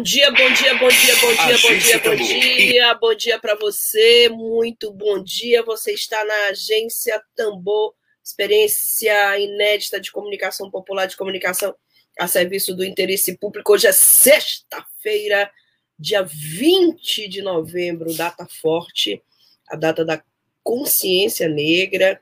Bom 0.00 0.04
dia, 0.04 0.30
bom 0.30 0.50
dia, 0.54 0.74
bom 0.78 0.88
dia, 0.88 1.14
bom 1.16 1.34
dia, 1.34 1.58
bom 1.58 1.76
dia, 1.76 1.98
bom 1.98 2.16
dia, 2.16 2.94
bom 2.94 3.14
dia 3.14 3.38
para 3.38 3.54
você, 3.54 4.30
muito 4.30 4.90
bom 4.90 5.22
dia. 5.22 5.62
Você 5.62 5.92
está 5.92 6.24
na 6.24 6.48
agência 6.48 7.22
Tambor, 7.36 7.92
experiência 8.24 9.38
inédita 9.38 10.00
de 10.00 10.10
comunicação 10.10 10.70
popular, 10.70 11.04
de 11.04 11.18
comunicação 11.18 11.74
a 12.18 12.26
serviço 12.26 12.74
do 12.74 12.82
interesse 12.82 13.36
público. 13.36 13.74
Hoje 13.74 13.88
é 13.88 13.92
sexta-feira, 13.92 15.50
dia 15.98 16.22
20 16.22 17.28
de 17.28 17.42
novembro, 17.42 18.14
data 18.14 18.48
forte, 18.62 19.22
a 19.68 19.76
data 19.76 20.02
da 20.02 20.22
consciência 20.64 21.46
negra. 21.46 22.18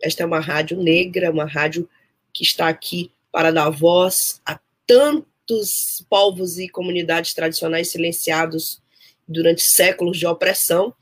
Esta 0.00 0.22
é 0.22 0.26
uma 0.26 0.38
rádio 0.38 0.80
negra, 0.80 1.32
uma 1.32 1.44
rádio 1.44 1.90
que 2.32 2.44
está 2.44 2.68
aqui 2.68 3.10
para 3.32 3.50
dar 3.50 3.68
voz 3.68 4.40
a 4.46 4.60
tanto 4.86 5.26
muitos 5.48 6.04
povos 6.10 6.58
e 6.58 6.68
comunidades 6.68 7.32
tradicionais 7.32 7.90
silenciados 7.90 8.82
durante 9.26 9.62
séculos 9.62 10.18
de 10.18 10.26
opressão. 10.26 10.92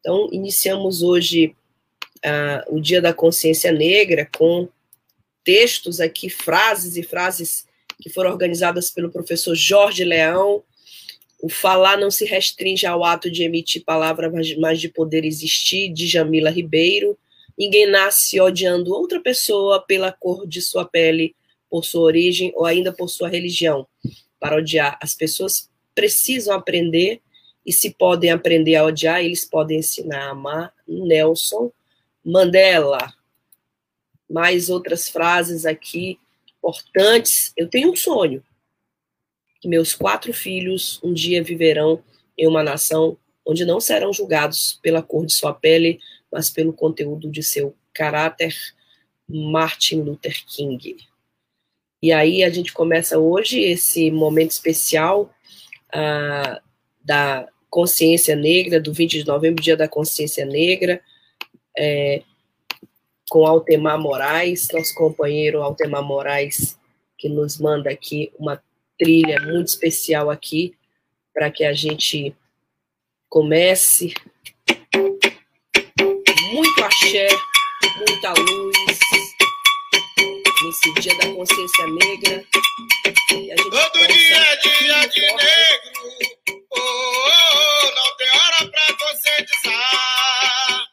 Então, 0.00 0.28
iniciamos 0.32 1.02
hoje 1.02 1.54
uh, 2.18 2.76
o 2.76 2.80
Dia 2.80 3.00
da 3.00 3.12
Consciência 3.12 3.72
Negra 3.72 4.28
com 4.36 4.68
textos 5.42 6.00
aqui, 6.00 6.30
frases 6.30 6.96
e 6.96 7.02
frases 7.02 7.66
que 8.00 8.08
foram 8.08 8.30
organizadas 8.30 8.90
pelo 8.90 9.10
professor 9.10 9.54
Jorge 9.54 10.04
Leão. 10.04 10.62
O 11.42 11.48
falar 11.48 11.98
não 11.98 12.10
se 12.10 12.24
restringe 12.24 12.86
ao 12.86 13.04
ato 13.04 13.30
de 13.30 13.42
emitir 13.42 13.84
palavras, 13.84 14.56
mas 14.58 14.80
de 14.80 14.88
poder 14.88 15.24
existir, 15.24 15.92
de 15.92 16.06
Jamila 16.06 16.50
Ribeiro. 16.50 17.18
Ninguém 17.58 17.86
nasce 17.86 18.40
odiando 18.40 18.92
outra 18.92 19.20
pessoa 19.20 19.80
pela 19.80 20.12
cor 20.12 20.46
de 20.46 20.60
sua 20.60 20.84
pele 20.84 21.34
por 21.70 21.84
sua 21.84 22.02
origem 22.02 22.52
ou 22.54 22.64
ainda 22.64 22.92
por 22.92 23.08
sua 23.08 23.28
religião. 23.28 23.86
Para 24.38 24.56
odiar, 24.56 24.98
as 25.02 25.14
pessoas 25.14 25.70
precisam 25.94 26.54
aprender 26.54 27.20
e 27.64 27.72
se 27.72 27.90
podem 27.90 28.30
aprender 28.30 28.76
a 28.76 28.84
odiar, 28.84 29.24
eles 29.24 29.44
podem 29.44 29.78
ensinar 29.78 30.28
a 30.28 30.30
amar. 30.30 30.72
Nelson 30.86 31.72
Mandela. 32.24 33.12
Mais 34.30 34.70
outras 34.70 35.08
frases 35.08 35.66
aqui 35.66 36.18
importantes. 36.58 37.52
Eu 37.56 37.68
tenho 37.68 37.92
um 37.92 37.96
sonho 37.96 38.42
que 39.60 39.68
meus 39.68 39.94
quatro 39.94 40.32
filhos 40.32 41.00
um 41.02 41.12
dia 41.12 41.42
viverão 41.42 42.02
em 42.36 42.46
uma 42.46 42.62
nação 42.62 43.16
onde 43.44 43.64
não 43.64 43.80
serão 43.80 44.12
julgados 44.12 44.78
pela 44.82 45.02
cor 45.02 45.24
de 45.24 45.32
sua 45.32 45.54
pele, 45.54 46.00
mas 46.30 46.50
pelo 46.50 46.72
conteúdo 46.72 47.30
de 47.30 47.42
seu 47.42 47.74
caráter. 47.92 48.54
Martin 49.28 50.02
Luther 50.02 50.44
King. 50.46 50.96
E 52.02 52.12
aí 52.12 52.44
a 52.44 52.50
gente 52.50 52.72
começa 52.72 53.18
hoje 53.18 53.60
esse 53.60 54.10
momento 54.10 54.50
especial 54.50 55.30
uh, 55.94 56.60
da 57.04 57.48
consciência 57.70 58.36
negra, 58.36 58.80
do 58.80 58.92
20 58.92 59.18
de 59.18 59.26
novembro, 59.26 59.62
dia 59.62 59.76
da 59.76 59.88
consciência 59.88 60.44
negra, 60.44 61.00
é, 61.76 62.22
com 63.28 63.44
Altemar 63.46 64.00
Moraes, 64.00 64.68
nosso 64.72 64.94
companheiro 64.94 65.62
Altemar 65.62 66.02
Moraes, 66.02 66.78
que 67.18 67.28
nos 67.28 67.58
manda 67.58 67.90
aqui 67.90 68.32
uma 68.38 68.62
trilha 68.98 69.40
muito 69.40 69.68
especial 69.68 70.30
aqui, 70.30 70.74
para 71.34 71.50
que 71.50 71.64
a 71.64 71.72
gente 71.72 72.34
comece. 73.28 74.14
Muito 76.52 76.84
axé, 76.84 77.28
muita 77.98 78.32
luz, 78.40 78.85
nesse 80.76 80.92
dia 81.00 81.16
da 81.16 81.26
consciência 81.34 81.86
negra. 81.86 82.44
Todo 83.56 84.06
dia 84.08 84.36
é 84.36 84.56
dia 84.56 85.06
de 85.08 85.20
negro, 85.20 85.92
oh, 86.70 86.78
oh, 86.78 87.22
oh, 87.54 87.90
não 87.94 88.16
tem 88.16 88.28
hora 88.30 88.70
pra 88.70 88.96
conscientizar. 88.96 90.84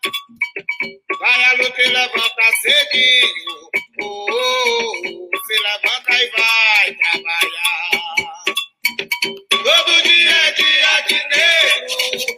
Vai 1.20 1.44
a 1.44 1.54
luta 1.54 1.82
e 1.82 1.88
levanta 1.88 2.52
cedinho, 2.62 3.70
oh, 4.02 4.26
oh, 4.30 4.92
oh, 5.06 5.38
se 5.46 5.54
levanta 5.60 6.12
e 6.12 6.30
vai 6.32 6.96
trabalhar. 6.96 8.44
Todo 9.50 10.02
dia 10.04 10.32
é 10.32 10.52
dia 10.52 11.02
de 11.08 11.16
negro, 11.28 12.33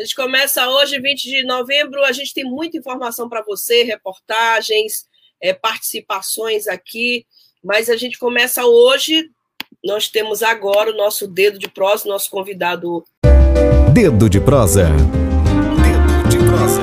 A 0.00 0.02
gente 0.02 0.14
começa 0.14 0.66
hoje, 0.66 0.98
20 0.98 1.28
de 1.28 1.42
novembro. 1.42 2.02
A 2.06 2.12
gente 2.12 2.32
tem 2.32 2.42
muita 2.42 2.78
informação 2.78 3.28
para 3.28 3.42
você, 3.42 3.82
reportagens, 3.82 5.04
é, 5.38 5.52
participações 5.52 6.66
aqui. 6.66 7.26
Mas 7.62 7.90
a 7.90 7.98
gente 7.98 8.18
começa 8.18 8.64
hoje. 8.64 9.28
Nós 9.84 10.08
temos 10.08 10.42
agora 10.42 10.90
o 10.90 10.96
nosso 10.96 11.28
dedo 11.28 11.58
de 11.58 11.68
prosa, 11.68 12.08
nosso 12.08 12.30
convidado 12.30 13.04
Dedo 13.92 14.30
de 14.30 14.40
prosa. 14.40 14.88
Dedo 14.88 16.28
de 16.30 16.38
prosa. 16.48 16.82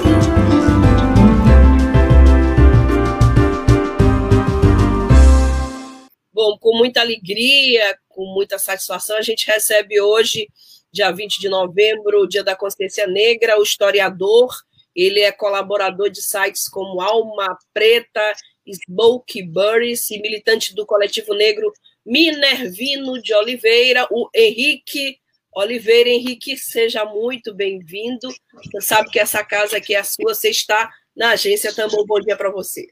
Bom, 6.31 6.55
com 6.59 6.77
muita 6.77 7.01
alegria, 7.01 7.97
com 8.07 8.31
muita 8.31 8.59
satisfação, 8.59 9.17
a 9.17 9.23
gente 9.23 9.47
recebe 9.47 9.99
hoje, 9.99 10.47
dia 10.97 11.11
20 11.11 11.39
de 11.39 11.47
novembro, 11.47 12.27
Dia 12.27 12.43
da 12.43 12.55
Consciência 12.55 13.05
Negra, 13.05 13.59
o 13.59 13.63
historiador. 13.63 14.49
Ele 14.95 15.21
é 15.21 15.31
colaborador 15.31 16.09
de 16.09 16.23
sites 16.23 16.67
como 16.67 16.99
Alma 16.99 17.55
Preta, 17.71 18.33
Smoke 18.67 19.43
Burris 19.43 20.09
e 20.09 20.19
militante 20.19 20.73
do 20.73 20.87
coletivo 20.87 21.35
negro 21.35 21.71
Minervino 22.03 23.21
de 23.21 23.33
Oliveira, 23.33 24.07
o 24.09 24.27
Henrique 24.33 25.17
Oliveira 25.55 26.09
Henrique, 26.09 26.57
seja 26.57 27.05
muito 27.05 27.53
bem-vindo. 27.53 28.27
Você 28.53 28.81
sabe 28.81 29.09
que 29.09 29.19
essa 29.19 29.43
casa 29.43 29.77
aqui 29.77 29.95
é 29.95 29.99
a 29.99 30.03
sua, 30.03 30.33
você 30.33 30.49
está 30.49 30.89
na 31.15 31.31
agência 31.31 31.73
Tambor. 31.73 32.05
Bom 32.05 32.19
dia 32.19 32.35
para 32.35 32.51
você. 32.51 32.87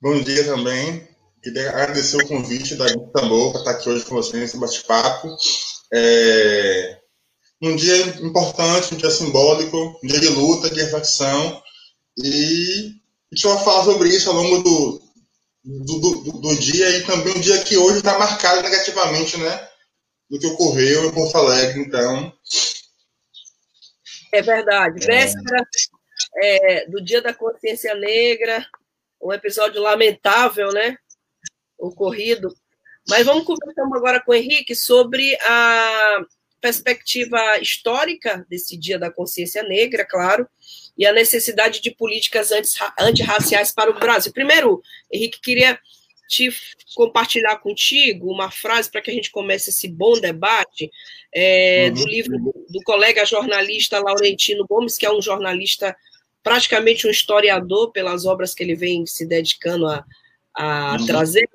Bom 0.00 0.20
dia 0.20 0.44
também. 0.44 1.06
Queria 1.42 1.70
agradecer 1.70 2.16
o 2.16 2.26
convite 2.26 2.74
da 2.74 2.86
Tambor 3.12 3.52
para 3.52 3.60
estar 3.60 3.70
aqui 3.72 3.88
hoje 3.88 4.04
com 4.04 4.14
vocês 4.14 4.42
nesse 4.42 4.58
bate-papo. 4.58 5.36
É 5.92 7.03
um 7.68 7.76
dia 7.76 7.96
importante, 8.22 8.94
um 8.94 8.98
dia 8.98 9.10
simbólico, 9.10 9.98
um 10.02 10.06
dia 10.06 10.20
de 10.20 10.28
luta, 10.28 10.70
de 10.70 10.80
reflexão. 10.80 11.62
E 12.16 12.94
a 13.32 13.34
gente 13.34 13.46
vai 13.46 13.64
falar 13.64 13.84
sobre 13.84 14.08
isso 14.08 14.30
ao 14.30 14.36
longo 14.36 14.62
do, 14.62 15.02
do, 15.64 15.98
do, 15.98 16.32
do 16.40 16.56
dia 16.56 16.88
e 16.90 17.04
também 17.04 17.36
um 17.36 17.40
dia 17.40 17.62
que 17.64 17.76
hoje 17.76 17.98
está 17.98 18.18
marcado 18.18 18.62
negativamente, 18.62 19.36
né? 19.38 19.68
do 20.30 20.38
que 20.38 20.46
ocorreu 20.46 21.04
em 21.04 21.12
Porto 21.12 21.36
Alegre, 21.36 21.80
então. 21.80 22.32
É 24.32 24.42
verdade. 24.42 25.06
Véspera 25.06 25.66
é, 26.42 26.86
do 26.86 27.02
Dia 27.02 27.22
da 27.22 27.32
Consciência 27.32 27.94
Negra, 27.94 28.66
um 29.22 29.32
episódio 29.32 29.80
lamentável, 29.80 30.72
né? 30.72 30.96
Ocorrido. 31.78 32.54
Mas 33.08 33.24
vamos 33.24 33.44
conversar 33.44 33.82
agora 33.82 34.20
com 34.20 34.32
o 34.32 34.34
Henrique 34.34 34.74
sobre 34.74 35.36
a 35.42 36.24
perspectiva 36.64 37.58
histórica 37.60 38.46
desse 38.48 38.74
Dia 38.74 38.98
da 38.98 39.10
Consciência 39.10 39.62
Negra, 39.62 40.02
claro, 40.02 40.48
e 40.96 41.04
a 41.04 41.12
necessidade 41.12 41.82
de 41.82 41.90
políticas 41.90 42.50
antirraciais 42.98 43.70
para 43.70 43.90
o 43.90 44.00
Brasil. 44.00 44.32
Primeiro, 44.32 44.80
Henrique, 45.12 45.42
queria 45.42 45.78
te 46.26 46.48
compartilhar 46.94 47.58
contigo 47.58 48.32
uma 48.32 48.50
frase 48.50 48.90
para 48.90 49.02
que 49.02 49.10
a 49.10 49.14
gente 49.14 49.30
comece 49.30 49.68
esse 49.68 49.86
bom 49.86 50.18
debate 50.18 50.90
é, 51.34 51.88
uhum. 51.88 51.94
do 51.96 52.06
livro 52.06 52.38
do, 52.38 52.66
do, 52.70 52.82
colega 52.82 53.26
jornalista 53.26 54.00
Laurentino 54.00 54.64
Gomes, 54.66 54.96
que 54.96 55.04
é 55.04 55.12
um 55.12 55.20
jornalista, 55.20 55.94
praticamente 56.42 57.06
um 57.06 57.10
historiador 57.10 57.92
pelas 57.92 58.24
obras 58.24 58.54
que 58.54 58.62
ele 58.62 58.74
vem 58.74 59.04
se 59.04 59.26
dedicando 59.26 59.86
a, 59.86 60.02
a 60.56 60.96
uhum. 60.98 61.04
trazer. 61.04 61.46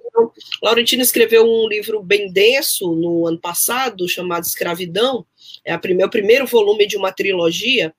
Laurentino 0.62 1.01
escreveu 1.01 1.45
um 1.45 1.68
livro 1.68 2.01
bem 2.01 2.31
denso 2.31 2.94
no 2.95 3.27
ano 3.27 3.39
passado, 3.39 4.07
chamado 4.07 4.44
Escravidão, 4.44 5.25
é 5.66 5.77
prime, 5.77 6.04
o 6.04 6.10
primeiro 6.10 6.45
volume 6.45 6.88
de 6.88 6.98
uma 6.98 7.12
trilogia, 7.12 7.94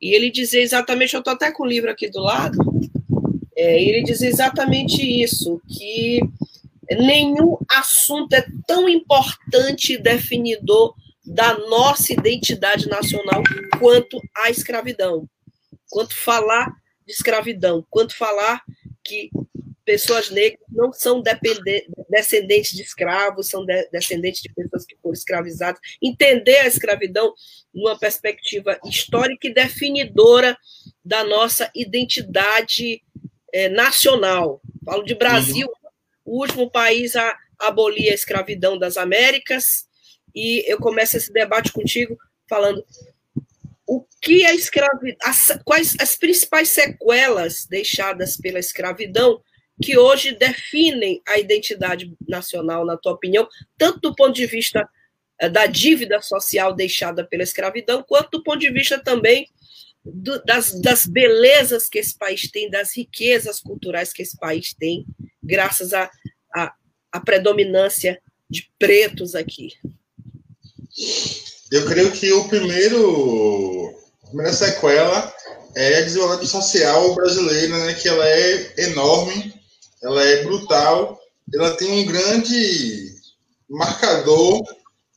e 0.00 0.14
ele 0.14 0.30
dizia 0.30 0.62
exatamente, 0.62 1.14
eu 1.14 1.18
estou 1.18 1.32
até 1.32 1.52
com 1.52 1.64
o 1.64 1.66
livro 1.66 1.90
aqui 1.90 2.08
do 2.08 2.20
lado, 2.20 2.58
é, 3.56 3.82
ele 3.82 4.02
dizia 4.02 4.28
exatamente 4.28 5.02
isso, 5.02 5.60
que 5.68 6.20
nenhum 6.90 7.56
assunto 7.68 8.32
é 8.32 8.44
tão 8.66 8.88
importante 8.88 9.94
e 9.94 9.98
definidor 9.98 10.94
da 11.24 11.56
nossa 11.68 12.12
identidade 12.12 12.88
nacional 12.88 13.42
quanto 13.78 14.20
a 14.36 14.50
escravidão, 14.50 15.28
quanto 15.90 16.16
falar 16.16 16.72
de 17.06 17.12
escravidão, 17.12 17.84
quanto 17.90 18.16
falar 18.16 18.62
que 19.04 19.30
pessoas 19.90 20.30
negras 20.30 20.60
não 20.68 20.92
são 20.92 21.20
descendentes 22.08 22.76
de 22.76 22.82
escravos, 22.82 23.48
são 23.48 23.66
de 23.66 23.88
descendentes 23.90 24.40
de 24.40 24.48
pessoas 24.54 24.86
que 24.86 24.96
foram 25.02 25.14
escravizadas. 25.14 25.80
Entender 26.00 26.58
a 26.58 26.68
escravidão 26.68 27.34
numa 27.74 27.98
perspectiva 27.98 28.78
histórica 28.84 29.48
e 29.48 29.52
definidora 29.52 30.56
da 31.04 31.24
nossa 31.24 31.68
identidade 31.74 33.02
é, 33.52 33.68
nacional. 33.68 34.62
Falo 34.84 35.02
de 35.02 35.16
Brasil, 35.16 35.66
uhum. 35.66 36.36
o 36.36 36.40
último 36.40 36.70
país 36.70 37.16
a 37.16 37.36
abolir 37.58 38.12
a 38.12 38.14
escravidão 38.14 38.78
das 38.78 38.96
Américas, 38.96 39.88
e 40.32 40.62
eu 40.70 40.78
começo 40.78 41.16
esse 41.16 41.32
debate 41.32 41.72
contigo 41.72 42.16
falando 42.48 42.86
o 43.84 44.06
que 44.22 44.44
a 44.46 44.54
escravidão, 44.54 45.18
quais 45.64 45.96
as 45.98 46.16
principais 46.16 46.68
sequelas 46.68 47.66
deixadas 47.68 48.36
pela 48.36 48.60
escravidão 48.60 49.42
que 49.80 49.98
hoje 49.98 50.32
definem 50.34 51.22
a 51.26 51.38
identidade 51.38 52.12
nacional, 52.28 52.84
na 52.84 52.96
tua 52.96 53.12
opinião, 53.12 53.48
tanto 53.78 54.00
do 54.00 54.14
ponto 54.14 54.34
de 54.34 54.46
vista 54.46 54.88
eh, 55.40 55.48
da 55.48 55.66
dívida 55.66 56.20
social 56.20 56.74
deixada 56.74 57.24
pela 57.24 57.42
escravidão, 57.42 58.04
quanto 58.06 58.30
do 58.32 58.42
ponto 58.42 58.58
de 58.58 58.70
vista 58.70 58.98
também 58.98 59.48
do, 60.04 60.42
das, 60.44 60.78
das 60.80 61.06
belezas 61.06 61.88
que 61.88 61.98
esse 61.98 62.16
país 62.16 62.50
tem, 62.50 62.70
das 62.70 62.96
riquezas 62.96 63.60
culturais 63.60 64.12
que 64.12 64.22
esse 64.22 64.36
país 64.38 64.74
tem, 64.78 65.06
graças 65.42 65.92
à 65.92 66.10
a, 66.54 66.62
a, 66.62 66.74
a, 67.12 67.20
predominância 67.20 68.20
de 68.48 68.70
pretos 68.78 69.34
aqui. 69.34 69.72
Eu 71.70 71.86
creio 71.86 72.10
que 72.12 72.32
o 72.32 72.48
primeiro, 72.48 73.94
a 74.24 74.26
primeira 74.26 74.52
sequela 74.52 75.32
é 75.74 75.98
a 75.98 76.00
desigualdade 76.02 76.46
social 76.48 77.14
brasileira, 77.14 77.86
né, 77.86 77.94
que 77.94 78.08
ela 78.08 78.26
é 78.28 78.74
enorme 78.88 79.59
ela 80.02 80.22
é 80.24 80.44
brutal, 80.44 81.18
ela 81.54 81.76
tem 81.76 82.02
um 82.02 82.06
grande 82.06 83.14
marcador, 83.68 84.62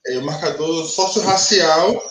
é, 0.07 0.17
um 0.19 0.25
marcador 0.25 0.85
socio-racial. 0.85 2.01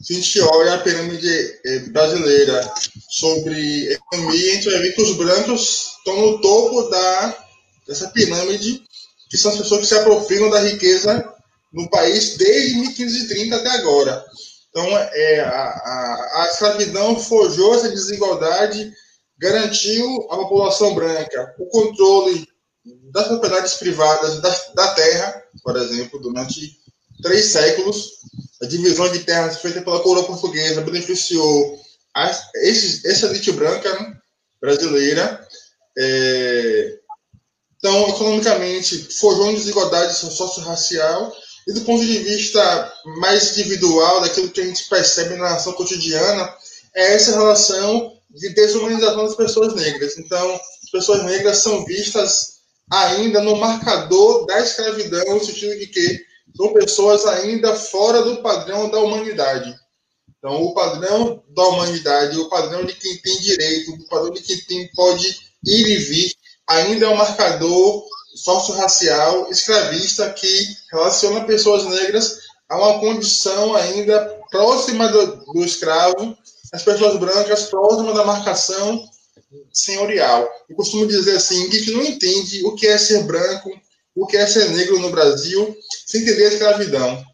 Se 0.00 0.12
a 0.12 0.16
gente 0.16 0.40
olha 0.40 0.74
a 0.74 0.78
pirâmide 0.78 1.60
é, 1.64 1.78
brasileira 1.90 2.72
sobre 3.10 3.92
economia, 3.92 4.50
a 4.50 4.54
gente 4.54 4.70
vai 4.70 4.80
ver 4.80 4.92
que 4.92 5.02
os 5.02 5.16
brancos 5.16 5.92
estão 5.98 6.20
no 6.20 6.40
topo 6.40 6.82
da, 6.90 7.46
dessa 7.86 8.08
pirâmide, 8.10 8.82
que 9.30 9.36
são 9.36 9.52
as 9.52 9.58
pessoas 9.58 9.80
que 9.80 9.86
se 9.86 9.94
aproximam 9.94 10.50
da 10.50 10.60
riqueza 10.60 11.32
no 11.72 11.88
país 11.88 12.36
desde 12.36 12.76
1530 12.76 13.56
até 13.56 13.70
agora. 13.70 14.24
Então, 14.70 14.86
é, 14.86 15.40
a, 15.40 15.52
a, 15.52 16.42
a 16.42 16.48
escravidão 16.50 17.18
forjou 17.18 17.74
essa 17.74 17.88
desigualdade 17.88 18.92
garantiu 19.42 20.28
à 20.30 20.36
população 20.36 20.94
branca 20.94 21.52
o 21.58 21.66
controle 21.66 22.48
das 23.10 23.26
propriedades 23.26 23.74
privadas 23.74 24.40
da, 24.40 24.50
da 24.74 24.94
terra, 24.94 25.42
por 25.64 25.76
exemplo, 25.76 26.20
durante 26.20 26.78
três 27.20 27.46
séculos. 27.46 28.12
A 28.62 28.66
divisão 28.66 29.10
de 29.10 29.18
terras 29.20 29.58
feita 29.58 29.82
pela 29.82 30.00
coroa 30.00 30.24
portuguesa 30.24 30.80
beneficiou 30.82 31.76
a, 32.14 32.30
esse, 32.54 33.04
essa 33.08 33.26
elite 33.26 33.50
branca 33.50 33.92
né, 33.98 34.16
brasileira. 34.60 35.44
É, 35.98 36.98
então, 37.76 38.08
economicamente, 38.10 38.96
forjou 39.18 39.46
uma 39.46 39.54
desigualdade 39.54 40.14
socio-racial 40.14 41.36
e 41.66 41.72
do 41.72 41.80
ponto 41.80 42.04
de 42.04 42.18
vista 42.18 42.92
mais 43.18 43.58
individual, 43.58 44.20
daquilo 44.20 44.50
que 44.50 44.60
a 44.60 44.64
gente 44.64 44.88
percebe 44.88 45.34
na 45.34 45.56
ação 45.56 45.72
cotidiana, 45.72 46.48
é 46.94 47.14
essa 47.14 47.32
relação 47.32 48.21
de 48.34 48.50
desumanização 48.50 49.24
das 49.24 49.36
pessoas 49.36 49.74
negras. 49.74 50.16
Então, 50.18 50.54
as 50.82 50.90
pessoas 50.90 51.22
negras 51.24 51.58
são 51.58 51.84
vistas 51.84 52.60
ainda 52.90 53.40
no 53.40 53.56
marcador 53.56 54.46
da 54.46 54.60
escravidão, 54.60 55.34
no 55.34 55.44
sentido 55.44 55.78
de 55.78 55.86
que 55.86 56.20
são 56.56 56.72
pessoas 56.72 57.24
ainda 57.26 57.74
fora 57.74 58.22
do 58.22 58.42
padrão 58.42 58.90
da 58.90 58.98
humanidade. 58.98 59.74
Então, 60.38 60.62
o 60.62 60.74
padrão 60.74 61.42
da 61.54 61.64
humanidade, 61.64 62.38
o 62.38 62.48
padrão 62.48 62.84
de 62.84 62.94
quem 62.94 63.16
tem 63.18 63.40
direito, 63.40 63.92
o 63.92 64.08
padrão 64.08 64.30
de 64.30 64.42
quem 64.42 64.58
tem, 64.64 64.90
pode 64.94 65.28
ir 65.64 65.86
e 65.86 65.96
vir, 65.98 66.34
ainda 66.66 67.06
é 67.06 67.08
um 67.08 67.16
marcador 67.16 68.04
socio-racial, 68.34 69.50
escravista, 69.50 70.30
que 70.30 70.66
relaciona 70.90 71.44
pessoas 71.44 71.84
negras 71.84 72.40
a 72.68 72.76
uma 72.76 72.98
condição 72.98 73.74
ainda 73.76 74.40
próxima 74.50 75.08
do, 75.08 75.52
do 75.52 75.64
escravo 75.64 76.36
as 76.72 76.82
pessoas 76.82 77.18
brancas 77.18 77.64
próximas 77.64 78.14
da 78.14 78.24
marcação 78.24 79.08
senhorial. 79.72 80.48
Eu 80.68 80.74
costumo 80.74 81.06
dizer 81.06 81.36
assim, 81.36 81.68
que 81.68 81.90
não 81.90 82.02
entende 82.02 82.64
o 82.64 82.74
que 82.74 82.86
é 82.86 82.96
ser 82.96 83.24
branco, 83.24 83.70
o 84.14 84.26
que 84.26 84.36
é 84.36 84.46
ser 84.46 84.70
negro 84.70 84.98
no 84.98 85.10
Brasil, 85.10 85.76
sem 86.06 86.22
entender 86.22 86.46
a 86.46 86.52
escravidão. 86.52 87.24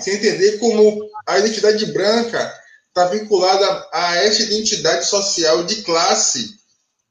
Sem 0.00 0.14
entender 0.14 0.58
como 0.58 1.10
a 1.26 1.38
identidade 1.38 1.86
branca 1.86 2.54
está 2.88 3.06
vinculada 3.06 3.88
a 3.92 4.16
essa 4.16 4.42
identidade 4.42 5.06
social 5.06 5.64
de 5.64 5.82
classe 5.82 6.54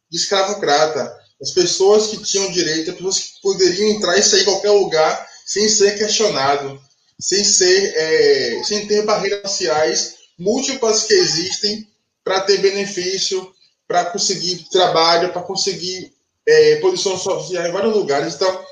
de 0.10 0.18
escravocrata. 0.18 1.14
As 1.42 1.52
pessoas 1.52 2.08
que 2.08 2.24
tinham 2.24 2.52
direito, 2.52 2.92
as 2.92 2.96
pessoas 2.96 3.20
que 3.20 3.42
poderiam 3.42 3.90
entrar 3.90 4.18
e 4.18 4.24
sair 4.24 4.42
em 4.42 4.46
qualquer 4.46 4.72
lugar 4.72 5.30
sem 5.46 5.68
ser 5.68 5.98
questionado, 5.98 6.82
sem 7.20 7.44
ser, 7.44 7.94
é, 7.96 8.64
sem 8.64 8.88
ter 8.88 9.04
barreiras 9.04 9.52
sociais 9.52 10.15
múltiplas 10.38 11.06
que 11.06 11.14
existem 11.14 11.88
para 12.24 12.42
ter 12.42 12.60
benefício, 12.60 13.54
para 13.88 14.06
conseguir 14.06 14.68
trabalho, 14.70 15.32
para 15.32 15.42
conseguir 15.42 16.14
é, 16.46 16.78
posição 16.78 17.18
social 17.18 17.66
em 17.66 17.72
vários 17.72 17.96
lugares. 17.96 18.36
Então, 18.36 18.66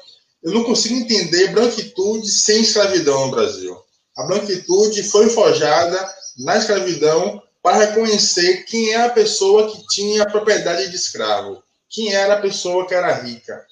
eu 0.44 0.51
não 0.51 0.63
consigo 0.63 0.95
entender 0.95 1.51
branquitude 1.51 2.29
sem 2.29 2.62
escravidão 2.62 3.25
no 3.25 3.32
Brasil. 3.32 3.77
A 4.17 4.24
branquitude 4.24 5.03
foi 5.03 5.29
forjada 5.29 6.13
na 6.39 6.58
escravidão 6.58 7.41
para 7.62 7.77
reconhecer 7.77 8.65
quem 8.65 8.91
é 8.91 9.05
a 9.05 9.10
pessoa 9.10 9.72
que 9.72 9.88
tinha 9.88 10.25
propriedade 10.25 10.89
de 10.89 10.96
escravo, 10.96 11.63
quem 11.89 12.13
era 12.13 12.34
a 12.34 12.41
pessoa 12.41 12.86
que 12.86 12.93
era 12.93 13.13
rica. 13.13 13.65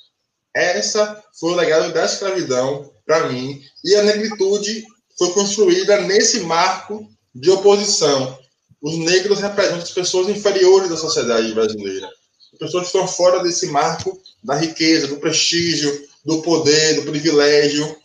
Essa 0.53 1.21
foi 1.39 1.51
o 1.51 1.55
legado 1.55 1.91
da 1.93 2.05
escravidão 2.05 2.89
para 3.05 3.27
mim, 3.27 3.61
e 3.83 3.95
a 3.95 4.03
negritude 4.03 4.85
foi 5.17 5.33
construída 5.33 5.99
nesse 6.01 6.41
marco 6.41 7.09
de 7.33 7.49
oposição. 7.49 8.39
Os 8.81 8.97
negros 8.97 9.39
representam 9.39 9.79
as 9.79 9.91
pessoas 9.91 10.29
inferiores 10.29 10.89
da 10.89 10.97
sociedade 10.97 11.53
brasileira. 11.53 12.09
As 12.53 12.59
pessoas 12.59 12.83
que 12.83 12.97
estão 12.97 13.07
fora 13.07 13.41
desse 13.43 13.67
marco 13.67 14.19
da 14.43 14.55
riqueza, 14.55 15.07
do 15.07 15.17
prestígio, 15.17 16.07
do 16.25 16.41
poder, 16.41 16.95
do 16.95 17.03
privilégio, 17.03 17.95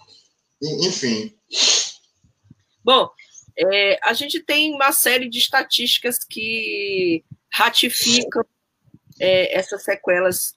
enfim. 0.83 1.35
Bom, 2.85 3.09
é, 3.59 3.99
a 4.03 4.13
gente 4.13 4.41
tem 4.41 4.75
uma 4.75 4.93
série 4.93 5.29
de 5.29 5.39
estatísticas 5.39 6.19
que 6.19 7.25
ratificam 7.51 8.45
é, 9.19 9.57
essas 9.59 9.83
sequelas 9.83 10.55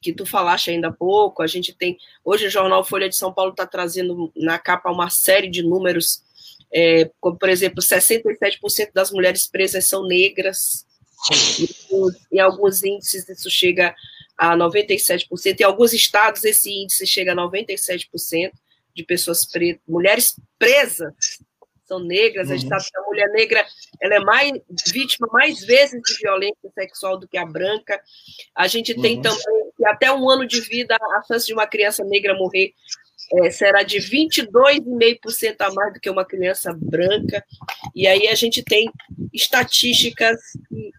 que 0.00 0.12
tu 0.12 0.26
falaste 0.26 0.70
ainda 0.70 0.88
há 0.88 0.92
pouco. 0.92 1.42
A 1.42 1.46
gente 1.46 1.72
tem. 1.72 1.98
Hoje 2.24 2.46
o 2.46 2.50
jornal 2.50 2.84
Folha 2.84 3.08
de 3.08 3.16
São 3.16 3.32
Paulo 3.32 3.52
está 3.52 3.66
trazendo 3.66 4.32
na 4.34 4.58
capa 4.58 4.90
uma 4.90 5.10
série 5.10 5.48
de 5.48 5.62
números 5.62 6.23
é, 6.74 7.08
como, 7.20 7.38
por 7.38 7.48
exemplo, 7.48 7.80
67% 7.80 8.92
das 8.92 9.12
mulheres 9.12 9.46
presas 9.46 9.86
são 9.86 10.06
negras, 10.06 10.84
em 12.32 12.40
alguns 12.40 12.82
índices 12.82 13.28
isso 13.28 13.48
chega 13.48 13.94
a 14.36 14.56
97%, 14.56 15.60
em 15.60 15.62
alguns 15.62 15.92
estados 15.92 16.44
esse 16.44 16.70
índice 16.70 17.06
chega 17.06 17.32
a 17.32 17.36
97% 17.36 18.50
de 18.94 19.04
pessoas 19.04 19.46
pretas, 19.46 19.82
mulheres 19.86 20.34
presas 20.58 21.14
são 21.84 22.00
negras, 22.00 22.48
uhum. 22.48 22.54
a 22.54 22.56
gente 22.56 22.68
sabe 22.68 22.84
que 22.90 22.98
a 22.98 23.02
mulher 23.02 23.28
negra 23.30 23.66
ela 24.00 24.14
é 24.14 24.20
mais 24.20 24.52
vítima 24.92 25.28
mais 25.32 25.60
vezes 25.60 26.00
de 26.02 26.16
violência 26.18 26.70
sexual 26.74 27.18
do 27.18 27.28
que 27.28 27.36
a 27.36 27.44
branca. 27.44 28.00
A 28.54 28.66
gente 28.66 28.94
tem 29.00 29.16
uhum. 29.16 29.22
também 29.22 29.70
que 29.76 29.86
até 29.86 30.10
um 30.10 30.28
ano 30.28 30.46
de 30.46 30.60
vida 30.60 30.96
a 30.96 31.22
chance 31.26 31.46
de 31.46 31.52
uma 31.52 31.66
criança 31.66 32.02
negra 32.04 32.34
morrer 32.34 32.72
é, 33.42 33.50
será 33.50 33.82
de 33.82 33.98
22,5% 33.98 35.56
a 35.60 35.72
mais 35.72 35.94
do 35.94 36.00
que 36.00 36.10
uma 36.10 36.24
criança 36.24 36.72
branca. 36.76 37.44
E 37.94 38.06
aí 38.06 38.28
a 38.28 38.34
gente 38.34 38.62
tem 38.62 38.90
estatísticas 39.32 40.38
que 40.68 40.90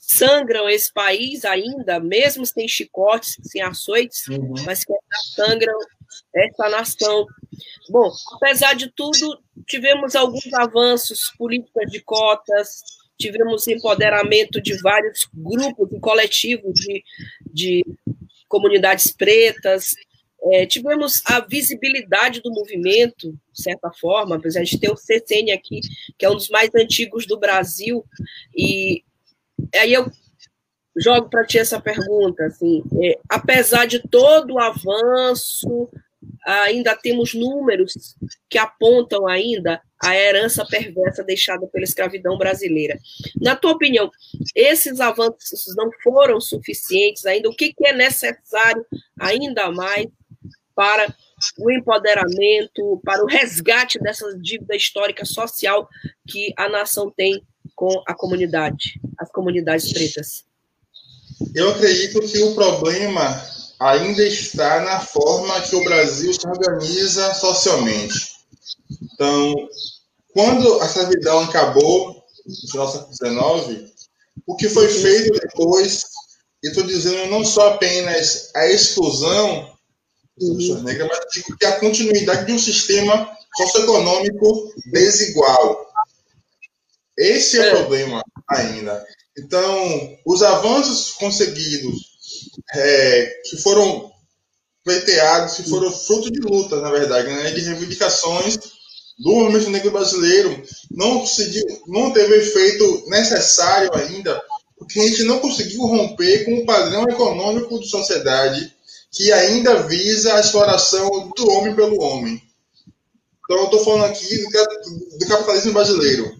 sangram 0.00 0.68
esse 0.68 0.92
país 0.92 1.44
ainda, 1.44 1.98
mesmo 1.98 2.44
sem 2.44 2.68
chicotes, 2.68 3.36
sem 3.42 3.62
açoites, 3.62 4.26
uhum. 4.28 4.54
mas 4.64 4.84
que 4.84 4.92
sangram 5.34 5.78
essa 6.34 6.68
nação. 6.68 7.26
Bom, 7.88 8.10
apesar 8.34 8.74
de 8.74 8.90
tudo, 8.90 9.38
tivemos 9.66 10.14
alguns 10.14 10.52
avanços, 10.54 11.32
políticas 11.38 11.90
de 11.90 12.00
cotas, 12.02 12.80
tivemos 13.18 13.66
empoderamento 13.68 14.60
de 14.60 14.80
vários 14.80 15.28
grupos 15.32 15.90
e 15.92 16.00
coletivos 16.00 16.74
de, 16.74 17.04
de 17.52 17.84
comunidades 18.48 19.12
pretas, 19.12 19.94
é, 20.50 20.66
tivemos 20.66 21.22
a 21.26 21.40
visibilidade 21.40 22.40
do 22.40 22.50
movimento, 22.50 23.32
de 23.52 23.62
certa 23.62 23.90
forma, 23.92 24.36
apesar 24.36 24.62
de 24.62 24.78
ter 24.78 24.90
o 24.90 24.96
CCN 24.96 25.52
aqui, 25.52 25.80
que 26.18 26.24
é 26.24 26.30
um 26.30 26.34
dos 26.34 26.48
mais 26.48 26.74
antigos 26.74 27.26
do 27.26 27.38
Brasil, 27.38 28.04
e 28.56 29.02
aí 29.74 29.92
eu 29.92 30.10
jogo 30.96 31.30
para 31.30 31.46
ti 31.46 31.58
essa 31.58 31.80
pergunta, 31.80 32.44
assim, 32.44 32.82
é, 33.02 33.18
apesar 33.28 33.86
de 33.86 34.00
todo 34.00 34.54
o 34.54 34.58
avanço, 34.58 35.88
ainda 36.44 36.96
temos 36.96 37.34
números 37.34 38.16
que 38.48 38.58
apontam 38.58 39.26
ainda 39.26 39.80
a 40.02 40.16
herança 40.16 40.66
perversa 40.68 41.22
deixada 41.22 41.66
pela 41.68 41.84
escravidão 41.84 42.36
brasileira. 42.36 42.98
Na 43.40 43.54
tua 43.54 43.72
opinião, 43.72 44.10
esses 44.54 44.98
avanços 44.98 45.74
não 45.76 45.90
foram 46.02 46.40
suficientes 46.40 47.24
ainda? 47.24 47.48
O 47.48 47.54
que, 47.54 47.72
que 47.72 47.86
é 47.86 47.92
necessário 47.92 48.84
ainda 49.18 49.70
mais 49.70 50.08
para 50.74 51.14
o 51.58 51.70
empoderamento, 51.70 53.00
para 53.04 53.22
o 53.22 53.26
resgate 53.26 53.98
dessa 53.98 54.26
dívida 54.38 54.76
histórica 54.76 55.24
social 55.24 55.88
que 56.28 56.52
a 56.56 56.68
nação 56.68 57.10
tem 57.10 57.42
com 57.74 58.02
a 58.06 58.14
comunidade, 58.14 59.00
as 59.18 59.30
comunidades 59.30 59.92
pretas? 59.92 60.44
Eu 61.54 61.70
acredito 61.70 62.20
que 62.20 62.38
o 62.38 62.54
problema 62.54 63.42
ainda 63.80 64.22
está 64.22 64.80
na 64.80 65.00
forma 65.00 65.60
que 65.62 65.74
o 65.74 65.84
Brasil 65.84 66.32
se 66.32 66.46
organiza 66.46 67.34
socialmente. 67.34 68.36
Então, 69.02 69.54
quando 70.32 70.80
a 70.80 70.88
servidão 70.88 71.40
acabou, 71.40 72.22
século 72.46 73.12
XIX, 73.12 73.92
o 74.46 74.56
que 74.56 74.68
foi 74.68 74.88
feito 74.88 75.38
depois, 75.40 76.04
e 76.62 76.68
estou 76.68 76.84
dizendo 76.84 77.30
não 77.30 77.44
só 77.44 77.74
apenas 77.74 78.50
a 78.54 78.66
exclusão 78.68 79.71
pessoas 80.56 80.82
negras, 80.82 81.08
mas 81.08 81.20
digo 81.32 81.56
que 81.56 81.66
a 81.66 81.78
continuidade 81.78 82.46
de 82.46 82.52
um 82.52 82.58
sistema 82.58 83.30
socioeconômico 83.56 84.72
desigual. 84.86 85.86
Esse 87.16 87.60
é, 87.60 87.68
é 87.68 87.72
o 87.74 87.76
problema 87.76 88.22
ainda. 88.48 89.04
Então, 89.38 90.18
os 90.26 90.42
avanços 90.42 91.12
conseguidos 91.12 92.12
é, 92.74 93.40
que 93.48 93.56
foram 93.58 94.10
pleiteados, 94.84 95.54
que 95.54 95.68
foram 95.68 95.90
fruto 95.90 96.30
de 96.30 96.40
luta, 96.40 96.80
na 96.80 96.90
verdade, 96.90 97.28
né, 97.28 97.50
de 97.52 97.60
reivindicações 97.60 98.58
do 99.18 99.30
movimento 99.30 99.70
negro 99.70 99.90
brasileiro, 99.90 100.62
não 100.90 101.20
conseguiu, 101.20 101.64
não 101.86 102.10
teve 102.12 102.36
efeito 102.36 103.04
necessário 103.06 103.90
ainda, 103.94 104.42
porque 104.76 104.98
a 104.98 105.06
gente 105.06 105.22
não 105.24 105.38
conseguiu 105.38 105.82
romper 105.82 106.44
com 106.44 106.54
o 106.56 106.66
padrão 106.66 107.04
econômico 107.04 107.78
de 107.78 107.88
sociedade 107.88 108.74
que 109.12 109.30
ainda 109.30 109.82
visa 109.82 110.34
a 110.34 110.40
exploração 110.40 111.30
do 111.36 111.50
homem 111.50 111.76
pelo 111.76 112.00
homem. 112.00 112.42
Então, 113.44 113.58
eu 113.58 113.64
estou 113.64 113.84
falando 113.84 114.06
aqui 114.06 114.42
do, 115.18 115.26
capitalismo 115.28 115.74
brasileiro. 115.74 116.34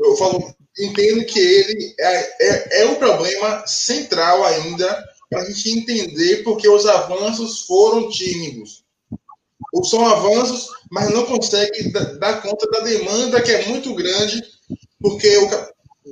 Eu 0.00 0.16
falo, 0.16 0.54
entendo 0.78 1.24
que 1.24 1.40
ele 1.40 1.94
é, 1.98 2.46
é, 2.46 2.82
é 2.82 2.86
o 2.86 2.96
problema 2.96 3.66
central 3.66 4.44
ainda 4.44 5.08
para 5.28 5.42
a 5.42 5.44
gente 5.44 5.70
entender 5.70 6.44
porque 6.44 6.68
os 6.68 6.86
avanços 6.86 7.62
foram 7.62 8.08
tímidos. 8.08 8.84
Ou 9.74 9.84
são 9.84 10.06
avanços, 10.06 10.68
mas 10.90 11.10
não 11.10 11.26
conseguem 11.26 11.90
dar 11.90 12.40
conta 12.40 12.70
da 12.70 12.80
demanda 12.80 13.42
que 13.42 13.50
é 13.50 13.66
muito 13.66 13.92
grande, 13.94 14.42
porque 15.00 15.36
o, 15.36 15.50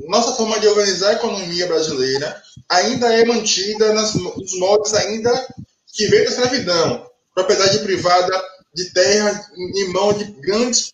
nossa 0.09 0.35
forma 0.35 0.59
de 0.59 0.67
organizar 0.67 1.11
a 1.11 1.15
economia 1.15 1.67
brasileira 1.67 2.43
ainda 2.69 3.13
é 3.13 3.25
mantida 3.25 3.93
nas, 3.95 4.15
nos 4.15 4.59
moldes 4.59 4.93
ainda 4.95 5.47
que 5.97 6.07
veio 6.07 6.25
da 6.25 6.31
escravidão, 6.31 7.07
propriedade 7.35 7.79
privada 7.81 8.45
de 8.75 8.93
terra 8.93 9.47
em 9.57 9.89
mão 9.89 10.13
de 10.13 10.25
grandes, 10.25 10.93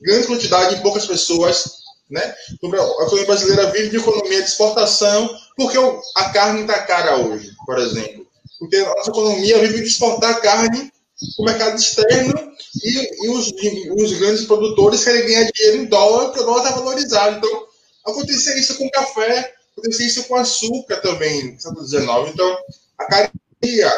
grandes 0.00 0.26
quantidades 0.26 0.76
de 0.76 0.82
poucas 0.82 1.06
pessoas, 1.06 1.82
né? 2.10 2.22
A 2.62 2.66
economia 2.66 3.26
brasileira 3.26 3.70
vive 3.70 3.88
de 3.88 3.96
economia 3.96 4.42
de 4.42 4.48
exportação, 4.48 5.30
porque 5.56 5.78
a 6.16 6.30
carne 6.30 6.62
está 6.62 6.82
cara 6.82 7.16
hoje, 7.16 7.50
por 7.64 7.78
exemplo. 7.78 8.26
Porque 8.58 8.76
a 8.76 8.94
nossa 8.94 9.10
economia 9.10 9.58
vive 9.60 9.80
de 9.80 9.88
exportar 9.88 10.40
carne 10.40 10.92
para 11.36 11.42
o 11.42 11.44
mercado 11.44 11.76
externo 11.76 12.52
e, 12.84 13.26
e, 13.26 13.28
os, 13.30 13.48
e, 13.48 13.90
os, 13.90 14.12
grandes 14.18 14.44
produtores 14.44 15.04
querem 15.04 15.26
ganhar 15.26 15.50
dinheiro 15.52 15.82
em 15.82 15.86
dólar, 15.86 16.26
porque 16.26 16.40
o 16.40 16.44
dólar 16.44 16.64
está 16.64 16.78
valorizado. 16.78 17.36
Então, 17.36 17.66
acontecia 18.06 18.58
isso 18.58 18.76
com 18.76 18.90
café, 18.90 19.54
acontecia 19.72 20.06
isso 20.06 20.24
com 20.24 20.36
açúcar 20.36 20.96
também, 20.96 21.54
no 21.54 21.60
século 21.60 21.86
XIX. 21.86 22.06
Então, 22.32 22.58
a 22.98 23.04
cadeia, 23.06 23.92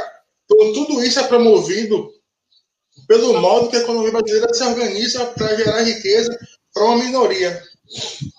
então, 0.55 0.73
tudo 0.73 1.03
isso 1.03 1.19
é 1.19 1.25
promovido 1.25 2.13
pelo 3.07 3.41
modo 3.41 3.69
que 3.69 3.77
a 3.77 3.81
economia 3.81 4.13
brasileira 4.13 4.53
se 4.53 4.63
organiza 4.63 5.27
para 5.27 5.57
gerar 5.57 5.83
riqueza 5.83 6.39
para 6.73 6.85
uma 6.85 7.05
minoria. 7.05 7.63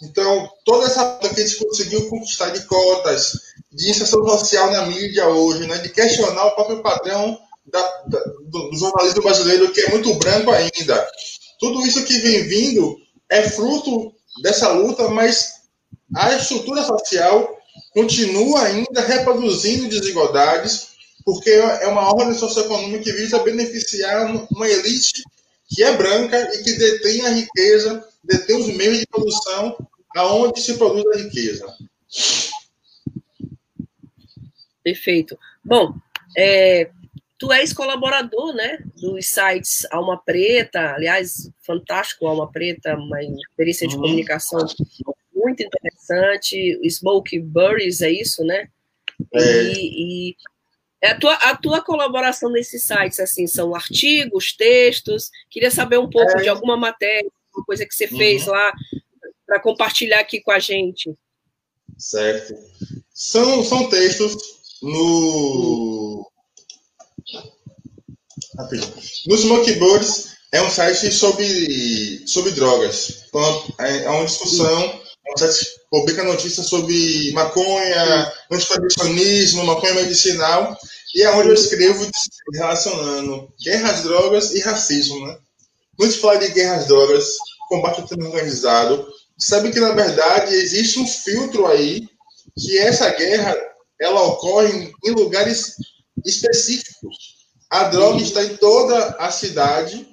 Então, 0.03 0.49
toda 0.65 0.85
essa 0.87 1.17
que 1.19 1.27
a 1.27 1.45
gente 1.45 1.63
conseguiu 1.63 2.09
conquistar 2.09 2.49
de 2.49 2.65
cotas, 2.65 3.33
de 3.71 3.89
inserção 3.89 4.27
social 4.27 4.71
na 4.71 4.85
mídia 4.87 5.27
hoje, 5.27 5.67
né, 5.67 5.77
de 5.77 5.89
questionar 5.89 6.45
o 6.45 6.55
próprio 6.55 6.81
padrão 6.81 7.37
da, 7.65 7.81
da, 8.07 8.19
do, 8.49 8.69
do, 8.69 8.77
jornalismo 8.77 9.21
brasileiro, 9.21 9.71
que 9.71 9.81
é 9.81 9.89
muito 9.89 10.13
branco 10.15 10.51
ainda. 10.51 11.07
Tudo 11.59 11.85
isso 11.85 12.05
que 12.05 12.17
vem 12.19 12.43
vindo 12.43 12.97
é 13.29 13.43
fruto 13.43 14.13
dessa 14.41 14.69
luta, 14.69 15.07
mas 15.09 15.53
a 16.15 16.33
estrutura 16.35 16.83
social 16.83 17.55
continua 17.93 18.61
ainda 18.63 19.01
reproduzindo 19.01 19.87
desigualdades, 19.87 20.94
porque 21.25 21.49
é 21.49 21.87
uma 21.87 22.13
ordem 22.13 22.35
socioeconômica 22.35 23.03
que 23.03 23.11
visa 23.11 23.43
beneficiar 23.43 24.47
uma 24.51 24.69
elite 24.69 25.23
que 25.67 25.83
é 25.83 25.97
branca 25.97 26.39
e 26.53 26.63
que 26.63 26.73
detém 26.73 27.25
a 27.25 27.29
riqueza 27.29 28.07
deter 28.23 28.55
os 28.55 28.67
meios 28.67 28.99
de 28.99 29.07
produção 29.07 29.75
aonde 30.15 30.61
se 30.61 30.77
produz 30.77 31.05
a 31.07 31.23
riqueza. 31.23 31.75
Perfeito. 34.83 35.37
Bom, 35.63 35.95
é, 36.37 36.91
tu 37.39 37.51
és 37.51 37.73
colaborador, 37.73 38.53
né, 38.53 38.77
dos 38.95 39.25
sites 39.25 39.85
Alma 39.91 40.21
Preta, 40.23 40.93
aliás, 40.93 41.49
fantástico 41.61 42.27
Alma 42.27 42.51
Preta, 42.51 42.95
uma 42.95 43.19
experiência 43.23 43.87
de 43.87 43.95
uhum. 43.95 44.03
comunicação 44.03 44.59
muito 45.33 45.63
interessante, 45.63 46.79
Smoke 46.89 47.39
Burries, 47.39 48.01
é 48.01 48.11
isso, 48.11 48.43
né? 48.43 48.67
É. 49.33 49.63
E, 49.73 50.29
e 50.29 50.35
a, 51.07 51.19
tua, 51.19 51.33
a 51.33 51.55
tua 51.55 51.81
colaboração 51.81 52.51
nesses 52.51 52.83
sites, 52.83 53.19
assim, 53.19 53.47
são 53.47 53.75
artigos, 53.75 54.53
textos, 54.55 55.29
queria 55.49 55.71
saber 55.71 55.97
um 55.97 56.09
pouco 56.09 56.39
é. 56.39 56.43
de 56.43 56.49
alguma 56.49 56.77
matéria, 56.77 57.29
alguma 57.49 57.65
coisa 57.65 57.85
que 57.85 57.93
você 57.93 58.05
uhum. 58.05 58.17
fez 58.17 58.45
lá 58.45 58.73
para 59.45 59.59
compartilhar 59.59 60.19
aqui 60.19 60.41
com 60.41 60.51
a 60.51 60.59
gente. 60.59 61.13
Certo. 61.97 62.55
São, 63.13 63.63
são 63.63 63.89
textos 63.89 64.35
no. 64.81 66.31
No 69.27 69.37
Smoke 69.37 69.73
Birds 69.73 70.35
é 70.51 70.61
um 70.61 70.69
site 70.69 71.11
sobre, 71.11 72.25
sobre 72.25 72.51
drogas. 72.51 73.25
Então, 73.27 73.65
é, 73.79 74.03
é 74.03 74.09
uma 74.09 74.25
discussão, 74.25 75.01
é 75.27 75.33
um 75.33 75.37
site 75.37 75.65
que 75.65 75.71
publica 75.89 76.23
notícias 76.23 76.67
sobre 76.67 77.31
maconha, 77.33 78.33
antiproibicionismo, 78.49 79.65
maconha 79.65 79.95
medicinal, 79.95 80.77
e 81.13 81.21
é 81.23 81.31
onde 81.31 81.49
eu 81.49 81.53
escrevo 81.53 82.09
relacionando 82.53 83.47
guerra 83.61 83.91
às 83.91 84.03
drogas 84.03 84.51
e 84.53 84.59
racismo, 84.61 85.25
né? 85.25 85.37
Muito 85.97 86.19
falar 86.19 86.37
de 86.37 86.49
guerras 86.49 86.87
drogas, 86.87 87.37
combate 87.69 88.01
ao 88.01 88.07
crime 88.07 88.25
organizado, 88.25 89.07
sabe 89.37 89.71
que, 89.71 89.79
na 89.79 89.91
verdade, 89.91 90.53
existe 90.53 90.99
um 90.99 91.07
filtro 91.07 91.67
aí 91.67 92.07
que 92.57 92.77
essa 92.77 93.09
guerra 93.09 93.55
ela 93.99 94.21
ocorre 94.23 94.93
em 95.03 95.11
lugares 95.11 95.75
específicos. 96.25 97.35
A 97.69 97.85
droga 97.85 98.21
está 98.21 98.43
em 98.43 98.55
toda 98.57 99.15
a 99.19 99.31
cidade, 99.31 100.07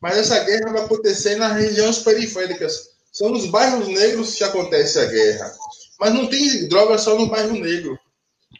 mas 0.00 0.18
essa 0.18 0.38
guerra 0.40 0.72
vai 0.72 0.82
acontecer 0.82 1.36
nas 1.36 1.56
regiões 1.56 1.98
periféricas. 1.98 2.90
São 3.12 3.30
nos 3.30 3.46
bairros 3.46 3.88
negros 3.88 4.34
que 4.34 4.44
acontece 4.44 4.98
a 4.98 5.06
guerra. 5.06 5.52
Mas 5.98 6.12
não 6.12 6.26
tem 6.26 6.68
droga 6.68 6.98
só 6.98 7.16
no 7.16 7.26
bairro 7.26 7.54
negro. 7.54 7.98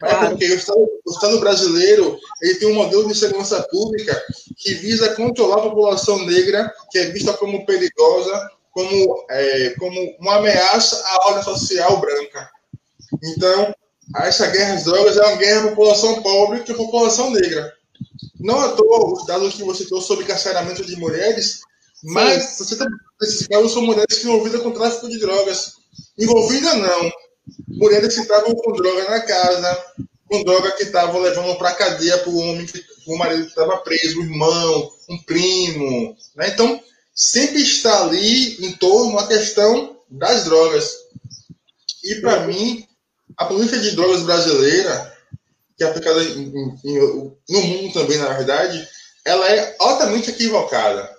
É 0.03 0.13
porque 0.27 0.45
o 0.45 0.55
Estado, 0.55 0.79
o 1.05 1.11
Estado, 1.11 1.39
brasileiro 1.39 2.19
ele 2.41 2.55
tem 2.55 2.69
um 2.69 2.75
modelo 2.75 3.07
de 3.07 3.17
segurança 3.17 3.63
pública 3.63 4.23
que 4.55 4.75
visa 4.75 5.15
controlar 5.15 5.57
a 5.57 5.69
população 5.69 6.23
negra, 6.25 6.71
que 6.91 6.99
é 6.99 7.05
vista 7.05 7.33
como 7.33 7.65
perigosa, 7.65 8.49
como, 8.71 9.25
é, 9.29 9.69
como 9.79 10.15
uma 10.19 10.35
ameaça 10.35 11.01
à 11.03 11.27
ordem 11.29 11.43
social 11.43 11.99
branca. 11.99 12.49
Então, 13.23 13.73
essa 14.17 14.47
guerra 14.47 14.75
às 14.75 14.83
drogas 14.83 15.17
é 15.17 15.25
uma 15.25 15.35
guerra 15.37 15.61
à 15.61 15.69
população 15.69 16.21
pobre 16.21 16.61
que 16.61 16.71
a 16.71 16.75
população 16.75 17.31
negra. 17.31 17.73
Não 18.39 18.59
à 18.59 18.69
toa 18.69 19.13
os 19.13 19.25
dados 19.25 19.55
que 19.55 19.63
você 19.63 19.85
trouxe 19.85 20.07
sobre 20.07 20.25
carceramento 20.25 20.85
de 20.85 20.95
mulheres, 20.95 21.61
mas 22.03 22.57
você 22.57 22.75
tá, 22.75 22.85
esses 23.21 23.47
casos 23.47 23.73
são 23.73 23.81
mulheres 23.81 24.19
que 24.19 24.27
envolvidas 24.27 24.61
com 24.61 24.71
tráfico 24.71 25.09
de 25.09 25.19
drogas. 25.19 25.73
Envolvida 26.17 26.75
não. 26.75 27.11
Mulheres 27.67 28.15
que 28.15 28.21
estavam 28.21 28.55
com 28.55 28.73
droga 28.73 29.09
na 29.09 29.21
casa, 29.21 29.85
com 30.27 30.43
droga 30.43 30.71
que 30.71 30.83
estavam 30.83 31.21
levando 31.21 31.57
para 31.57 31.75
cadeia 31.75 32.17
para 32.17 32.29
o 32.29 32.37
homem, 32.37 32.67
o 33.05 33.17
marido 33.17 33.43
que 33.43 33.49
estava 33.49 33.77
preso, 33.77 34.19
o 34.19 34.23
irmão, 34.23 34.91
um 35.09 35.17
primo. 35.23 36.15
Né? 36.35 36.49
Então, 36.49 36.81
sempre 37.13 37.61
está 37.61 38.03
ali 38.03 38.65
em 38.65 38.73
torno 38.73 39.17
a 39.17 39.27
questão 39.27 39.97
das 40.09 40.45
drogas. 40.45 40.93
E 42.03 42.15
para 42.15 42.45
mim, 42.45 42.85
a 43.37 43.45
política 43.45 43.79
de 43.79 43.91
drogas 43.91 44.23
brasileira, 44.23 45.17
que 45.77 45.83
é 45.83 45.87
aplicada 45.87 46.23
em, 46.23 46.75
em, 46.83 47.33
no 47.49 47.61
mundo 47.61 47.93
também, 47.93 48.17
na 48.17 48.33
verdade, 48.33 48.87
ela 49.25 49.49
é 49.49 49.75
altamente 49.79 50.29
equivocada. 50.29 51.09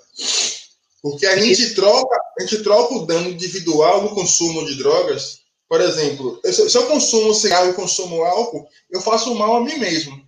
Porque 1.03 1.27
a 1.27 1.37
gente 1.37 1.75
troca, 1.75 2.17
a 2.39 2.43
gente 2.43 2.63
troca 2.63 2.95
o 2.95 3.07
dano 3.07 3.29
individual 3.31 4.03
no 4.03 4.15
consumo 4.15 4.67
de 4.67 4.77
drogas. 4.77 5.39
Por 5.69 5.81
exemplo, 5.81 6.41
se 6.45 6.75
eu 6.75 6.87
consumo 6.87 7.35
cigarro 7.35 7.71
e 7.71 7.75
consumo 7.75 8.23
álcool, 8.25 8.67
eu 8.91 9.03
faço 9.03 9.35
mal 9.35 9.57
a 9.57 9.61
mim 9.61 9.77
mesmo. 9.77 10.19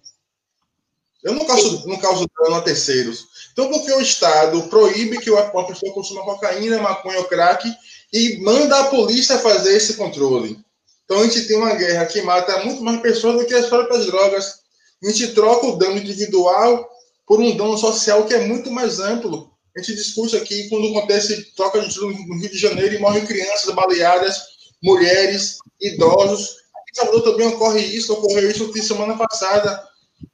Eu 1.23 1.35
não 1.35 1.45
causo, 1.45 1.87
não 1.87 1.99
causo 1.99 2.27
dano 2.43 2.57
a 2.57 2.63
terceiros. 2.63 3.27
Então, 3.53 3.69
porque 3.69 3.93
o 3.93 4.01
Estado 4.01 4.63
proíbe 4.65 5.19
que 5.19 5.31
uma 5.31 5.67
pessoa 5.67 5.93
consuma 5.93 6.25
cocaína, 6.25 6.81
maconha 6.81 7.19
ou 7.19 7.25
crack 7.25 7.71
e 8.13 8.39
manda 8.43 8.81
a 8.81 8.85
polícia 8.85 9.39
fazer 9.39 9.77
esse 9.77 9.95
controle. 9.95 10.59
Então, 11.05 11.21
a 11.21 11.25
gente 11.25 11.47
tem 11.47 11.57
uma 11.57 11.75
guerra 11.75 12.07
que 12.07 12.23
mata 12.23 12.65
muito 12.65 12.83
mais 12.83 13.01
pessoas 13.01 13.37
do 13.37 13.47
que 13.47 13.55
as 13.55 13.67
próprias 13.67 14.07
drogas. 14.07 14.61
A 15.03 15.09
gente 15.09 15.29
troca 15.35 15.67
o 15.67 15.77
dano 15.77 15.99
individual 15.99 16.89
por 17.27 17.41
um 17.41 17.57
dano 17.57 17.79
social 17.79 18.27
que 18.27 18.35
é 18.35 18.47
muito 18.47 18.71
mais 18.71 19.01
amplo. 19.01 19.51
A 19.77 19.81
gente 19.81 19.95
discute 19.95 20.37
aqui 20.37 20.69
quando 20.69 20.89
acontece 20.89 21.53
troca 21.55 21.81
de 21.81 22.01
no 22.01 22.37
Rio 22.39 22.51
de 22.51 22.59
Janeiro 22.59 22.95
e 22.95 22.99
morrem 22.99 23.25
crianças 23.25 23.73
baleadas, 23.75 24.50
mulheres, 24.83 25.59
idosos. 25.81 26.57
Em 26.91 26.95
Salvador 26.95 27.23
também 27.23 27.47
ocorre 27.47 27.81
isso, 27.81 28.13
ocorreu 28.13 28.51
isso 28.51 28.73
semana 28.83 29.17
passada. 29.17 29.83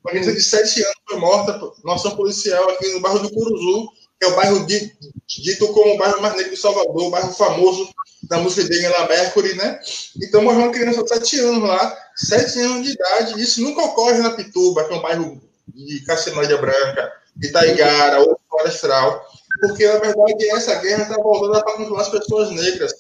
Uma 0.03 0.11
criança 0.11 0.33
de 0.33 0.43
7 0.43 0.83
anos 0.83 0.97
foi 1.09 1.19
morta 1.19 1.73
ação 1.89 2.17
policial 2.17 2.69
aqui 2.71 2.93
no 2.93 3.01
bairro 3.01 3.21
do 3.21 3.31
Curuzu, 3.31 3.89
que 4.19 4.27
é 4.27 4.29
o 4.29 4.37
bairro 4.37 4.67
dito 4.67 5.69
como 5.69 5.95
o 5.95 5.99
bairro 5.99 6.21
mais 6.23 6.35
negro 6.37 6.51
de 6.51 6.57
Salvador, 6.57 7.03
o 7.03 7.11
bairro 7.11 7.33
famoso 7.33 7.89
da 8.29 8.39
música 8.39 8.65
de 8.65 8.79
Angela 8.79 9.07
Mercury, 9.07 9.55
né? 9.55 9.79
Então 10.23 10.43
morreu 10.43 10.63
uma 10.63 10.73
criança 10.73 11.03
de 11.03 11.09
7 11.09 11.41
anos 11.41 11.69
lá, 11.69 11.97
7 12.17 12.59
anos 12.61 12.87
de 12.87 12.93
idade. 12.93 13.41
Isso 13.41 13.61
nunca 13.63 13.83
ocorre 13.83 14.19
na 14.19 14.31
Pituba, 14.31 14.85
que 14.85 14.95
é 14.95 14.97
um 14.97 15.03
bairro 15.03 15.41
de 15.69 16.05
Cacemádia 16.05 16.57
Branca, 16.57 17.13
de 17.37 17.53
Taigara, 17.53 18.21
ou 18.21 18.41
Florestal, 18.49 19.25
porque 19.61 19.87
na 19.87 19.99
verdade 19.99 20.51
essa 20.51 20.75
guerra 20.77 21.03
está 21.03 21.17
voltada 21.17 21.63
para 21.63 21.77
controlar 21.77 22.03
as 22.03 22.09
pessoas 22.09 22.51
negras, 22.51 22.93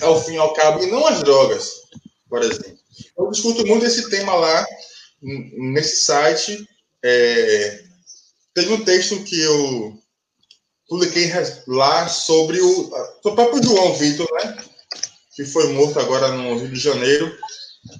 ao 0.00 0.22
fim 0.22 0.34
e 0.34 0.38
ao 0.38 0.52
cabo, 0.54 0.82
e 0.82 0.90
não 0.90 1.06
as 1.06 1.22
drogas, 1.22 1.82
por 2.28 2.42
exemplo. 2.42 2.78
Eu 3.18 3.30
discuto 3.30 3.66
muito 3.66 3.84
esse 3.84 4.08
tema 4.10 4.34
lá, 4.34 4.66
nesse 5.22 6.04
site. 6.04 6.66
É, 7.02 7.82
teve 8.54 8.72
um 8.72 8.84
texto 8.84 9.22
que 9.24 9.40
eu 9.40 9.98
publiquei 10.88 11.30
lá 11.66 12.08
sobre 12.08 12.60
o, 12.60 12.92
o 13.24 13.32
próprio 13.32 13.62
João 13.62 13.94
Vitor, 13.94 14.28
né? 14.32 14.56
Que 15.36 15.44
foi 15.44 15.72
morto 15.72 15.98
agora 16.00 16.28
no 16.28 16.58
Rio 16.58 16.68
de 16.68 16.80
Janeiro, 16.80 17.32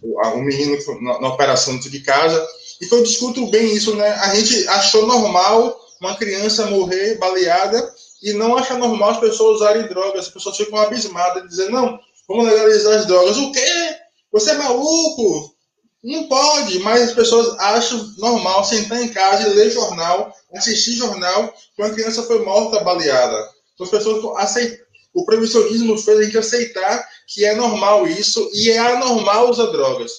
o, 0.03 0.37
menino 0.39 0.77
na, 1.01 1.21
na 1.21 1.29
operação 1.29 1.79
de 1.79 2.01
casa. 2.01 2.47
E 2.81 2.87
que 2.87 2.95
eu 2.95 3.03
discuto 3.03 3.47
bem 3.51 3.75
isso, 3.75 3.95
né? 3.95 4.09
A 4.09 4.35
gente 4.35 4.67
achou 4.69 5.07
normal 5.07 5.79
uma 6.01 6.17
criança 6.17 6.67
morrer 6.67 7.19
baleada 7.19 7.95
e 8.23 8.33
não 8.35 8.57
acha 8.57 8.77
normal 8.77 9.11
as 9.11 9.21
pessoas 9.21 9.57
usarem 9.57 9.89
drogas. 9.89 10.27
As 10.27 10.33
pessoas 10.33 10.57
ficam 10.57 10.79
abismadas, 10.79 11.49
dizendo, 11.49 11.73
não, 11.73 12.01
vamos 12.29 12.47
legalizar 12.47 12.99
as 12.99 13.07
drogas. 13.07 13.37
O 13.37 13.53
quê? 13.53 13.97
Você 14.33 14.51
é 14.51 14.55
maluco? 14.55 15.55
Não 16.03 16.29
pode, 16.29 16.79
mas 16.79 17.03
as 17.03 17.13
pessoas 17.13 17.59
acham 17.59 18.15
normal 18.19 18.65
sentar 18.65 19.03
em 19.03 19.09
casa 19.09 19.49
e 19.49 19.53
ler 19.53 19.71
jornal, 19.71 20.33
assistir 20.55 20.93
jornal, 20.93 21.53
que 21.77 21.83
uma 21.83 21.91
criança 21.91 22.23
foi 22.23 22.43
morta 22.43 22.83
baleada. 22.83 23.37
Então 23.75 23.85
as 23.85 23.91
pessoas 23.91 24.39
aceitam. 24.39 24.79
O 25.13 25.25
proibicionismo 25.25 25.99
fez 25.99 26.19
a 26.19 26.23
gente 26.23 26.39
aceitar 26.39 27.09
que 27.27 27.45
é 27.45 27.55
normal 27.55 28.07
isso 28.07 28.49
e 28.55 28.71
é 28.71 28.79
anormal 28.79 29.51
usar 29.51 29.67
drogas. 29.67 30.13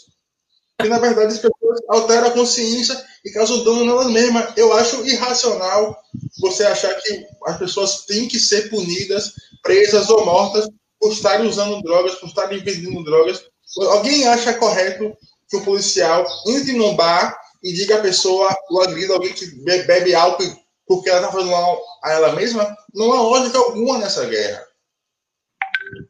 E 0.84 0.88
na 0.88 1.00
verdade 1.00 1.34
as 1.34 1.40
pessoas 1.40 1.61
alteram 1.90 2.28
a 2.28 2.32
consciência 2.32 3.00
e 3.24 3.32
causam 3.32 3.64
dano 3.64 3.86
nelas 3.86 4.08
mesmas. 4.08 4.54
Eu 4.58 4.74
acho 4.74 5.06
irracional 5.06 5.98
você 6.40 6.64
achar 6.64 6.94
que 6.96 7.26
as 7.46 7.58
pessoas 7.58 8.06
têm 8.06 8.28
que 8.28 8.40
ser 8.40 8.70
punidas, 8.70 9.34
presas 9.62 10.10
ou 10.10 10.26
mortas 10.26 10.68
por 11.00 11.12
estarem 11.12 11.48
usando 11.48 11.82
drogas, 11.82 12.16
por 12.16 12.28
estarem 12.28 12.64
vendendo 12.64 13.04
drogas. 13.04 13.44
Alguém 13.92 14.28
acha 14.28 14.54
correto 14.54 15.16
que 15.50 15.58
o 15.58 15.64
policial 15.64 16.26
entre 16.48 16.74
num 16.74 16.96
bar 16.96 17.38
e 17.64 17.74
diga 17.74 17.98
a 17.98 18.02
pessoa, 18.02 18.56
o 18.70 18.82
agrida 18.82 19.14
alguém 19.14 19.34
que 19.34 19.46
bebe 19.86 20.16
álcool 20.16 20.62
porque 20.92 21.10
ela 21.10 21.20
está 21.20 21.32
fazendo 21.32 21.52
mal 21.52 21.82
a 22.04 22.12
ela 22.12 22.36
mesma, 22.36 22.76
não 22.94 23.14
há 23.14 23.22
lógica 23.22 23.58
alguma 23.58 23.98
nessa 23.98 24.26
guerra. 24.26 24.68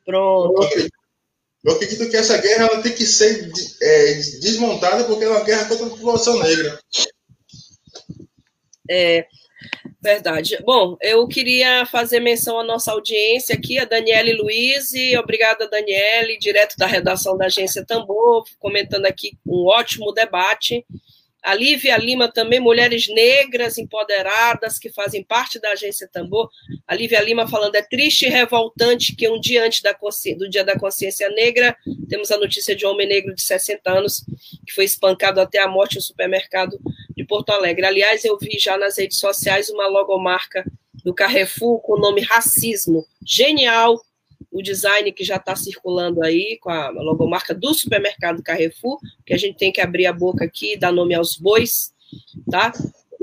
Pronto. 0.03 0.55
Eu 1.63 1.73
acredito, 1.73 2.09
que 2.09 2.17
essa 2.17 2.37
guerra 2.37 2.65
ela 2.65 2.81
tem 2.81 2.93
que 2.93 3.05
ser 3.05 3.51
é, 3.81 4.13
desmontada 4.41 5.03
porque 5.03 5.23
é 5.23 5.29
uma 5.29 5.43
guerra 5.43 5.65
contra 5.65 5.85
a 5.85 5.89
população 5.89 6.39
negra. 6.39 6.79
É, 8.89 9.25
Verdade. 10.01 10.57
Bom, 10.63 10.97
eu 10.99 11.27
queria 11.27 11.85
fazer 11.85 12.19
menção 12.19 12.59
à 12.59 12.63
nossa 12.63 12.91
audiência 12.91 13.55
aqui, 13.55 13.77
a 13.77 13.85
Daniele 13.85 14.33
Luiz. 14.33 14.91
Obrigada, 15.19 15.69
Daniele, 15.69 16.39
direto 16.39 16.75
da 16.75 16.87
redação 16.87 17.37
da 17.37 17.45
Agência 17.45 17.85
Tambor, 17.85 18.43
comentando 18.57 19.05
aqui 19.05 19.37
um 19.45 19.67
ótimo 19.67 20.11
debate. 20.11 20.83
A 21.43 21.55
Lívia 21.55 21.97
Lima 21.97 22.31
também, 22.31 22.59
mulheres 22.59 23.07
negras 23.07 23.77
empoderadas 23.77 24.77
que 24.77 24.89
fazem 24.89 25.23
parte 25.23 25.59
da 25.59 25.71
agência 25.71 26.07
Tambor. 26.07 26.49
A 26.87 26.93
Lívia 26.93 27.19
Lima 27.21 27.47
falando, 27.47 27.75
é 27.75 27.81
triste 27.81 28.25
e 28.25 28.29
revoltante 28.29 29.15
que 29.15 29.27
um 29.27 29.39
dia 29.39 29.65
antes 29.65 29.81
do 30.37 30.49
Dia 30.49 30.63
da 30.63 30.77
Consciência 30.77 31.29
Negra, 31.29 31.75
temos 32.07 32.29
a 32.31 32.37
notícia 32.37 32.75
de 32.75 32.85
um 32.85 32.89
homem 32.89 33.07
negro 33.07 33.33
de 33.33 33.41
60 33.41 33.91
anos 33.91 34.23
que 34.65 34.73
foi 34.73 34.85
espancado 34.85 35.41
até 35.41 35.59
a 35.59 35.67
morte 35.67 35.95
no 35.95 36.01
supermercado 36.01 36.79
de 37.15 37.23
Porto 37.23 37.49
Alegre. 37.51 37.85
Aliás, 37.85 38.23
eu 38.23 38.37
vi 38.37 38.59
já 38.59 38.77
nas 38.77 38.97
redes 38.97 39.17
sociais 39.17 39.69
uma 39.69 39.87
logomarca 39.87 40.63
do 41.03 41.13
Carrefour 41.13 41.81
com 41.81 41.93
o 41.93 41.99
nome 41.99 42.21
Racismo. 42.21 43.05
Genial, 43.25 43.99
o 44.51 44.61
design 44.61 45.11
que 45.11 45.23
já 45.23 45.37
está 45.37 45.55
circulando 45.55 46.23
aí 46.23 46.57
com 46.61 46.69
a 46.69 46.89
logomarca 46.89 47.53
do 47.53 47.73
supermercado 47.73 48.43
Carrefour, 48.43 48.99
que 49.25 49.33
a 49.33 49.37
gente 49.37 49.57
tem 49.57 49.71
que 49.71 49.79
abrir 49.79 50.05
a 50.05 50.13
boca 50.13 50.43
aqui 50.43 50.73
e 50.73 50.77
dar 50.77 50.91
nome 50.91 51.15
aos 51.15 51.37
bois, 51.37 51.93
tá? 52.49 52.73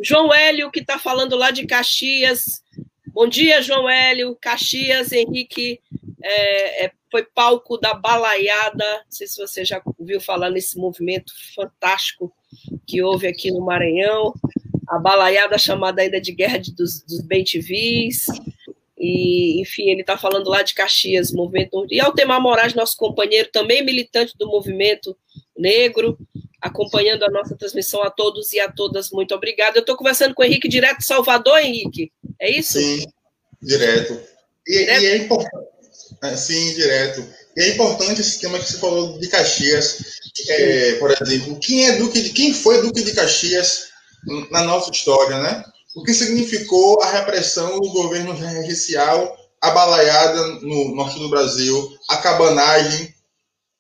João 0.03 0.33
Hélio, 0.33 0.71
que 0.71 0.81
está 0.81 0.99
falando 0.99 1.37
lá 1.37 1.51
de 1.51 1.67
Caxias. 1.67 2.63
Bom 3.09 3.27
dia, 3.29 3.61
João 3.61 3.89
Hélio. 3.89 4.37
Caxias, 4.41 5.13
Henrique, 5.13 5.81
é, 6.23 6.87
é, 6.87 6.93
foi 7.11 7.25
palco 7.25 7.77
da 7.77 7.95
balaiada. 7.95 8.85
Não 8.85 9.11
sei 9.11 9.27
se 9.27 9.37
você 9.37 9.65
já 9.65 9.83
ouviu 9.99 10.21
falar 10.21 10.51
nesse 10.51 10.79
movimento 10.79 11.33
fantástico 11.55 12.33
que 12.87 13.03
houve 13.03 13.27
aqui 13.27 13.51
no 13.51 13.61
Maranhão. 13.65 14.33
A 14.89 14.99
balaiada 14.99 15.59
chamada 15.59 16.01
ainda 16.01 16.21
de 16.21 16.33
Guerra 16.33 16.61
dos, 16.75 17.03
dos 17.03 17.21
Bem 17.21 17.45
TVs. 17.45 18.27
E, 18.99 19.61
enfim, 19.61 19.91
ele 19.91 20.01
está 20.01 20.19
falando 20.19 20.49
lá 20.49 20.63
de 20.63 20.75
Caxias, 20.75 21.33
movimento. 21.33 21.87
E 21.91 22.01
Altemar 22.01 22.41
Moraes, 22.41 22.75
nosso 22.75 22.97
companheiro, 22.97 23.49
também 23.53 23.85
militante 23.85 24.35
do 24.37 24.47
movimento 24.47 25.17
negro, 25.57 26.19
acompanhando 26.61 27.25
a 27.25 27.31
nossa 27.31 27.57
transmissão 27.57 28.03
a 28.03 28.11
todos 28.11 28.53
e 28.53 28.61
a 28.61 28.71
todas. 28.71 29.11
Muito 29.11 29.35
obrigado. 29.35 29.77
Eu 29.77 29.81
estou 29.81 29.97
conversando 29.97 30.35
com 30.35 30.43
o 30.43 30.45
Henrique 30.45 30.69
direto 30.69 30.99
de 30.99 31.07
Salvador, 31.07 31.59
Henrique. 31.59 32.11
É 32.41 32.51
isso? 32.51 32.79
Sim, 32.79 33.07
direto. 33.63 34.21
E, 34.67 34.79
direto? 34.79 35.03
e 35.03 35.07
é 35.07 35.17
importante. 35.17 35.69
É, 36.23 36.37
sim, 36.37 36.75
direto. 36.75 37.25
E 37.57 37.63
é 37.63 37.69
importante 37.71 38.21
esse 38.21 38.41
tema 38.41 38.59
que 38.59 38.67
você 38.67 38.79
falou 38.79 39.19
de 39.19 39.29
Caxias. 39.29 39.99
É, 40.49 40.95
por 40.95 41.11
exemplo, 41.11 41.59
quem 41.61 41.87
é 41.87 41.97
Duque 41.97 42.21
de, 42.21 42.31
quem 42.31 42.53
foi 42.53 42.83
Duque 42.83 43.03
de 43.03 43.13
Caxias 43.13 43.89
na 44.51 44.63
nossa 44.63 44.91
história, 44.91 45.41
né? 45.41 45.65
O 45.95 46.03
que 46.03 46.15
significou 46.15 47.01
a 47.03 47.11
repressão 47.11 47.81
do 47.81 47.91
governo 47.91 48.33
racial, 48.67 49.37
a 49.61 49.71
balaiada 49.71 50.47
no 50.61 50.95
norte 50.95 51.19
do 51.19 51.29
Brasil, 51.29 51.97
a 52.09 52.19
cabanagem 52.19 53.15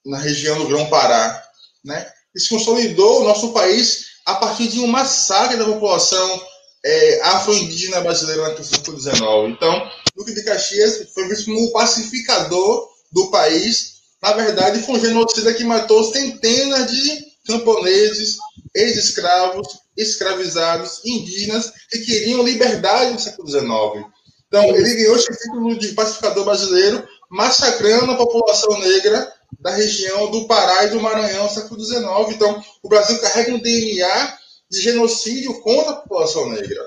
na 0.05 0.19
região 0.19 0.59
do 0.59 0.67
Grão-Pará. 0.67 1.45
Né? 1.85 2.11
Isso 2.35 2.49
consolidou 2.49 3.21
o 3.21 3.25
nosso 3.25 3.53
país 3.53 4.07
a 4.27 4.35
partir 4.35 4.69
de 4.69 4.81
um 4.81 4.87
massacre 4.87 5.57
da 5.57 5.65
população 5.65 6.43
é, 6.85 7.21
afro-indígena 7.23 8.01
brasileira 8.01 8.51
no 8.51 8.65
século 8.65 8.99
XIX. 8.99 9.21
Então, 9.49 9.91
Duque 10.17 10.35
de 10.35 10.45
Caxias 10.45 11.13
foi 11.15 11.29
visto 11.29 11.47
como 11.47 11.65
o 11.65 11.73
pacificador 11.73 12.89
do 13.13 13.31
país 13.31 13.99
na 14.21 14.33
verdade, 14.33 14.83
foi 14.83 14.97
um 14.97 15.01
genocida 15.01 15.55
que 15.55 15.65
matou 15.65 16.03
centenas 16.13 16.91
de 16.91 17.28
camponeses, 17.49 18.37
ex-escravos, 18.75 19.67
escravizados, 19.97 21.01
indígenas, 21.05 21.73
que 21.91 21.99
queriam 22.01 22.45
liberdade 22.45 23.13
no 23.13 23.19
século 23.19 23.49
XIX. 23.49 24.07
Então, 24.47 24.65
ele 24.77 24.95
ganhou 24.95 25.17
esse 25.17 25.37
título 25.37 25.79
de 25.79 25.89
pacificador 25.89 26.45
brasileiro, 26.45 27.07
massacrando 27.31 28.13
a 28.13 28.17
população 28.17 28.79
negra 28.79 29.33
da 29.61 29.71
região 29.71 30.31
do 30.31 30.47
Pará 30.47 30.85
e 30.85 30.91
do 30.91 31.01
Maranhão 31.01 31.45
no 31.45 31.51
século 31.51 31.83
XIX. 31.83 32.05
Então, 32.31 32.63
o 32.83 32.89
Brasil 32.89 33.19
carrega 33.21 33.55
um 33.55 33.61
DNA 33.61 34.39
de 34.71 34.81
genocídio 34.81 35.61
contra 35.61 35.93
a 35.93 35.97
população 35.97 36.51
negra. 36.51 36.87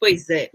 Pois 0.00 0.28
é. 0.28 0.50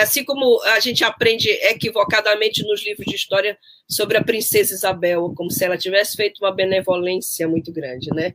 Assim 0.00 0.24
como 0.24 0.62
a 0.62 0.80
gente 0.80 1.04
aprende 1.04 1.50
equivocadamente 1.50 2.62
nos 2.62 2.82
livros 2.82 3.06
de 3.06 3.14
história 3.14 3.58
sobre 3.88 4.16
a 4.16 4.24
princesa 4.24 4.74
Isabel, 4.74 5.32
como 5.36 5.50
se 5.50 5.64
ela 5.64 5.76
tivesse 5.76 6.16
feito 6.16 6.38
uma 6.42 6.54
benevolência 6.54 7.46
muito 7.46 7.70
grande, 7.72 8.08
né? 8.14 8.32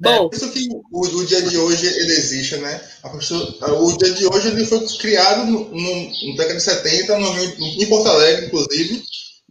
Bom, 0.00 0.30
é, 0.32 0.36
isso 0.36 0.50
que 0.52 0.68
o, 0.92 1.00
o, 1.00 1.26
dia 1.26 1.42
de 1.42 1.58
hoje 1.58 1.86
ele 1.86 2.12
existe, 2.12 2.56
né? 2.58 2.80
Pessoa, 3.12 3.56
o 3.80 3.96
dia 3.96 4.12
de 4.12 4.26
hoje 4.26 4.48
ele 4.48 4.64
foi 4.64 4.86
criado 4.96 5.44
no, 5.44 5.64
no, 5.70 5.94
no 6.04 6.36
década 6.36 6.54
de 6.54 6.62
70, 6.62 7.18
no, 7.18 7.38
em 7.38 7.86
Porto 7.86 8.08
Alegre, 8.08 8.46
inclusive, 8.46 9.02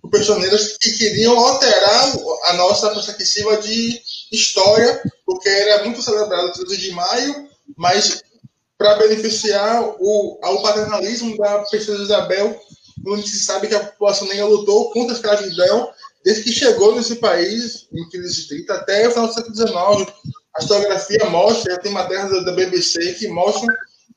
por 0.02 0.10
personeiros 0.10 0.78
que 0.80 0.92
queriam 0.92 1.38
alterar 1.38 2.14
a 2.46 2.54
nossa 2.54 2.92
perspectiva 2.92 3.58
de 3.58 4.02
história, 4.32 5.02
porque 5.26 5.50
era 5.50 5.84
muito 5.84 6.02
celebrado 6.02 6.48
o 6.48 6.66
13 6.66 6.78
de 6.78 6.92
maio, 6.92 7.50
mas 7.76 8.24
para 8.78 8.96
beneficiar 8.96 9.84
o, 10.00 10.40
o 10.42 10.62
paternalismo 10.62 11.36
da 11.38 11.60
princesa 11.60 12.02
Isabel, 12.02 12.58
onde 13.06 13.28
se 13.28 13.40
sabe 13.44 13.68
que 13.68 13.76
a 13.76 13.84
população 13.84 14.28
negra 14.28 14.46
lutou 14.46 14.92
contra 14.92 15.14
a 15.14 15.16
escravidão 15.16 15.90
desde 16.24 16.44
que 16.44 16.52
chegou 16.52 16.96
nesse 16.96 17.16
país, 17.16 17.88
em 17.92 17.96
1530, 17.96 18.74
até 18.74 19.08
o 19.08 19.12
final 19.12 19.28
do 19.28 19.34
século 19.34 19.56
XIX. 19.56 20.14
A 20.58 20.64
historiografia 20.64 21.30
mostra, 21.30 21.80
tem 21.80 21.92
matérias 21.92 22.44
da 22.44 22.52
BBC 22.52 23.14
que 23.14 23.28
mostram 23.28 23.68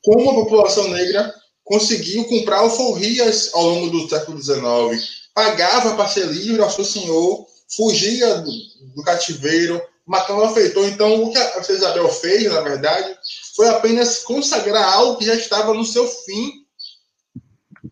como 0.03 0.31
a 0.31 0.33
população 0.33 0.87
negra 0.87 1.33
conseguiu 1.63 2.25
comprar 2.25 2.59
alforrias 2.59 3.51
ao 3.53 3.63
longo 3.63 3.89
do 3.91 4.09
século 4.09 4.41
XIX, 4.41 5.07
pagava 5.33 5.95
para 5.95 6.09
ser 6.09 6.25
livre 6.25 6.61
ao 6.61 6.71
seu 6.71 6.83
senhor, 6.83 7.45
fugia 7.75 8.35
do, 8.39 8.51
do 8.95 9.03
cativeiro, 9.03 9.81
matava 10.05 10.49
o 10.49 10.53
feitor. 10.53 10.87
Então, 10.87 11.23
o 11.23 11.31
que 11.31 11.37
a 11.37 11.61
Isabel 11.69 12.09
fez, 12.09 12.51
na 12.51 12.61
verdade, 12.61 13.15
foi 13.55 13.69
apenas 13.69 14.19
consagrar 14.19 14.93
algo 14.93 15.17
que 15.17 15.25
já 15.25 15.35
estava 15.35 15.73
no 15.73 15.85
seu 15.85 16.07
fim 16.07 16.60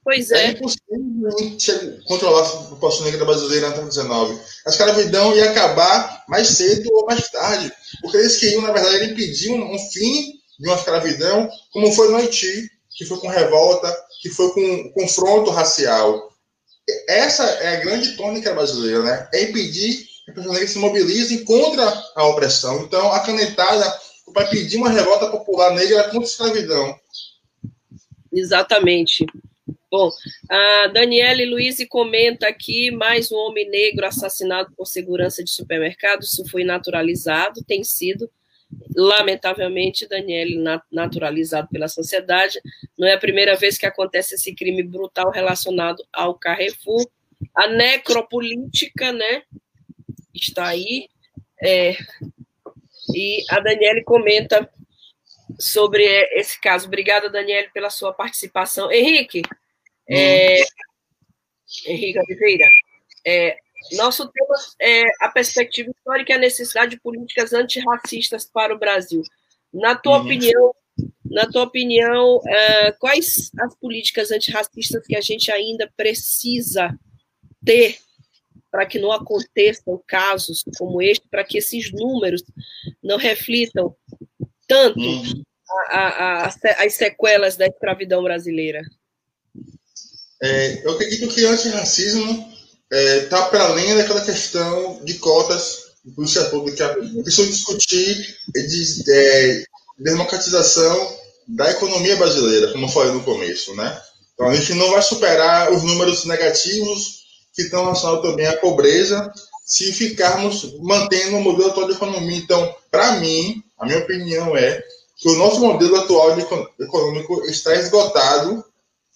Pois 0.04 0.32
é. 0.32 0.46
É 0.46 0.50
impossível 0.52 2.00
controlar 2.06 2.46
a 2.46 2.64
população 2.70 3.06
negra 3.06 3.26
brasileira 3.26 3.70
no 3.72 3.88
19. 3.88 4.40
A 4.66 4.70
escravidão 4.70 5.36
ia 5.36 5.52
acabar 5.52 6.24
mais 6.28 6.48
cedo 6.48 6.90
ou 6.94 7.06
mais 7.06 7.30
tarde, 7.30 7.72
porque 8.02 8.18
eles 8.18 8.38
queriam, 8.38 8.62
na 8.62 8.72
verdade, 8.72 9.12
impedir 9.12 9.52
um, 9.52 9.74
um 9.74 9.80
fim 9.92 10.40
de 10.60 10.68
uma 10.68 10.76
escravidão, 10.76 11.50
como 11.72 11.92
foi 11.92 12.10
no 12.10 12.18
Haiti, 12.18 12.70
que 12.98 13.06
foi 13.06 13.18
com 13.20 13.28
revolta, 13.28 13.96
que 14.22 14.30
foi 14.30 14.52
com 14.52 14.92
confronto 14.94 15.52
racial. 15.52 16.30
Essa 17.08 17.44
é 17.44 17.78
a 17.78 17.80
grande 17.80 18.18
tônica 18.18 18.54
brasileira, 18.54 19.04
né? 19.04 19.30
É 19.34 19.44
impedir 19.44 20.06
que 20.26 20.32
as 20.32 20.36
pessoas 20.36 20.54
negras 20.54 20.72
se 20.72 20.80
mobilizem 20.80 21.44
contra 21.46 21.86
a 22.16 22.26
opressão. 22.26 22.82
Então, 22.82 23.12
a 23.12 23.20
canetada 23.22 24.00
vai 24.34 24.50
pedir 24.50 24.78
uma 24.78 24.90
revolta 24.90 25.28
popular 25.28 25.74
negra 25.74 26.04
contra 26.06 26.20
a 26.20 26.24
escravidão. 26.24 27.00
Exatamente. 28.32 29.26
Bom, 29.92 30.12
a 30.48 30.88
Daniele 30.88 31.46
Luiz 31.46 31.84
comenta 31.90 32.48
aqui: 32.48 32.92
mais 32.92 33.32
um 33.32 33.38
homem 33.38 33.68
negro 33.70 34.06
assassinado 34.06 34.72
por 34.76 34.86
segurança 34.86 35.44
de 35.44 35.50
supermercado. 35.50 36.22
Isso 36.22 36.48
foi 36.48 36.64
naturalizado, 36.64 37.64
tem 37.66 37.84
sido, 37.84 38.30
lamentavelmente, 38.96 40.08
Daniele, 40.08 40.64
naturalizado 40.92 41.68
pela 41.70 41.88
sociedade. 41.88 42.62
Não 42.98 43.08
é 43.08 43.14
a 43.14 43.20
primeira 43.20 43.56
vez 43.56 43.80
que 43.80 43.86
acontece 43.88 44.36
esse 44.36 44.54
crime 44.54 44.84
brutal 44.84 45.32
relacionado 45.32 46.06
ao 46.14 46.36
Carrefour. 46.36 47.10
A 47.56 47.68
necropolítica, 47.68 49.12
né? 49.12 49.42
Está 50.36 50.68
aí. 50.68 51.10
É, 51.64 51.98
e 53.16 53.44
a 53.50 53.60
Daniele 53.60 54.04
comenta 54.04 54.70
sobre 55.58 56.04
esse 56.34 56.62
caso. 56.62 56.86
Obrigada, 56.86 57.28
Daniele, 57.28 57.70
pela 57.74 57.90
sua 57.90 58.14
participação. 58.14 58.92
Henrique, 58.92 59.42
é, 60.10 60.64
Henrique 61.86 62.20
Oliveira, 62.20 62.70
é, 63.26 63.58
nosso 63.94 64.28
tema 64.30 64.56
é 64.82 65.04
a 65.22 65.30
perspectiva 65.30 65.90
histórica 65.92 66.34
e 66.34 66.36
a 66.36 66.40
necessidade 66.40 66.92
de 66.92 67.00
políticas 67.00 67.54
antirracistas 67.54 68.46
para 68.46 68.74
o 68.74 68.80
Brasil. 68.80 69.22
Na 69.74 69.96
tua 69.96 70.18
uhum. 70.18 70.26
opinião, 70.26 70.74
na 71.26 71.46
tua 71.46 71.64
opinião, 71.64 72.42
é, 72.46 72.92
quais 72.94 73.52
as 73.60 73.76
políticas 73.76 74.32
antirracistas 74.32 75.06
que 75.06 75.16
a 75.16 75.22
gente 75.22 75.52
ainda 75.52 75.92
precisa 75.96 76.98
ter 77.64 77.98
para 78.72 78.86
que 78.86 79.00
não 79.00 79.12
aconteçam 79.12 80.02
casos 80.06 80.64
como 80.78 81.02
este, 81.02 81.28
para 81.30 81.44
que 81.44 81.58
esses 81.58 81.92
números 81.92 82.44
não 83.02 83.18
reflitam 83.18 83.96
tanto 84.68 85.00
uhum. 85.00 85.44
a, 85.90 85.98
a, 85.98 86.44
a, 86.44 86.48
as 86.48 86.94
sequelas 86.94 87.58
da 87.58 87.66
escravidão 87.66 88.22
brasileira? 88.22 88.82
É, 90.42 90.86
eu 90.86 90.92
acredito 90.92 91.28
que 91.28 91.46
o 91.46 91.50
antirracismo 91.50 92.50
está 92.92 93.38
é, 93.38 93.50
para 93.50 93.66
além 93.66 93.96
daquela 93.96 94.22
questão 94.22 95.04
de 95.04 95.16
cotas 95.16 95.90
de 96.04 96.12
polícia 96.12 96.46
pública. 96.46 96.98
Preciso 97.24 97.50
discutir 97.50 98.38
de, 98.54 99.12
é, 99.12 99.64
democratização 99.98 101.18
da 101.48 101.72
economia 101.72 102.16
brasileira, 102.16 102.72
como 102.72 102.86
eu 102.86 102.90
falei 102.90 103.12
no 103.12 103.24
começo, 103.24 103.76
né? 103.76 104.02
Então 104.34 104.48
a 104.48 104.56
gente 104.56 104.74
não 104.76 104.92
vai 104.92 105.02
superar 105.02 105.72
os 105.72 105.84
números 105.84 106.26
negativos 106.26 107.20
que 107.54 107.64
estão 107.64 107.84
relacionados 107.84 108.22
também 108.22 108.48
à 108.48 108.56
pobreza 108.58 109.32
se 109.66 109.92
ficarmos 109.92 110.78
mantendo 110.80 111.38
o 111.38 111.42
modelo 111.42 111.70
atual 111.70 111.88
de 111.88 111.94
economia. 111.94 112.38
Então, 112.38 112.76
para 112.90 113.20
mim, 113.20 113.62
a 113.78 113.86
minha 113.86 114.00
opinião 114.00 114.56
é 114.56 114.82
que 115.18 115.30
o 115.30 115.36
nosso 115.36 115.60
modelo 115.60 115.96
atual 115.98 116.36
de 116.36 116.42
econômico 116.80 117.46
está 117.46 117.76
esgotado 117.76 118.64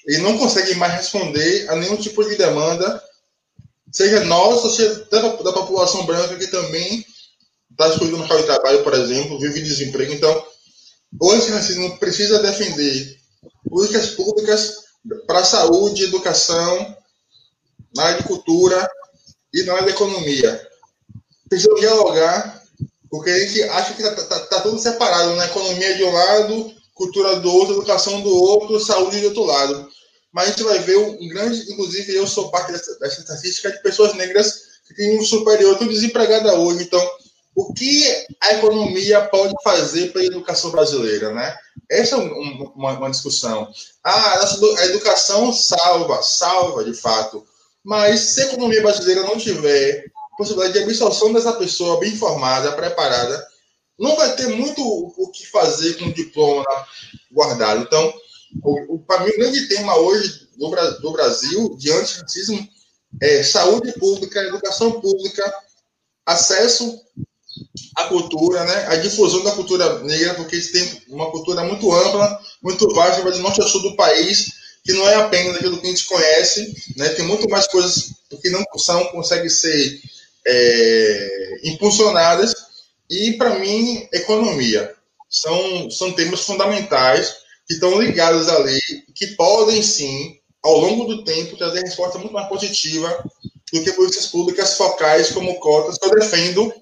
e 0.08 0.18
não 0.18 0.38
consegue 0.38 0.76
mais 0.76 0.94
responder 0.94 1.70
a 1.70 1.76
nenhum 1.76 1.98
tipo 1.98 2.24
de 2.28 2.36
demanda, 2.36 3.02
seja 3.92 4.24
nossa, 4.26 4.70
seja 4.70 5.06
da, 5.10 5.22
da 5.22 5.54
população 5.54 6.06
branca 6.06 6.36
que 6.36 6.48
também 6.48 7.06
está 7.72 7.88
excluída 7.88 8.14
no 8.14 8.20
mercado 8.20 8.42
de 8.42 8.46
trabalho, 8.46 8.84
por 8.84 8.94
exemplo, 8.94 9.40
vive 9.40 9.62
desemprego. 9.62 10.14
Então, 10.14 10.46
o 11.20 11.32
antirracismo 11.32 11.98
precisa 11.98 12.42
defender 12.42 13.18
políticas 13.70 14.10
públicas 14.10 14.84
para 15.28 15.44
saúde, 15.44 16.04
educação, 16.04 16.98
na 17.96 18.10
agricultura 18.10 18.90
e 19.54 19.64
na 19.64 19.74
área 19.74 19.86
da 19.86 19.92
economia. 19.92 20.68
Precisa 21.48 21.74
dialogar, 21.76 22.64
porque 23.10 23.30
a 23.30 23.40
gente 23.40 23.64
acha 23.64 23.94
que 23.94 24.02
está 24.02 24.24
tá, 24.24 24.40
tá 24.40 24.62
tudo 24.62 24.80
separado, 24.80 25.36
né? 25.36 25.46
Economia 25.46 25.96
de 25.96 26.04
um 26.04 26.12
lado, 26.12 26.76
cultura 26.94 27.38
do 27.38 27.52
outro, 27.52 27.76
educação 27.76 28.22
do 28.22 28.30
outro, 28.30 28.80
saúde 28.80 29.20
do 29.22 29.28
outro 29.28 29.44
lado 29.44 29.90
mas 30.34 30.46
a 30.46 30.50
gente 30.50 30.64
vai 30.64 30.80
ver 30.80 30.98
um 30.98 31.28
grande, 31.28 31.72
inclusive 31.72 32.16
eu 32.16 32.26
sou 32.26 32.50
parte 32.50 32.72
dessa, 32.72 32.98
dessa 32.98 33.20
estatística 33.20 33.72
de 33.72 33.84
pessoas 33.84 34.16
negras 34.16 34.64
que 34.88 34.96
têm 34.96 35.20
um 35.20 35.24
superior, 35.24 35.74
estou 35.74 35.88
desempregada 35.88 36.56
hoje. 36.56 36.84
Então, 36.84 37.12
o 37.56 37.72
que 37.72 38.26
a 38.42 38.54
economia 38.54 39.22
pode 39.28 39.54
fazer 39.64 40.12
para 40.12 40.22
a 40.22 40.26
educação 40.26 40.72
brasileira, 40.72 41.32
né? 41.32 41.56
Essa 41.88 42.16
é 42.16 42.18
uma, 42.18 42.94
uma 42.94 43.12
discussão. 43.12 43.72
Ah, 44.04 44.40
a 44.80 44.86
educação 44.86 45.54
salva, 45.54 46.24
salva 46.24 46.84
de 46.84 46.96
fato. 46.96 47.46
Mas 47.84 48.20
se 48.22 48.42
a 48.42 48.46
economia 48.46 48.82
brasileira 48.82 49.22
não 49.22 49.38
tiver 49.38 50.06
possibilidade 50.36 50.74
de 50.74 50.84
absorção 50.84 51.32
dessa 51.32 51.54
pessoa 51.54 52.00
bem 52.00 52.12
informada, 52.12 52.72
preparada, 52.72 53.48
não 54.00 54.16
vai 54.16 54.36
ter 54.36 54.48
muito 54.48 54.82
o 54.82 55.30
que 55.32 55.46
fazer 55.46 55.94
com 55.96 56.06
o 56.06 56.14
diploma 56.14 56.66
guardado. 57.32 57.82
Então, 57.82 58.14
o, 58.64 58.96
o 58.96 59.00
para 59.00 59.24
mim, 59.24 59.32
o 59.32 59.38
grande 59.38 59.68
tema 59.68 59.96
hoje 59.98 60.48
do, 60.58 60.70
do 61.00 61.12
Brasil 61.12 61.76
de 61.78 61.92
antirracismo 61.92 62.68
é 63.22 63.44
saúde 63.44 63.92
pública, 63.94 64.42
educação 64.42 65.00
pública, 65.00 65.54
acesso 66.26 67.00
à 67.96 68.06
cultura, 68.06 68.64
né? 68.64 68.88
a 68.88 68.96
difusão 68.96 69.44
da 69.44 69.52
cultura 69.52 70.00
negra, 70.00 70.34
porque 70.36 70.56
eles 70.56 70.72
têm 70.72 71.04
uma 71.10 71.30
cultura 71.32 71.64
muito 71.64 71.92
ampla, 71.92 72.40
muito 72.62 72.88
vasta, 72.94 73.32
de 73.32 73.40
norte 73.40 73.62
a 73.62 73.66
sul 73.66 73.82
do 73.82 73.96
país, 73.96 74.52
que 74.84 74.94
não 74.94 75.08
é 75.08 75.16
apenas 75.16 75.56
aquilo 75.56 75.80
que 75.80 75.88
a 75.88 75.90
gente 75.90 76.06
conhece, 76.06 76.94
né? 76.98 77.10
tem 77.10 77.26
muito 77.26 77.48
mais 77.50 77.68
coisas 77.68 78.12
que 78.42 78.50
não 78.50 78.64
são, 78.78 79.06
conseguem 79.12 79.50
ser 79.50 80.02
é, 80.46 81.60
impulsionadas, 81.64 82.54
e 83.14 83.34
para 83.38 83.60
mim, 83.60 84.08
economia. 84.12 84.94
São, 85.30 85.90
são 85.90 86.12
temas 86.14 86.42
fundamentais 86.42 87.36
que 87.68 87.74
estão 87.74 88.02
ligados 88.02 88.50
ali, 88.50 88.80
que 89.16 89.28
podem 89.28 89.82
sim, 89.82 90.38
ao 90.62 90.78
longo 90.78 91.06
do 91.06 91.24
tempo, 91.24 91.58
trazer 91.58 91.82
resposta 91.82 92.18
muito 92.18 92.34
mais 92.34 92.48
positiva 92.48 93.24
do 93.72 93.84
que 93.84 93.92
políticas 93.94 94.28
públicas 94.28 94.78
focais 94.78 95.32
como 95.32 95.60
cotas, 95.60 95.98
eu 96.02 96.12
defendo, 96.12 96.74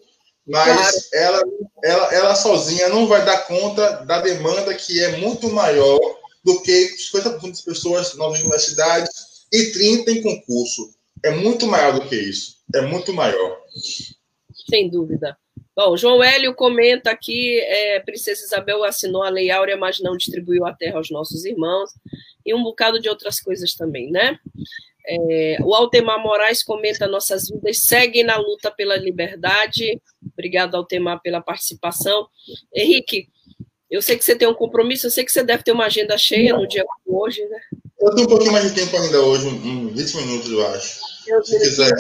mas 0.46 0.76
claro. 0.76 1.00
ela, 1.13 1.44
ela, 1.84 2.13
ela 2.13 2.36
sozinha 2.36 2.89
não 2.89 3.08
vai 3.08 3.24
dar 3.24 3.46
conta 3.48 4.04
da 4.06 4.20
demanda 4.20 4.74
que 4.74 5.02
é 5.02 5.17
muito 5.17 5.50
maior 5.50 6.00
do 6.44 6.62
que 6.62 6.96
50% 7.13 7.41
das 7.50 7.62
pessoas 7.62 8.15
nas 8.15 8.39
universidades 8.39 9.10
e 9.52 9.72
30% 9.72 10.08
em 10.08 10.22
concurso. 10.22 10.94
É 11.24 11.32
muito 11.32 11.67
maior 11.67 11.94
do 11.94 12.08
que 12.08 12.15
isso. 12.15 12.58
É 12.74 12.82
muito 12.82 13.13
maior. 13.13 13.62
Sem 14.70 14.89
dúvida. 14.89 15.38
Bom, 15.84 15.98
João 15.98 16.24
Hélio 16.24 16.54
comenta 16.54 17.10
aqui: 17.10 17.60
é, 17.60 18.00
Princesa 18.02 18.46
Isabel 18.46 18.84
assinou 18.84 19.24
a 19.24 19.30
Lei 19.30 19.50
Áurea, 19.50 19.76
mas 19.76 20.00
não 20.00 20.15
distribuiu 20.15 20.63
a 20.63 20.74
terra 20.74 20.98
aos 20.98 21.10
nossos 21.10 21.44
irmãos, 21.44 21.89
e 22.46 22.54
um 22.54 22.62
bocado 22.62 23.00
de 23.00 23.10
outras 23.10 23.39
coisas 23.39 23.74
também, 23.74 24.12
né? 24.12 24.38
É, 25.08 25.58
o 25.63 25.74
Altemar 25.74 26.22
Moraes 26.22 26.62
comenta: 26.62 27.08
nossas 27.08 27.50
vidas 27.50 27.80
seguem 27.80 28.24
na 28.24 28.38
luta 28.38 28.70
pela 28.70 28.96
liberdade. 28.96 30.00
Obrigado, 30.32 30.76
Altemar, 30.76 31.20
pela 31.20 31.41
participação. 31.41 32.28
Henrique, 32.72 33.28
eu 33.89 34.04
sei 34.04 34.15
que 34.15 34.24
você 34.24 34.36
tem 34.36 34.48
um 34.48 34.54
compromisso, 34.54 35.08
eu 35.08 35.12
sei 35.12 35.26
que 35.26 35.32
você 35.32 35.44
deve 35.44 35.63
ter 35.63 35.72
uma 35.72 35.86
agenda 35.86 36.15
cheia 36.15 36.56
no 36.56 36.67
dia 36.67 36.86
como 36.86 37.24
hoje, 37.24 37.44
né? 37.46 37.60
Eu 38.00 38.13
tenho 38.13 38.28
um 38.28 38.30
pouquinho 38.30 38.52
mais 38.52 38.72
de 38.72 38.80
tempo 38.80 38.96
ainda 38.96 39.20
hoje, 39.20 39.48
uns 39.48 39.94
20 40.00 40.28
minutos, 40.28 40.52
eu 40.52 40.67
acho. 40.67 41.00
Eu 41.28 41.44
se 41.44 41.58
quiser. 41.58 41.91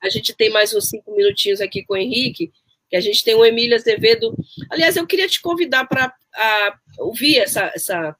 A 0.00 0.08
gente 0.08 0.34
tem 0.36 0.50
mais 0.50 0.72
uns 0.72 0.90
cinco 0.90 1.16
minutinhos 1.16 1.60
aqui 1.60 1.82
com 1.82 1.94
o 1.94 1.96
Henrique, 1.96 2.52
que 2.94 2.98
a 2.98 3.00
gente 3.00 3.24
tem 3.24 3.34
o 3.34 3.44
Emílio 3.44 3.74
Azevedo. 3.74 4.36
Aliás, 4.70 4.96
eu 4.96 5.04
queria 5.04 5.26
te 5.26 5.42
convidar 5.42 5.84
para 5.84 6.14
ouvir 6.96 7.38
essa, 7.38 7.72
essa. 7.74 8.16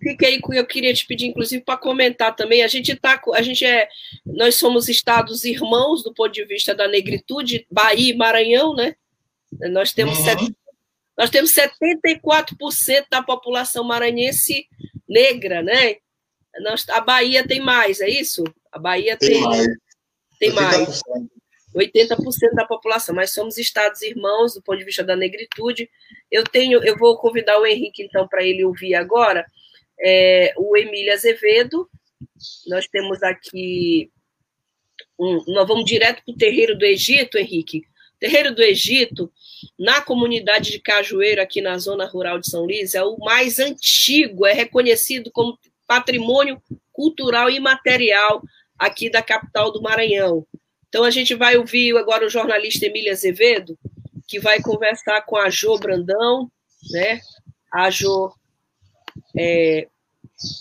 Fica 0.00 0.26
aí, 0.26 0.40
eu 0.52 0.66
queria 0.66 0.94
te 0.94 1.06
pedir, 1.06 1.26
inclusive, 1.26 1.62
para 1.62 1.76
comentar 1.76 2.34
também. 2.34 2.62
A 2.62 2.68
gente 2.68 2.96
tá, 2.96 3.20
a 3.34 3.42
gente 3.42 3.66
é, 3.66 3.86
nós 4.24 4.54
somos 4.54 4.88
estados 4.88 5.44
irmãos 5.44 6.02
do 6.02 6.14
ponto 6.14 6.32
de 6.32 6.42
vista 6.46 6.74
da 6.74 6.88
negritude, 6.88 7.66
Bahia 7.70 8.14
e 8.14 8.16
Maranhão, 8.16 8.74
né? 8.74 8.96
Nós 9.70 9.92
temos, 9.92 10.18
uhum. 10.18 10.24
set, 10.24 10.56
nós 11.18 11.28
temos 11.28 11.52
74% 11.52 13.04
da 13.10 13.22
população 13.22 13.84
maranhense 13.84 14.66
negra, 15.06 15.62
né? 15.62 15.96
Nós, 16.62 16.88
a 16.88 17.00
Bahia 17.02 17.46
tem 17.46 17.60
mais, 17.60 18.00
é 18.00 18.08
isso? 18.08 18.42
A 18.72 18.78
Bahia 18.78 19.18
tem, 19.18 19.32
tem 19.32 19.40
mais. 19.42 19.66
Tem 20.38 20.50
80%. 20.50 20.54
mais. 20.54 21.02
80% 21.74 22.54
da 22.54 22.64
população, 22.64 23.14
mas 23.14 23.32
somos 23.32 23.58
estados 23.58 24.02
irmãos 24.02 24.54
do 24.54 24.62
ponto 24.62 24.78
de 24.78 24.84
vista 24.84 25.04
da 25.04 25.16
negritude. 25.16 25.88
Eu 26.30 26.44
tenho, 26.44 26.82
eu 26.84 26.96
vou 26.96 27.16
convidar 27.18 27.58
o 27.58 27.66
Henrique 27.66 28.02
então 28.02 28.26
para 28.26 28.44
ele 28.44 28.64
ouvir 28.64 28.94
agora 28.94 29.46
é, 30.00 30.52
o 30.56 30.76
Emílio 30.76 31.12
Azevedo. 31.12 31.88
Nós 32.68 32.86
temos 32.86 33.22
aqui 33.22 34.10
um, 35.18 35.44
nós 35.48 35.68
vamos 35.68 35.84
direto 35.84 36.22
para 36.24 36.32
o 36.32 36.36
terreiro 36.36 36.76
do 36.76 36.84
Egito, 36.84 37.38
Henrique. 37.38 37.82
Terreiro 38.18 38.54
do 38.54 38.62
Egito, 38.62 39.32
na 39.78 40.02
comunidade 40.02 40.72
de 40.72 40.78
Cajueiro, 40.78 41.40
aqui 41.40 41.60
na 41.62 41.78
zona 41.78 42.06
rural 42.06 42.38
de 42.38 42.50
São 42.50 42.64
Luís, 42.64 42.94
é 42.94 43.02
o 43.02 43.16
mais 43.18 43.58
antigo, 43.58 44.46
é 44.46 44.52
reconhecido 44.52 45.30
como 45.30 45.58
patrimônio 45.86 46.62
cultural 46.92 47.48
e 47.48 47.56
imaterial 47.56 48.42
aqui 48.78 49.10
da 49.10 49.22
capital 49.22 49.72
do 49.72 49.80
Maranhão. 49.80 50.46
Então 50.90 51.04
a 51.04 51.10
gente 51.10 51.36
vai 51.36 51.56
ouvir 51.56 51.96
agora 51.96 52.26
o 52.26 52.28
jornalista 52.28 52.84
Emília 52.84 53.12
Azevedo, 53.12 53.78
que 54.26 54.40
vai 54.40 54.60
conversar 54.60 55.22
com 55.22 55.36
a 55.36 55.48
Jo 55.48 55.78
Brandão, 55.78 56.50
né? 56.90 57.20
A 57.72 57.90
Jo 57.90 58.34
é, 59.38 59.86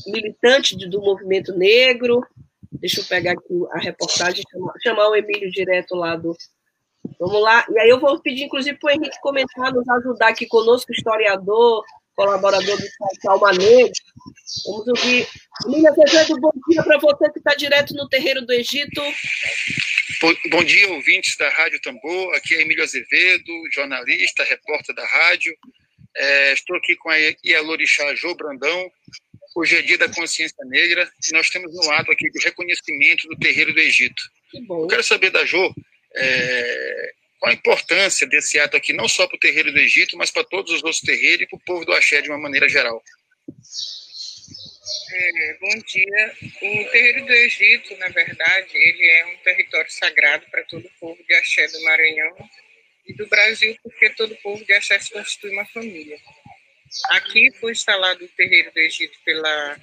militante 0.05 0.77
do 0.87 1.01
movimento 1.01 1.51
negro. 1.57 2.21
Deixa 2.71 3.01
eu 3.01 3.05
pegar 3.05 3.31
aqui 3.31 3.53
a 3.71 3.79
reportagem, 3.79 4.43
chamar, 4.51 4.73
chamar 4.83 5.09
o 5.09 5.15
Emílio 5.15 5.49
direto 5.49 5.95
lá 5.95 6.15
do. 6.15 6.37
Vamos 7.19 7.41
lá. 7.41 7.65
E 7.67 7.79
aí 7.79 7.89
eu 7.89 7.99
vou 7.99 8.21
pedir, 8.21 8.43
inclusive, 8.43 8.77
para 8.77 8.93
o 8.93 8.95
Henrique 8.95 9.19
comentar, 9.21 9.73
nos 9.73 9.89
ajudar 9.89 10.29
aqui 10.29 10.45
conosco, 10.45 10.91
historiador, 10.91 11.83
colaborador 12.19 12.75
do 12.75 12.81
site 12.81 13.27
Alma 13.27 13.51
Negra. 13.53 13.91
Vamos 14.65 14.87
ouvir. 14.87 15.25
Emília 15.65 15.89
Azevedo, 15.89 16.41
bom 16.41 16.51
dia 16.69 16.83
para 16.83 16.97
você 16.97 17.31
que 17.31 17.39
está 17.39 17.55
direto 17.55 17.93
no 17.93 18.09
terreiro 18.09 18.45
do 18.45 18.51
Egito. 18.51 19.01
Bom, 20.21 20.33
bom, 20.49 20.63
dia, 20.65 20.91
ouvintes 20.91 21.37
da 21.37 21.49
Rádio 21.49 21.79
Tambor. 21.81 22.35
Aqui 22.35 22.55
é 22.55 22.61
Emílio 22.61 22.83
Azevedo, 22.83 23.53
jornalista, 23.73 24.43
repórter 24.43 24.93
da 24.93 25.05
rádio. 25.05 25.55
É, 26.17 26.53
estou 26.53 26.75
aqui 26.75 26.97
com 26.97 27.09
a 27.09 27.15
Ielorixá 27.45 28.13
Jô 28.15 28.35
Brandão. 28.35 28.91
Hoje 29.55 29.77
é 29.77 29.81
dia 29.81 29.97
da 29.97 30.09
consciência 30.09 30.65
negra 30.65 31.09
e 31.25 31.33
nós 31.33 31.49
temos 31.49 31.73
um 31.73 31.91
ato 31.91 32.11
aqui 32.11 32.29
de 32.29 32.43
reconhecimento 32.43 33.29
do 33.29 33.37
terreiro 33.37 33.73
do 33.73 33.79
Egito. 33.79 34.21
Que 34.51 34.57
Eu 34.69 34.87
quero 34.87 35.03
saber 35.03 35.29
da 35.29 35.45
Jô 35.45 35.73
é, 36.15 37.11
qual 37.39 37.51
a 37.51 37.55
importância 37.55 38.27
desse 38.27 38.59
ato 38.59 38.75
aqui, 38.75 38.91
não 38.91 39.07
só 39.07 39.25
para 39.25 39.37
o 39.37 39.39
terreiro 39.39 39.71
do 39.71 39.79
Egito, 39.79 40.17
mas 40.17 40.29
para 40.29 40.43
todos 40.43 40.73
os 40.73 40.83
outros 40.83 41.01
terreiros 41.01 41.41
e 41.41 41.47
para 41.47 41.55
o 41.55 41.61
povo 41.61 41.85
do 41.85 41.93
Axé 41.93 42.21
de 42.21 42.29
uma 42.29 42.37
maneira 42.37 42.67
geral. 42.67 43.01
É, 45.11 45.57
bom 45.59 45.79
dia. 45.87 46.33
O 46.61 46.91
terreiro 46.91 47.25
do 47.25 47.31
Egito, 47.31 47.95
na 47.97 48.09
verdade, 48.09 48.69
ele 48.73 49.07
é 49.07 49.25
um 49.27 49.37
território 49.37 49.89
sagrado 49.89 50.45
para 50.51 50.63
todo 50.65 50.85
o 50.85 50.99
povo 50.99 51.23
de 51.23 51.33
Axé 51.35 51.65
do 51.67 51.81
Maranhão 51.83 52.49
e 53.07 53.13
do 53.13 53.25
Brasil, 53.27 53.75
porque 53.81 54.09
todo 54.11 54.33
o 54.33 54.41
povo 54.41 54.63
de 54.65 54.73
Axé 54.73 54.99
se 54.99 55.11
constitui 55.11 55.51
uma 55.51 55.65
família. 55.67 56.19
Aqui 57.11 57.51
foi 57.59 57.71
instalado 57.71 58.25
o 58.25 58.29
terreiro 58.29 58.71
do 58.71 58.79
Egito 58.79 59.17
pela 59.23 59.79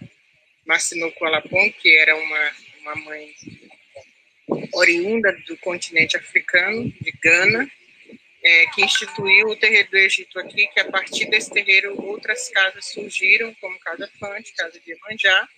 Massinoku 0.66 1.24
Alapon, 1.24 1.72
que 1.72 1.96
era 1.96 2.16
uma, 2.16 2.52
uma 2.80 2.96
mãe 2.96 3.34
oriunda 4.72 5.32
do 5.46 5.56
continente 5.58 6.16
africano, 6.16 6.92
de 7.00 7.12
Gana, 7.22 7.70
é, 8.42 8.66
que 8.66 8.84
instituiu 8.84 9.48
o 9.48 9.56
terreiro 9.56 9.90
do 9.90 9.96
Egito 9.96 10.38
aqui, 10.38 10.68
que 10.68 10.80
a 10.80 10.90
partir 10.90 11.26
desse 11.26 11.50
terreiro 11.50 12.00
outras 12.00 12.48
casas 12.50 12.86
surgiram, 12.86 13.54
como 13.60 13.78
Casa 13.80 14.08
Fante, 14.20 14.54
Casa 14.54 14.78
de 14.78 14.92
Emanjá, 14.92 15.48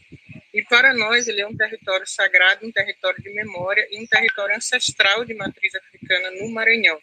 e 0.55 0.63
para 0.63 0.95
nós 0.95 1.29
ele 1.29 1.43
é 1.43 1.47
um 1.47 1.57
território 1.57 2.07
sagrado, 2.07 2.67
um 2.67 2.73
território 2.73 3.23
de 3.23 3.31
memória 3.31 3.87
e 3.91 4.01
um 4.01 4.07
território 4.07 4.57
ancestral 4.57 5.25
de 5.25 5.35
matriz 5.35 5.75
africana 5.75 6.31
no 6.31 6.49
Maranhão. 6.51 6.99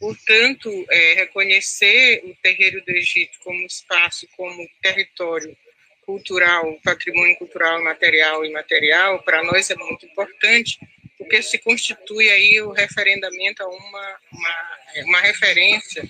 Portanto, 0.00 0.68
é, 0.90 1.14
reconhecer 1.14 2.22
o 2.24 2.34
terreiro 2.42 2.84
do 2.84 2.90
Egito 2.90 3.38
como 3.44 3.64
espaço, 3.64 4.26
como 4.36 4.68
território 4.82 5.56
cultural, 6.04 6.78
patrimônio 6.82 7.36
cultural, 7.36 7.82
material 7.82 8.44
e 8.44 8.50
imaterial, 8.50 9.22
para 9.22 9.42
nós 9.44 9.70
é 9.70 9.76
muito 9.76 10.04
importante, 10.04 10.78
porque 11.18 11.42
se 11.42 11.58
constitui 11.58 12.28
aí 12.30 12.60
o 12.60 12.72
referendamento 12.72 13.62
a 13.62 13.68
uma, 13.68 14.18
uma, 14.32 14.78
uma 15.04 15.20
referência 15.20 16.08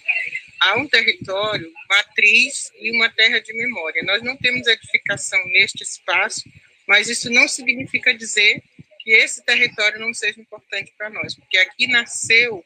a 0.60 0.76
um 0.76 0.88
território 0.88 1.70
matriz 1.88 2.72
e 2.78 2.90
uma 2.92 3.10
terra 3.10 3.40
de 3.40 3.52
memória. 3.52 4.02
Nós 4.02 4.22
não 4.22 4.36
temos 4.36 4.66
edificação 4.66 5.42
neste 5.46 5.82
espaço, 5.82 6.42
mas 6.86 7.08
isso 7.08 7.30
não 7.30 7.46
significa 7.46 8.14
dizer 8.14 8.62
que 9.00 9.10
esse 9.10 9.44
território 9.44 10.00
não 10.00 10.14
seja 10.14 10.40
importante 10.40 10.92
para 10.96 11.10
nós, 11.10 11.34
porque 11.34 11.58
aqui 11.58 11.86
nasceu 11.86 12.64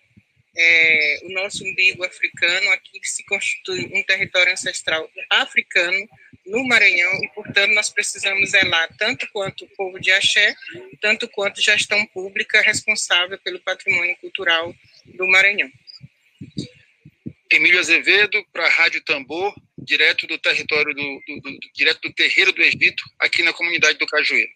é, 0.56 1.20
o 1.24 1.30
nosso 1.30 1.64
umbigo 1.64 2.04
africano, 2.04 2.70
aqui 2.70 3.00
se 3.02 3.24
constitui 3.24 3.90
um 3.92 4.02
território 4.02 4.52
ancestral 4.52 5.10
africano, 5.30 6.08
no 6.48 6.66
Maranhão 6.66 7.12
e, 7.22 7.28
portanto, 7.34 7.72
nós 7.74 7.90
precisamos 7.90 8.50
zelar 8.50 8.88
tanto 8.96 9.28
quanto 9.32 9.64
o 9.64 9.68
povo 9.76 10.00
de 10.00 10.10
Axé, 10.10 10.54
tanto 11.00 11.28
quanto 11.28 11.60
gestão 11.60 12.04
pública 12.06 12.60
responsável 12.62 13.38
pelo 13.38 13.60
patrimônio 13.60 14.16
cultural 14.16 14.74
do 15.06 15.26
Maranhão. 15.26 15.70
Emílio 17.50 17.80
Azevedo 17.80 18.44
para 18.52 18.66
a 18.66 18.70
Rádio 18.70 19.02
Tambor, 19.02 19.54
direto 19.78 20.26
do 20.26 20.38
território 20.38 20.94
do, 20.94 21.22
do, 21.26 21.40
do, 21.40 21.58
direto 21.74 22.00
do 22.02 22.12
terreiro 22.12 22.52
do 22.52 22.62
Egito, 22.62 23.02
aqui 23.18 23.42
na 23.42 23.52
comunidade 23.52 23.98
do 23.98 24.06
Cajueiro. 24.06 24.52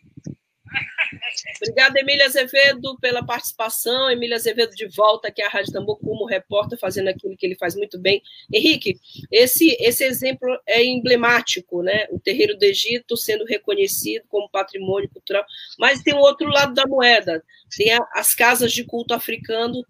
Obrigada, 1.56 2.00
Emília 2.00 2.26
Azevedo, 2.26 2.98
pela 3.00 3.24
participação. 3.24 4.10
Emília 4.10 4.36
Azevedo 4.36 4.74
de 4.74 4.86
volta 4.88 5.28
aqui 5.28 5.42
à 5.42 5.48
Rádio 5.48 5.72
Tambor 5.72 5.98
como 5.98 6.26
repórter, 6.26 6.78
fazendo 6.78 7.08
aquilo 7.08 7.36
que 7.36 7.46
ele 7.46 7.56
faz 7.56 7.74
muito 7.74 7.98
bem. 7.98 8.22
Henrique, 8.52 8.98
esse, 9.30 9.76
esse 9.80 10.04
exemplo 10.04 10.48
é 10.66 10.84
emblemático, 10.84 11.82
né? 11.82 12.06
O 12.10 12.18
terreiro 12.18 12.56
do 12.56 12.64
Egito 12.64 13.16
sendo 13.16 13.44
reconhecido 13.44 14.24
como 14.28 14.50
patrimônio 14.50 15.08
cultural, 15.10 15.44
mas 15.78 16.02
tem 16.02 16.14
o 16.14 16.20
outro 16.20 16.48
lado 16.48 16.74
da 16.74 16.86
moeda. 16.86 17.42
Tem 17.76 17.92
a, 17.92 17.98
as 18.14 18.34
casas 18.34 18.72
de 18.72 18.84
culto 18.84 19.14
africano 19.14 19.84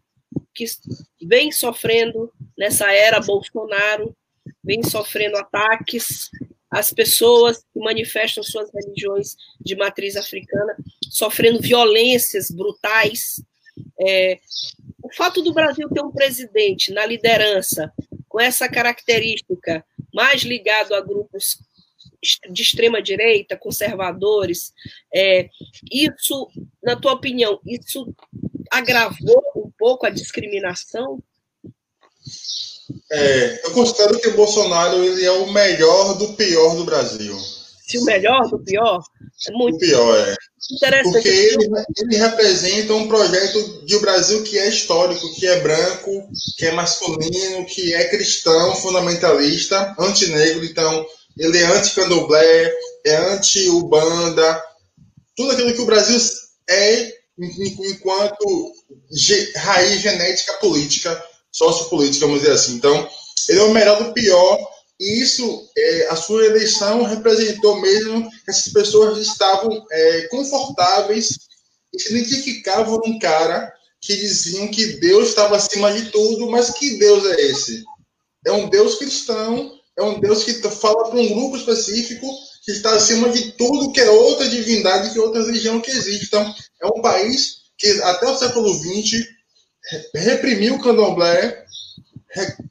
que 0.54 0.64
vem 1.20 1.50
sofrendo 1.50 2.32
nessa 2.56 2.92
era 2.92 3.20
Bolsonaro, 3.20 4.14
vem 4.62 4.82
sofrendo 4.82 5.36
ataques 5.36 6.30
as 6.72 6.90
pessoas 6.90 7.58
que 7.58 7.78
manifestam 7.78 8.42
suas 8.42 8.70
religiões 8.72 9.36
de 9.60 9.76
matriz 9.76 10.16
africana 10.16 10.74
sofrendo 11.10 11.60
violências 11.60 12.50
brutais. 12.50 13.42
É, 14.00 14.38
o 15.02 15.12
fato 15.14 15.42
do 15.42 15.52
Brasil 15.52 15.86
ter 15.90 16.02
um 16.02 16.10
presidente 16.10 16.90
na 16.90 17.04
liderança 17.04 17.92
com 18.26 18.40
essa 18.40 18.70
característica 18.70 19.84
mais 20.14 20.42
ligado 20.42 20.94
a 20.94 21.00
grupos 21.02 21.58
de 22.50 22.62
extrema 22.62 23.02
direita, 23.02 23.56
conservadores, 23.56 24.72
é, 25.14 25.50
isso, 25.90 26.48
na 26.82 26.96
tua 26.96 27.12
opinião, 27.12 27.60
isso 27.66 28.14
agravou 28.70 29.42
um 29.56 29.70
pouco 29.76 30.06
a 30.06 30.10
discriminação? 30.10 31.22
É, 33.10 33.60
eu 33.64 33.70
considero 33.72 34.18
que 34.18 34.28
o 34.28 34.36
Bolsonaro 34.36 35.02
ele 35.02 35.24
é 35.24 35.30
o 35.30 35.52
melhor 35.52 36.14
do 36.14 36.34
pior 36.34 36.76
do 36.76 36.84
Brasil. 36.84 37.36
Se 37.86 37.98
o 37.98 38.04
melhor 38.04 38.48
do 38.48 38.58
pior? 38.58 39.02
É 39.48 39.52
muito 39.52 39.76
o 39.76 39.78
pior, 39.78 40.16
é. 40.16 40.34
interessante. 40.70 41.12
Porque 41.12 41.28
ele, 41.28 41.68
ele 41.98 42.16
representa 42.16 42.94
um 42.94 43.08
projeto 43.08 43.84
de 43.84 43.96
um 43.96 44.00
Brasil 44.00 44.42
que 44.42 44.58
é 44.58 44.68
histórico, 44.68 45.34
que 45.34 45.46
é 45.46 45.60
branco, 45.60 46.28
que 46.56 46.66
é 46.66 46.72
masculino, 46.72 47.66
que 47.66 47.94
é 47.94 48.08
cristão, 48.08 48.74
fundamentalista, 48.76 49.94
antinegro. 49.98 50.64
Então, 50.64 51.06
ele 51.38 51.58
é 51.58 51.64
anti-candomblé, 51.64 52.72
é 53.04 53.16
anti-ubanda, 53.34 54.62
tudo 55.36 55.52
aquilo 55.52 55.74
que 55.74 55.80
o 55.80 55.86
Brasil 55.86 56.18
é 56.68 57.12
enquanto 57.38 58.72
raiz 59.56 60.00
genética 60.00 60.52
política, 60.54 61.22
sociopolítica, 61.52 62.26
vamos 62.26 62.40
dizer 62.40 62.54
assim. 62.54 62.74
Então, 62.74 63.08
ele 63.48 63.58
é 63.60 63.62
o 63.64 63.72
melhor 63.72 64.02
do 64.02 64.12
pior, 64.12 64.58
e 65.00 65.20
isso, 65.20 65.68
é, 65.76 66.08
a 66.10 66.16
sua 66.16 66.44
eleição 66.46 67.02
representou 67.02 67.80
mesmo 67.80 68.30
que 68.30 68.50
essas 68.50 68.72
pessoas 68.72 69.18
estavam 69.18 69.84
é, 69.90 70.22
confortáveis 70.28 71.38
e 71.92 72.00
se 72.00 72.16
identificavam 72.16 73.00
num 73.04 73.18
cara 73.18 73.72
que 74.00 74.16
diziam 74.16 74.68
que 74.68 74.98
Deus 74.98 75.28
estava 75.28 75.56
acima 75.56 75.92
de 75.92 76.10
tudo, 76.10 76.50
mas 76.50 76.70
que 76.70 76.98
Deus 76.98 77.24
é 77.26 77.40
esse? 77.42 77.84
É 78.46 78.52
um 78.52 78.68
Deus 78.68 78.96
cristão, 78.96 79.72
é 79.96 80.02
um 80.02 80.20
Deus 80.20 80.44
que 80.44 80.54
fala 80.70 81.10
para 81.10 81.18
um 81.18 81.34
grupo 81.34 81.56
específico 81.56 82.26
que 82.64 82.72
está 82.72 82.94
acima 82.94 83.28
de 83.28 83.52
tudo 83.52 83.92
que 83.92 84.00
é 84.00 84.10
outra 84.10 84.48
divindade, 84.48 85.12
que 85.12 85.18
é 85.18 85.20
outra 85.20 85.42
religião 85.44 85.80
que 85.80 85.90
existe. 85.90 86.26
Então, 86.26 86.54
é 86.80 86.86
um 86.86 87.02
país 87.02 87.62
que 87.76 87.88
até 88.02 88.28
o 88.28 88.38
século 88.38 88.72
XX 88.72 89.26
reprimiu 90.14 90.76
o 90.76 90.82
candomblé, 90.82 91.64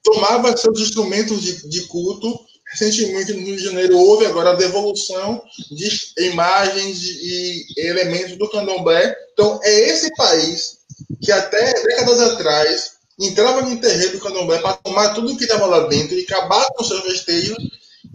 tomava 0.04 0.56
seus 0.56 0.80
instrumentos 0.80 1.42
de, 1.42 1.70
de 1.70 1.82
culto. 1.88 2.40
Recentemente, 2.72 3.34
no 3.34 3.46
Rio 3.46 3.58
de 3.58 3.66
Janeiro, 3.66 3.98
houve 3.98 4.26
agora 4.26 4.52
a 4.52 4.56
devolução 4.56 5.44
de 5.72 5.90
imagens 6.20 7.04
e 7.04 7.66
elementos 7.78 8.38
do 8.38 8.50
candomblé. 8.50 9.14
Então, 9.34 9.60
é 9.62 9.90
esse 9.90 10.14
país 10.16 10.78
que 11.22 11.32
até 11.32 11.74
décadas 11.84 12.22
atrás 12.22 12.92
entrava 13.20 13.62
no 13.62 13.80
terreno 13.80 14.14
do 14.14 14.20
candomblé 14.22 14.60
para 14.60 14.78
tomar 14.78 15.14
tudo 15.14 15.36
que 15.38 15.44
estava 15.44 15.66
lá 15.66 15.88
dentro 15.88 16.18
e 16.18 16.24
acabar 16.24 16.66
com 16.74 16.84
seus 16.84 17.04
vestígios, 17.04 17.58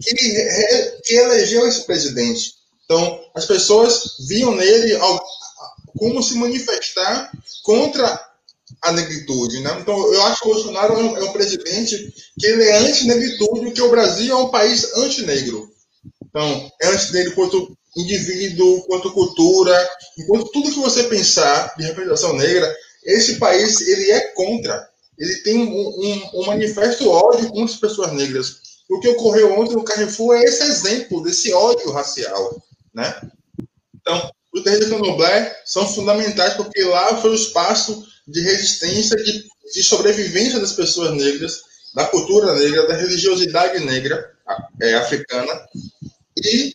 que, 0.01 0.15
que 1.05 1.13
elegeu 1.13 1.67
esse 1.67 1.85
presidente. 1.85 2.53
Então, 2.83 3.19
as 3.35 3.45
pessoas 3.45 4.15
viam 4.27 4.55
nele 4.55 4.97
como 5.97 6.23
se 6.23 6.35
manifestar 6.35 7.31
contra 7.63 8.26
a 8.81 8.91
negritude. 8.91 9.59
Né? 9.61 9.77
Então, 9.81 10.13
eu 10.13 10.21
acho 10.23 10.41
que 10.41 10.47
o 10.47 10.53
Bolsonaro 10.53 10.93
é 10.93 10.97
um, 10.97 11.17
é 11.17 11.23
um 11.23 11.33
presidente 11.33 12.13
que 12.39 12.45
ele 12.45 12.63
é 12.63 12.77
anti-negritude, 12.77 13.61
porque 13.61 13.81
o 13.81 13.89
Brasil 13.89 14.33
é 14.33 14.37
um 14.37 14.49
país 14.49 14.95
anti-negro. 14.95 15.69
Então, 16.25 16.71
é 16.81 16.87
anti-negro 16.87 17.35
quanto 17.35 17.77
indivíduo, 17.95 18.83
quanto 18.83 19.11
cultura, 19.11 19.89
enquanto 20.17 20.51
tudo 20.51 20.71
que 20.71 20.79
você 20.79 21.03
pensar 21.03 21.73
de 21.77 21.83
representação 21.83 22.33
negra, 22.33 22.75
esse 23.03 23.35
país 23.35 23.81
ele 23.81 24.11
é 24.11 24.19
contra. 24.33 24.87
Ele 25.17 25.35
tem 25.37 25.57
um, 25.57 25.71
um, 25.71 26.41
um 26.41 26.45
manifesto 26.45 27.09
ódio 27.09 27.49
contra 27.49 27.73
as 27.73 27.79
pessoas 27.79 28.11
negras. 28.11 28.57
O 28.89 28.99
que 28.99 29.09
ocorreu 29.09 29.59
ontem 29.59 29.73
no 29.73 29.83
Carrefour 29.83 30.35
é 30.35 30.43
esse 30.43 30.63
exemplo 30.63 31.23
desse 31.23 31.51
ódio 31.51 31.91
racial, 31.91 32.61
né? 32.93 33.19
Então, 33.95 34.31
terreiros 34.63 34.89
do 34.89 34.95
candomblé 34.95 35.61
são 35.65 35.87
fundamentais 35.87 36.53
porque 36.53 36.83
lá 36.83 37.17
foi 37.21 37.31
o 37.31 37.35
espaço 37.35 38.05
de 38.27 38.41
resistência, 38.41 39.15
de, 39.17 39.45
de 39.73 39.83
sobrevivência 39.83 40.59
das 40.59 40.73
pessoas 40.73 41.11
negras, 41.11 41.61
da 41.93 42.05
cultura 42.05 42.53
negra, 42.55 42.87
da 42.87 42.95
religiosidade 42.95 43.83
negra 43.83 44.31
é, 44.81 44.95
africana. 44.95 45.53
E 46.43 46.73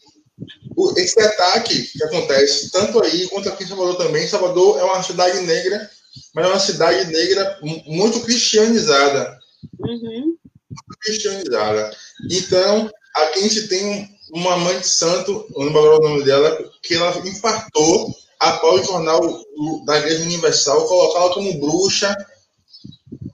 o, 0.77 0.99
esse 0.99 1.21
ataque 1.21 1.83
que 1.83 2.05
acontece 2.05 2.71
tanto 2.71 3.03
aí 3.03 3.29
quanto 3.29 3.49
aqui 3.49 3.64
em 3.64 3.68
Salvador 3.68 3.97
também. 3.97 4.27
Salvador 4.27 4.79
é 4.79 4.85
uma 4.85 5.03
cidade 5.03 5.40
negra, 5.40 5.90
mas 6.35 6.45
é 6.45 6.49
uma 6.49 6.61
cidade 6.61 7.12
negra 7.12 7.59
muito 7.87 8.21
cristianizada. 8.21 9.38
Uhum. 9.79 10.37
Muito 10.71 10.99
cristianizada. 11.01 11.95
Então, 12.31 12.90
aqui 13.14 13.38
a 13.38 13.42
gente 13.42 13.68
tem 13.68 14.11
uma 14.33 14.57
mãe 14.57 14.81
de 14.81 14.88
santo, 14.88 15.47
não 15.51 15.66
lembro 15.66 15.99
o 15.99 16.09
nome 16.09 16.25
dela, 16.25 16.59
que 16.83 16.95
ela 16.95 17.14
infartou 17.29 18.16
após 18.40 18.81
o 18.81 18.92
jornal 18.92 19.21
da 19.85 19.99
Igreja 19.99 20.23
Universal 20.23 20.87
colocá-la 20.87 21.35
como 21.35 21.61
bruxa, 21.61 22.16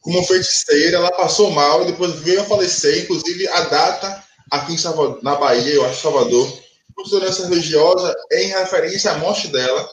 como 0.00 0.24
feiticeira. 0.24 0.96
Ela 0.96 1.12
passou 1.12 1.52
mal, 1.52 1.84
depois 1.84 2.16
veio 2.16 2.40
a 2.40 2.44
falecer. 2.44 3.04
Inclusive, 3.04 3.46
a 3.46 3.60
data 3.62 4.24
aqui 4.50 4.74
em 4.74 4.78
Salvador, 4.78 5.20
na 5.22 5.36
Bahia, 5.36 5.72
eu 5.72 5.84
acho 5.84 6.02
Salvador, 6.02 6.52
por 6.96 7.08
doença 7.08 7.46
religiosa, 7.46 8.12
é 8.32 8.42
em 8.42 8.48
referência 8.48 9.12
à 9.12 9.18
morte 9.18 9.46
dela, 9.48 9.88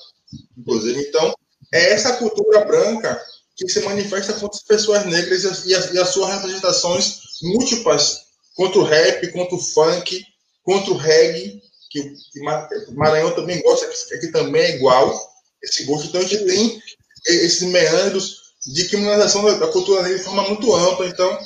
inclusive. 0.58 1.00
Então, 1.02 1.36
é 1.72 1.92
essa 1.94 2.14
cultura 2.14 2.66
branca 2.66 3.22
que 3.56 3.70
se 3.70 3.80
manifesta 3.82 4.34
contra 4.34 4.58
as 4.58 4.64
pessoas 4.64 5.06
negras 5.06 5.44
e 5.44 5.48
as, 5.48 5.66
e 5.66 5.76
as, 5.76 5.94
e 5.94 6.00
as 6.00 6.10
suas 6.10 6.34
representações 6.34 7.20
múltiplas 7.44 8.22
contra 8.56 8.80
o 8.80 8.84
rap, 8.84 9.32
contra 9.32 9.56
o 9.56 9.60
funk, 9.60 10.26
contra 10.66 10.92
o 10.92 10.98
reggae, 10.98 11.62
que, 11.90 12.02
que 12.34 12.42
Maranhão 12.94 13.34
também 13.36 13.62
gosta, 13.62 13.88
que 14.20 14.28
também 14.28 14.62
é 14.62 14.76
igual, 14.76 15.32
esse 15.64 15.86
gosto. 15.86 16.08
Então 16.08 16.20
a 16.20 16.24
gente 16.24 16.46
tem 16.46 16.82
esses 17.28 17.62
meandros 17.62 18.46
de 18.66 18.90
criminalização 18.90 19.44
da, 19.60 19.68
cultura 19.68 20.02
negra 20.02 20.18
de 20.18 20.24
forma 20.24 20.44
muito 20.44 20.76
ampla. 20.76 21.08
Então 21.08 21.40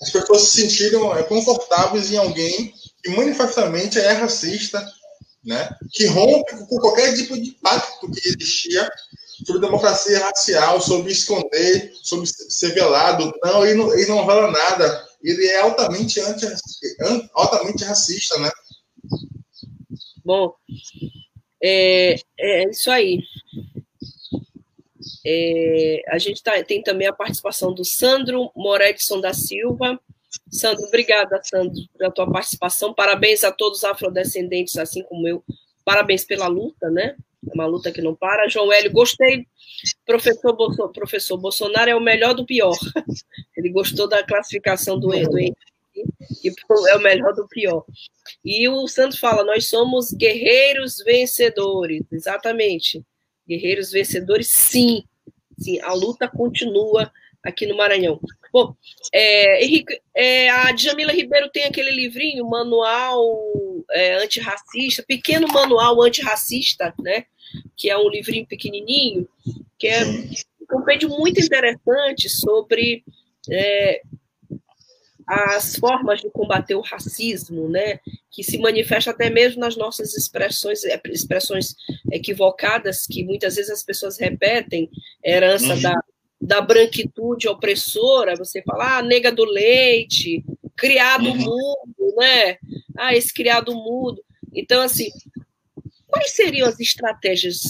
as 0.00 0.10
pessoas 0.10 0.42
se 0.42 0.60
sentiram 0.60 1.16
é, 1.16 1.22
confortáveis 1.22 2.12
em 2.12 2.18
alguém 2.18 2.72
que 3.02 3.10
manifestamente 3.10 3.98
é 3.98 4.12
racista, 4.12 4.84
né? 5.44 5.68
que 5.92 6.06
rompe 6.06 6.56
com 6.66 6.78
qualquer 6.78 7.14
tipo 7.16 7.40
de 7.40 7.52
pacto 7.62 8.10
que 8.10 8.28
existia 8.28 8.88
sobre 9.44 9.60
democracia 9.60 10.18
racial, 10.18 10.80
sobre 10.80 11.12
esconder, 11.12 11.92
sobre 12.02 12.26
ser 12.26 12.74
velado. 12.74 13.32
Não, 13.42 13.64
ele 13.64 13.74
não, 13.74 13.94
ele 13.94 14.06
não 14.06 14.20
revela 14.20 14.50
nada. 14.50 15.06
Ele 15.22 15.46
é 15.46 15.60
altamente, 15.60 16.20
anti, 16.20 16.46
altamente 17.34 17.84
racista, 17.84 18.38
né? 18.38 18.50
Bom, 20.26 20.52
é, 21.62 22.16
é 22.36 22.68
isso 22.68 22.90
aí. 22.90 23.22
É, 25.24 26.02
a 26.08 26.18
gente 26.18 26.42
tá, 26.42 26.60
tem 26.64 26.82
também 26.82 27.06
a 27.06 27.12
participação 27.12 27.72
do 27.72 27.84
Sandro 27.84 28.50
Moredson 28.56 29.20
da 29.20 29.32
Silva. 29.32 30.00
Sandro, 30.50 30.82
obrigada, 30.88 31.40
Sandro, 31.44 31.80
pela 31.96 32.10
tua 32.10 32.28
participação. 32.28 32.92
Parabéns 32.92 33.44
a 33.44 33.52
todos 33.52 33.78
os 33.78 33.84
afrodescendentes, 33.84 34.76
assim 34.76 35.04
como 35.04 35.28
eu. 35.28 35.44
Parabéns 35.84 36.24
pela 36.24 36.48
luta, 36.48 36.90
né? 36.90 37.14
É 37.48 37.54
uma 37.54 37.66
luta 37.66 37.92
que 37.92 38.02
não 38.02 38.16
para. 38.16 38.48
João 38.48 38.72
Hélio, 38.72 38.90
gostei. 38.90 39.46
Professor, 40.04 40.56
Bolso, 40.56 40.88
professor 40.88 41.38
Bolsonaro 41.38 41.88
é 41.88 41.94
o 41.94 42.00
melhor 42.00 42.34
do 42.34 42.44
pior. 42.44 42.74
Ele 43.56 43.68
gostou 43.68 44.08
da 44.08 44.24
classificação 44.24 44.98
do, 44.98 45.06
do 45.06 45.38
que 46.40 46.52
é 46.88 46.96
o 46.96 47.00
melhor 47.00 47.34
do 47.34 47.48
pior. 47.48 47.84
E 48.44 48.68
o 48.68 48.86
Santos 48.88 49.18
fala: 49.18 49.44
nós 49.44 49.68
somos 49.68 50.12
guerreiros 50.12 50.98
vencedores. 51.04 52.02
Exatamente. 52.10 53.04
Guerreiros 53.48 53.90
vencedores, 53.90 54.48
sim. 54.48 55.04
Sim, 55.58 55.80
a 55.80 55.92
luta 55.92 56.28
continua 56.28 57.10
aqui 57.42 57.66
no 57.66 57.76
Maranhão. 57.76 58.20
Bom, 58.52 58.74
é, 59.12 59.64
Henrique, 59.64 60.00
é, 60.14 60.50
a 60.50 60.72
Djamila 60.72 61.12
Ribeiro 61.12 61.50
tem 61.50 61.64
aquele 61.64 61.90
livrinho, 61.90 62.48
manual 62.48 63.22
é, 63.90 64.14
antirracista, 64.16 65.04
pequeno 65.06 65.46
manual 65.48 66.02
antirracista, 66.02 66.94
né? 67.00 67.24
Que 67.76 67.90
é 67.90 67.96
um 67.96 68.08
livrinho 68.08 68.46
pequenininho, 68.46 69.28
que 69.78 69.86
é 69.86 70.04
um 70.04 70.66
compêndio 70.66 71.08
muito 71.08 71.40
interessante 71.40 72.28
sobre 72.28 73.04
é, 73.50 74.02
as 75.26 75.74
formas 75.76 76.20
de 76.20 76.30
combater 76.30 76.76
o 76.76 76.80
racismo, 76.80 77.68
né, 77.68 77.98
que 78.30 78.44
se 78.44 78.58
manifesta 78.58 79.10
até 79.10 79.28
mesmo 79.28 79.60
nas 79.60 79.76
nossas 79.76 80.16
expressões, 80.16 80.84
é, 80.84 81.00
expressões 81.06 81.74
equivocadas 82.12 83.06
que 83.06 83.24
muitas 83.24 83.56
vezes 83.56 83.70
as 83.70 83.82
pessoas 83.82 84.18
repetem, 84.18 84.88
herança 85.24 85.74
uhum. 85.74 85.82
da, 85.82 86.00
da 86.40 86.60
branquitude 86.60 87.48
opressora, 87.48 88.36
você 88.36 88.62
fala, 88.62 88.98
ah, 88.98 89.02
nega 89.02 89.32
do 89.32 89.44
leite, 89.44 90.44
criado 90.76 91.28
uhum. 91.30 91.36
mudo, 91.36 92.14
né? 92.16 92.58
Ah, 92.96 93.14
esse 93.14 93.34
criado 93.34 93.74
mudo. 93.74 94.22
Então, 94.54 94.80
assim, 94.80 95.08
quais 96.06 96.32
seriam 96.32 96.68
as 96.68 96.78
estratégias 96.78 97.62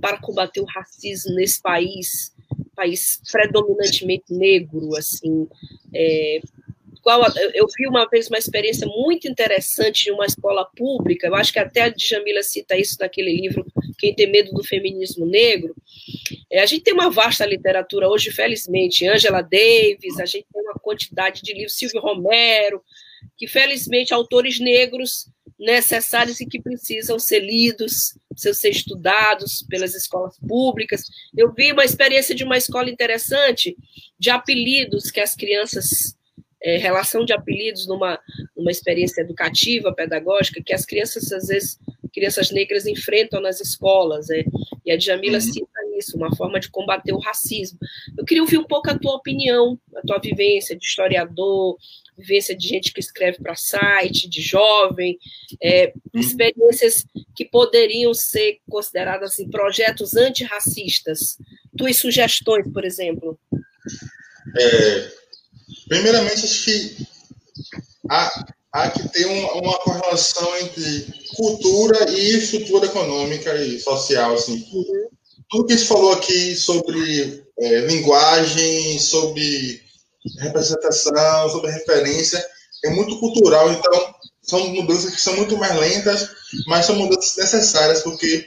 para 0.00 0.20
combater 0.20 0.60
o 0.60 0.66
racismo 0.66 1.34
nesse 1.34 1.62
país, 1.62 2.34
país 2.74 3.20
predominantemente 3.30 4.32
negro, 4.34 4.94
assim, 4.96 5.48
é, 5.94 6.40
qual 7.02 7.22
eu 7.52 7.66
vi 7.76 7.86
uma 7.88 8.08
vez 8.08 8.28
uma 8.28 8.38
experiência 8.38 8.86
muito 8.86 9.28
interessante 9.28 10.04
de 10.04 10.12
uma 10.12 10.24
escola 10.24 10.64
pública, 10.64 11.26
eu 11.26 11.34
acho 11.34 11.52
que 11.52 11.58
até 11.58 11.82
a 11.82 11.88
Djamila 11.88 12.42
cita 12.42 12.76
isso 12.76 12.96
naquele 13.00 13.34
livro 13.34 13.66
Quem 13.98 14.14
Tem 14.14 14.30
Medo 14.30 14.52
do 14.52 14.62
Feminismo 14.62 15.26
Negro. 15.26 15.74
É, 16.50 16.62
a 16.62 16.66
gente 16.66 16.84
tem 16.84 16.94
uma 16.94 17.10
vasta 17.10 17.44
literatura 17.44 18.08
hoje, 18.08 18.30
felizmente, 18.30 19.06
Angela 19.06 19.42
Davis, 19.42 20.20
a 20.20 20.24
gente 20.24 20.46
tem 20.52 20.62
uma 20.62 20.74
quantidade 20.74 21.42
de 21.42 21.52
livros, 21.52 21.74
Silvio 21.74 22.00
Romero, 22.00 22.82
que 23.36 23.46
felizmente 23.46 24.14
autores 24.14 24.60
negros 24.60 25.28
necessários 25.58 26.40
e 26.40 26.46
que 26.46 26.60
precisam 26.60 27.18
ser 27.18 27.40
lidos, 27.40 28.16
precisam 28.28 28.54
ser 28.54 28.70
estudados 28.70 29.64
pelas 29.68 29.94
escolas 29.94 30.38
públicas. 30.38 31.02
Eu 31.36 31.52
vi 31.52 31.72
uma 31.72 31.84
experiência 31.84 32.34
de 32.34 32.44
uma 32.44 32.56
escola 32.56 32.90
interessante 32.90 33.76
de 34.18 34.30
apelidos 34.30 35.10
que 35.10 35.20
as 35.20 35.34
crianças 35.34 36.16
é, 36.64 36.76
relação 36.76 37.24
de 37.24 37.32
apelidos 37.32 37.86
numa, 37.86 38.18
numa 38.56 38.70
experiência 38.70 39.20
educativa, 39.20 39.94
pedagógica, 39.94 40.62
que 40.64 40.72
as 40.72 40.84
crianças, 40.84 41.32
às 41.32 41.48
vezes, 41.48 41.78
crianças 42.12 42.50
negras 42.50 42.86
enfrentam 42.86 43.40
nas 43.40 43.60
escolas. 43.60 44.30
É, 44.30 44.44
e 44.84 44.92
a 44.92 44.96
Djamila 44.96 45.36
uhum. 45.36 45.40
cita 45.40 45.72
isso, 46.02 46.16
uma 46.16 46.34
forma 46.34 46.58
de 46.58 46.70
combater 46.70 47.12
o 47.12 47.18
racismo. 47.18 47.78
Eu 48.16 48.24
queria 48.24 48.42
ouvir 48.42 48.58
um 48.58 48.66
pouco 48.66 48.90
a 48.90 48.98
tua 48.98 49.14
opinião, 49.14 49.78
a 49.96 50.00
tua 50.02 50.18
vivência 50.18 50.76
de 50.76 50.84
historiador, 50.84 51.76
vivência 52.16 52.54
de 52.56 52.66
gente 52.66 52.92
que 52.92 53.00
escreve 53.00 53.38
para 53.38 53.54
site, 53.54 54.28
de 54.28 54.40
jovem, 54.40 55.18
é, 55.62 55.92
uhum. 56.12 56.20
experiências 56.20 57.06
que 57.34 57.44
poderiam 57.44 58.12
ser 58.12 58.58
consideradas 58.68 59.32
assim, 59.32 59.48
projetos 59.48 60.14
antirracistas. 60.16 61.38
Tuas 61.76 61.96
sugestões, 61.96 62.70
por 62.72 62.84
exemplo. 62.84 63.38
É, 64.58 65.21
Primeiramente, 65.88 66.44
acho 66.44 66.64
que 66.64 67.06
há, 68.08 68.44
há 68.72 68.90
que 68.90 69.08
ter 69.08 69.26
uma, 69.26 69.52
uma 69.54 69.78
correlação 69.78 70.56
entre 70.58 71.06
cultura 71.36 72.10
e 72.10 72.38
estrutura 72.38 72.86
econômica 72.86 73.54
e 73.56 73.80
social. 73.80 74.34
Assim. 74.34 74.64
Tudo 75.50 75.66
que 75.66 75.76
se 75.76 75.86
falou 75.86 76.12
aqui 76.12 76.54
sobre 76.56 77.44
é, 77.58 77.80
linguagem, 77.80 78.98
sobre 78.98 79.82
representação, 80.38 81.50
sobre 81.50 81.70
referência, 81.70 82.44
é 82.84 82.90
muito 82.90 83.18
cultural. 83.18 83.70
Então, 83.72 84.14
são 84.42 84.68
mudanças 84.68 85.14
que 85.14 85.20
são 85.20 85.36
muito 85.36 85.56
mais 85.56 85.76
lentas, 85.76 86.28
mas 86.66 86.86
são 86.86 86.96
mudanças 86.96 87.36
necessárias, 87.36 88.02
porque 88.02 88.46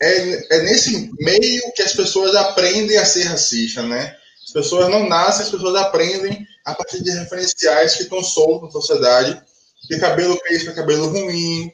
é, 0.00 0.56
é 0.56 0.62
nesse 0.62 1.10
meio 1.18 1.72
que 1.74 1.82
as 1.82 1.92
pessoas 1.92 2.34
aprendem 2.34 2.96
a 2.96 3.04
ser 3.04 3.24
racista, 3.24 3.82
né? 3.82 4.16
As 4.46 4.52
pessoas 4.52 4.88
não 4.88 5.08
nascem, 5.08 5.44
as 5.44 5.50
pessoas 5.50 5.74
aprendem 5.76 6.46
a 6.64 6.74
partir 6.74 7.02
de 7.02 7.10
referenciais 7.10 7.94
que 7.94 8.02
estão 8.04 8.22
soltos 8.22 8.62
na 8.62 8.80
sociedade, 8.80 9.42
que 9.86 9.98
cabelo 9.98 10.38
crespo 10.40 10.70
é 10.70 10.74
cabelo 10.74 11.08
ruim, 11.08 11.72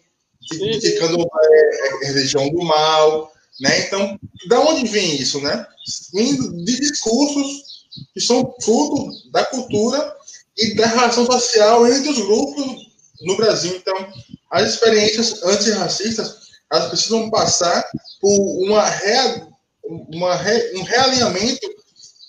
que, 0.49 0.81
que 0.81 0.93
candomblé 0.93 1.29
é, 1.45 2.05
é 2.05 2.07
religião 2.09 2.49
do 2.51 2.65
mal, 2.65 3.33
né? 3.61 3.81
Então, 3.81 4.19
da 4.49 4.61
onde 4.61 4.89
vem 4.89 5.17
isso, 5.17 5.41
né? 5.41 5.67
Vindo 6.13 6.65
de 6.65 6.81
discursos 6.81 7.87
que 8.15 8.21
são 8.21 8.55
fruto 8.63 9.11
da 9.31 9.45
cultura 9.45 10.17
e 10.57 10.75
da 10.75 10.87
relação 10.87 11.27
social 11.27 11.87
entre 11.87 12.11
os 12.11 12.19
grupos 12.19 12.91
no 13.23 13.37
Brasil. 13.37 13.77
Então, 13.77 14.13
as 14.51 14.71
experiências 14.71 15.43
antirracistas, 15.43 16.37
elas 16.73 16.89
precisam 16.89 17.31
passar 17.31 17.85
por 18.21 18.39
uma, 18.65 18.85
rea, 18.85 19.49
uma 19.85 20.35
re, 20.35 20.73
um 20.77 20.83
realinhamento 20.83 21.69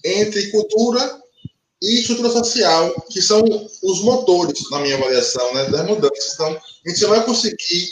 entre 0.04 0.52
cultura 0.52 1.21
e 1.82 2.00
estrutura 2.00 2.30
social, 2.30 2.94
que 3.10 3.22
são 3.22 3.44
os 3.84 4.02
motores, 4.02 4.70
na 4.70 4.80
minha 4.80 4.96
avaliação, 4.96 5.54
né, 5.54 5.66
das 5.66 5.86
mudanças. 5.88 6.34
Então, 6.36 6.62
a 6.86 6.90
gente 6.90 7.06
vai 7.06 7.26
conseguir 7.26 7.92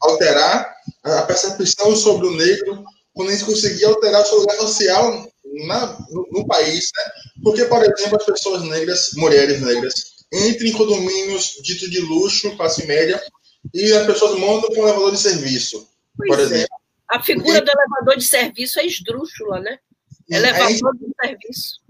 alterar 0.00 0.74
a 1.04 1.22
percepção 1.22 1.94
sobre 1.94 2.26
o 2.26 2.36
negro 2.36 2.84
quando 3.14 3.28
a 3.28 3.32
gente 3.32 3.44
conseguir 3.44 3.84
alterar 3.84 4.22
o 4.22 4.24
seu 4.24 4.38
lugar 4.38 4.56
social 4.56 5.32
na, 5.66 5.98
no, 6.10 6.28
no, 6.32 6.46
país. 6.46 6.90
Né? 6.96 7.12
Porque, 7.44 7.64
por 7.66 7.82
exemplo, 7.82 8.16
as 8.16 8.24
pessoas 8.24 8.62
negras, 8.62 9.10
mulheres 9.14 9.60
negras, 9.60 9.94
entram 10.32 10.66
em 10.66 10.72
condomínios 10.72 11.58
ditos 11.62 11.90
de 11.90 12.00
luxo, 12.00 12.56
classe 12.56 12.86
média, 12.86 13.22
e 13.72 13.92
as 13.92 14.06
pessoas 14.06 14.38
montam 14.38 14.70
com 14.70 14.82
elevador 14.82 15.12
de 15.12 15.18
serviço, 15.18 15.88
pois 16.16 16.28
por 16.28 16.40
é. 16.40 16.42
exemplo. 16.42 16.76
É. 16.76 17.16
A 17.16 17.22
figura 17.22 17.58
Porque... 17.58 17.60
do 17.60 17.78
elevador 17.78 18.16
de 18.16 18.24
serviço 18.24 18.80
é 18.80 18.86
esdrúxula, 18.86 19.60
né? 19.60 19.78
Elevador 20.28 20.94
de 20.96 21.12
serviço. 21.20 21.80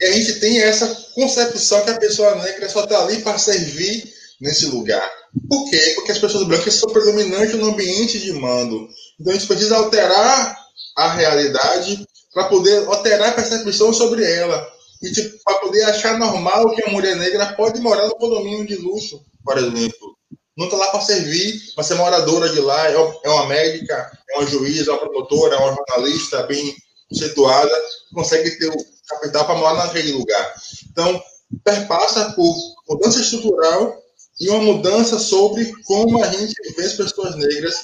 E 0.00 0.04
a 0.06 0.12
gente 0.12 0.40
tem 0.40 0.60
essa 0.60 0.86
concepção 1.14 1.84
que 1.84 1.90
a 1.90 1.98
pessoa 1.98 2.34
negra 2.36 2.68
só 2.68 2.84
está 2.84 3.02
ali 3.02 3.20
para 3.22 3.38
servir 3.38 4.10
nesse 4.40 4.66
lugar. 4.66 5.08
Por 5.48 5.68
quê? 5.70 5.92
Porque 5.96 6.12
as 6.12 6.18
pessoas 6.18 6.46
brancas 6.46 6.74
são 6.74 6.90
predominantes 6.90 7.54
no 7.54 7.68
ambiente 7.68 8.18
de 8.18 8.32
mando. 8.32 8.88
Então 9.20 9.32
a 9.32 9.36
gente 9.36 9.46
precisa 9.46 9.76
alterar 9.76 10.56
a 10.96 11.12
realidade 11.12 12.04
para 12.32 12.44
poder 12.44 12.86
alterar 12.86 13.28
a 13.28 13.32
percepção 13.32 13.92
sobre 13.92 14.24
ela. 14.24 14.66
E 15.02 15.12
tipo, 15.12 15.38
para 15.44 15.58
poder 15.58 15.82
achar 15.84 16.18
normal 16.18 16.74
que 16.74 16.82
a 16.82 16.90
mulher 16.90 17.16
negra 17.16 17.52
pode 17.52 17.80
morar 17.80 18.06
no 18.06 18.16
condomínio 18.16 18.66
de 18.66 18.76
luxo, 18.76 19.22
por 19.44 19.58
exemplo. 19.58 20.16
Não 20.56 20.66
está 20.66 20.76
lá 20.76 20.88
para 20.88 21.00
servir, 21.00 21.58
para 21.74 21.84
ser 21.84 21.94
moradora 21.94 22.48
de 22.48 22.60
lá, 22.60 22.88
é, 22.88 22.94
é 22.94 23.30
uma 23.30 23.46
médica, 23.46 24.10
é 24.30 24.38
uma 24.38 24.46
juíza, 24.46 24.90
é 24.90 24.94
uma 24.94 25.00
promotora, 25.00 25.56
é 25.56 25.58
uma 25.58 25.74
jornalista 25.74 26.42
bem 26.42 26.74
situada, 27.12 27.74
consegue 28.12 28.50
ter 28.58 28.68
o 28.68 28.76
capital 29.10 29.46
para 29.46 29.56
morar 29.56 29.86
naquele 29.86 30.12
lugar. 30.12 30.54
Então, 30.90 31.22
perpassa 31.64 32.32
por 32.32 32.56
mudança 32.88 33.20
estrutural 33.20 34.00
e 34.40 34.48
uma 34.48 34.60
mudança 34.60 35.18
sobre 35.18 35.72
como 35.84 36.22
a 36.22 36.28
gente 36.28 36.54
vê 36.76 36.84
as 36.84 36.94
pessoas 36.94 37.36
negras 37.36 37.74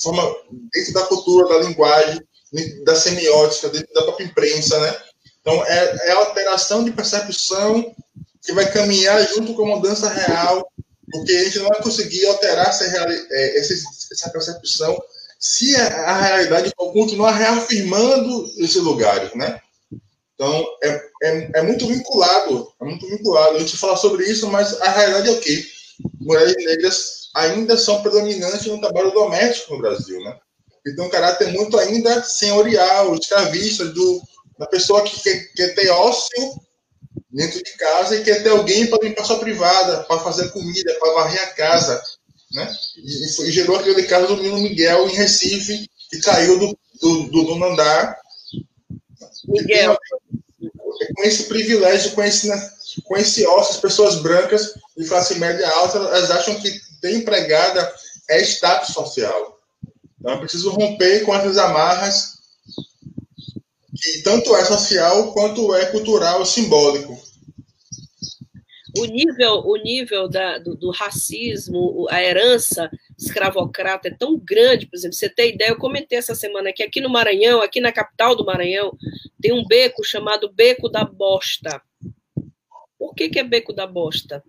forma, 0.00 0.22
dentro 0.72 0.92
da 0.92 1.06
cultura, 1.06 1.48
da 1.48 1.66
linguagem, 1.66 2.20
da 2.84 2.94
semiótica, 2.94 3.68
dentro 3.68 3.92
da 3.94 4.02
própria 4.02 4.24
imprensa, 4.24 4.78
né? 4.80 4.96
Então, 5.40 5.64
é, 5.64 6.08
é 6.08 6.12
a 6.12 6.18
alteração 6.18 6.84
de 6.84 6.92
percepção 6.92 7.94
que 8.42 8.52
vai 8.52 8.70
caminhar 8.70 9.26
junto 9.28 9.54
com 9.54 9.64
a 9.64 9.76
mudança 9.76 10.08
real, 10.08 10.70
porque 11.10 11.32
a 11.32 11.44
gente 11.44 11.58
não 11.58 11.68
vai 11.68 11.82
conseguir 11.82 12.26
alterar 12.26 12.68
essa, 12.68 12.84
é, 12.84 13.58
essa 13.58 14.30
percepção 14.30 14.96
se 15.38 15.76
a 15.76 16.20
realidade 16.20 16.72
continuar 16.76 17.32
reafirmando 17.32 18.50
esses 18.58 18.82
lugares, 18.82 19.34
né? 19.34 19.60
Então, 20.36 20.66
é, 20.84 20.88
é, 21.22 21.50
é, 21.54 21.62
muito 21.62 21.86
vinculado, 21.86 22.70
é 22.80 22.84
muito 22.84 23.08
vinculado. 23.08 23.56
A 23.56 23.58
gente 23.58 23.76
fala 23.76 23.96
sobre 23.96 24.24
isso, 24.24 24.46
mas 24.48 24.78
a 24.82 24.90
realidade 24.90 25.28
é 25.28 25.32
o 25.32 25.40
quê? 25.40 25.64
Mulheres 26.20 26.54
negras 26.62 27.30
ainda 27.34 27.76
são 27.78 28.02
predominantes 28.02 28.66
no 28.66 28.80
trabalho 28.80 29.10
doméstico 29.12 29.74
no 29.74 29.80
Brasil, 29.80 30.20
né? 30.20 30.38
E 30.86 30.94
tem 30.94 31.04
um 31.04 31.10
caráter 31.10 31.48
muito 31.52 31.78
ainda 31.78 32.22
senhorial, 32.22 33.14
escravista, 33.14 33.86
do, 33.86 34.22
da 34.58 34.66
pessoa 34.66 35.02
que 35.02 35.20
quer, 35.20 35.52
quer 35.54 35.74
ter 35.74 35.88
ócio 35.88 36.60
dentro 37.30 37.62
de 37.62 37.72
casa 37.72 38.16
e 38.16 38.22
quer 38.22 38.42
ter 38.42 38.50
alguém 38.50 38.86
para 38.86 39.06
limpar 39.06 39.24
sua 39.24 39.38
privada, 39.38 40.04
para 40.04 40.20
fazer 40.20 40.50
comida, 40.50 40.94
para 41.00 41.14
varrer 41.14 41.42
a 41.42 41.46
casa, 41.48 42.02
né? 42.52 42.72
E, 42.96 43.48
e, 43.48 43.50
gerou 43.50 43.76
aquele 43.76 44.02
caso 44.04 44.28
do 44.28 44.42
Nino 44.42 44.58
Miguel 44.58 45.08
em 45.08 45.14
Recife, 45.14 45.88
que 46.10 46.20
caiu 46.20 46.58
do, 46.58 46.78
do, 47.00 47.22
do 47.30 47.42
nono 47.42 47.72
andar. 47.72 48.16
Miguel 49.44 49.96
com 51.14 51.22
esse 51.24 51.44
privilégio, 51.44 52.12
com 52.12 52.22
esse, 52.22 52.48
com 53.04 53.16
esse 53.16 53.46
ócio, 53.46 53.74
as 53.74 53.80
pessoas 53.80 54.16
brancas 54.16 54.74
de 54.96 55.06
classe 55.06 55.38
média 55.38 55.68
alta, 55.68 55.98
elas 55.98 56.30
acham 56.30 56.54
que 56.60 56.70
ter 57.00 57.12
empregada 57.12 57.94
é 58.28 58.40
status 58.42 58.94
social. 58.94 59.58
Então 60.18 60.32
é 60.32 60.38
preciso 60.38 60.70
romper 60.70 61.24
com 61.24 61.34
essas 61.34 61.58
amarras 61.58 62.36
que 64.00 64.22
tanto 64.22 64.54
é 64.56 64.64
social 64.64 65.32
quanto 65.32 65.74
é 65.74 65.86
cultural 65.86 66.42
e 66.42 66.46
simbólico. 66.46 67.18
O 68.98 69.04
nível, 69.06 69.62
o 69.64 69.76
nível 69.76 70.28
da, 70.28 70.58
do, 70.58 70.76
do 70.76 70.90
racismo, 70.90 72.06
a 72.10 72.22
herança 72.22 72.90
escravocrata 73.18 74.08
é 74.08 74.14
tão 74.14 74.38
grande, 74.38 74.86
por 74.86 74.96
exemplo, 74.96 75.16
você 75.16 75.28
tem 75.28 75.54
ideia, 75.54 75.70
eu 75.70 75.78
comentei 75.78 76.18
essa 76.18 76.34
semana 76.34 76.72
que 76.72 76.82
aqui 76.82 77.00
no 77.00 77.08
Maranhão, 77.08 77.62
aqui 77.62 77.80
na 77.80 77.92
capital 77.92 78.36
do 78.36 78.44
Maranhão, 78.44 78.96
tem 79.40 79.52
um 79.52 79.64
beco 79.64 80.04
chamado 80.04 80.52
Beco 80.52 80.88
da 80.88 81.04
Bosta. 81.04 81.80
Por 82.98 83.14
que, 83.14 83.28
que 83.28 83.38
é 83.38 83.44
Beco 83.44 83.72
da 83.72 83.86
Bosta? 83.86 84.42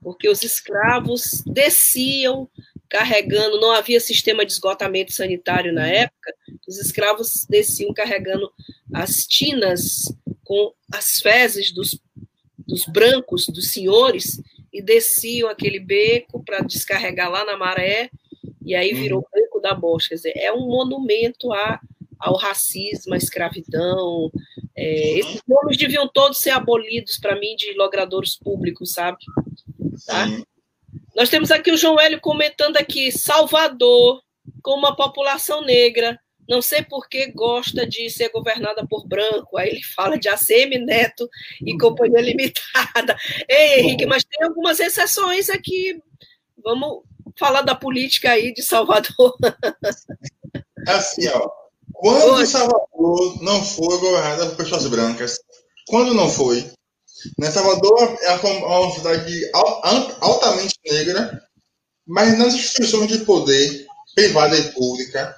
Porque 0.00 0.28
os 0.28 0.42
escravos 0.42 1.42
desciam 1.46 2.48
carregando, 2.88 3.60
não 3.60 3.72
havia 3.72 4.00
sistema 4.00 4.44
de 4.44 4.52
esgotamento 4.52 5.12
sanitário 5.12 5.72
na 5.72 5.86
época, 5.86 6.34
os 6.68 6.78
escravos 6.78 7.46
desciam 7.48 7.94
carregando 7.94 8.52
as 8.92 9.26
tinas 9.26 10.12
com 10.44 10.74
as 10.92 11.20
fezes 11.20 11.72
dos, 11.72 11.98
dos 12.66 12.84
brancos, 12.86 13.46
dos 13.46 13.72
senhores, 13.72 14.40
e 14.72 14.80
desciam 14.82 15.48
aquele 15.48 15.78
beco 15.78 16.42
para 16.44 16.60
descarregar 16.60 17.30
lá 17.30 17.44
na 17.44 17.56
maré, 17.56 18.10
e 18.64 18.74
aí 18.74 18.94
virou 18.94 19.20
o 19.20 19.26
beco 19.32 19.60
da 19.60 19.74
bosta. 19.74 20.10
Quer 20.10 20.14
dizer, 20.14 20.32
é 20.36 20.52
um 20.52 20.66
monumento 20.66 21.52
a, 21.52 21.80
ao 22.18 22.36
racismo, 22.36 23.14
à 23.14 23.16
escravidão, 23.16 24.30
É, 24.74 25.18
esses 25.18 25.42
nomes 25.46 25.76
deviam 25.76 26.08
todos 26.08 26.38
ser 26.38 26.50
abolidos 26.50 27.18
para 27.18 27.38
mim 27.38 27.54
de 27.56 27.74
logradouros 27.74 28.36
públicos, 28.36 28.92
sabe? 28.92 29.18
Tá? 30.06 30.26
Nós 31.14 31.28
temos 31.28 31.50
aqui 31.50 31.70
o 31.70 31.76
João 31.76 32.00
Hélio 32.00 32.18
comentando 32.20 32.78
aqui, 32.78 33.12
Salvador, 33.12 34.22
com 34.62 34.74
uma 34.74 34.96
população 34.96 35.60
negra, 35.60 36.18
não 36.48 36.60
sei 36.60 36.82
por 36.82 37.08
que 37.08 37.30
gosta 37.32 37.86
de 37.86 38.10
ser 38.10 38.30
governada 38.30 38.86
por 38.86 39.06
branco. 39.06 39.56
Aí 39.56 39.68
ele 39.70 39.82
fala 39.82 40.18
de 40.18 40.28
ACM 40.28 40.84
Neto 40.84 41.28
e 41.64 41.76
Companhia 41.78 42.20
Limitada. 42.20 43.16
Ei, 43.48 43.80
Henrique, 43.80 44.06
mas 44.06 44.24
tem 44.24 44.46
algumas 44.46 44.80
exceções 44.80 45.48
aqui. 45.48 46.02
Vamos 46.62 47.02
falar 47.38 47.62
da 47.62 47.74
política 47.74 48.30
aí 48.32 48.52
de 48.52 48.62
Salvador. 48.62 49.36
Assim, 50.86 51.28
ó. 51.28 51.48
Quando 51.94 52.34
Oi. 52.34 52.46
Salvador 52.46 53.42
não 53.42 53.64
foi 53.64 53.98
governada 53.98 54.46
por 54.46 54.56
pessoas 54.56 54.86
brancas, 54.88 55.38
quando 55.86 56.14
não 56.14 56.28
foi, 56.28 56.68
né, 57.38 57.50
Salvador 57.50 58.18
é 58.22 58.34
uma 58.34 58.90
cidade 58.90 59.50
altamente 60.20 60.74
negra, 60.84 61.40
mas 62.06 62.36
nas 62.36 62.54
instituições 62.54 63.06
de 63.06 63.24
poder, 63.24 63.86
privada 64.14 64.58
e 64.58 64.72
pública, 64.72 65.36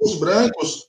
os 0.00 0.16
brancos 0.16 0.86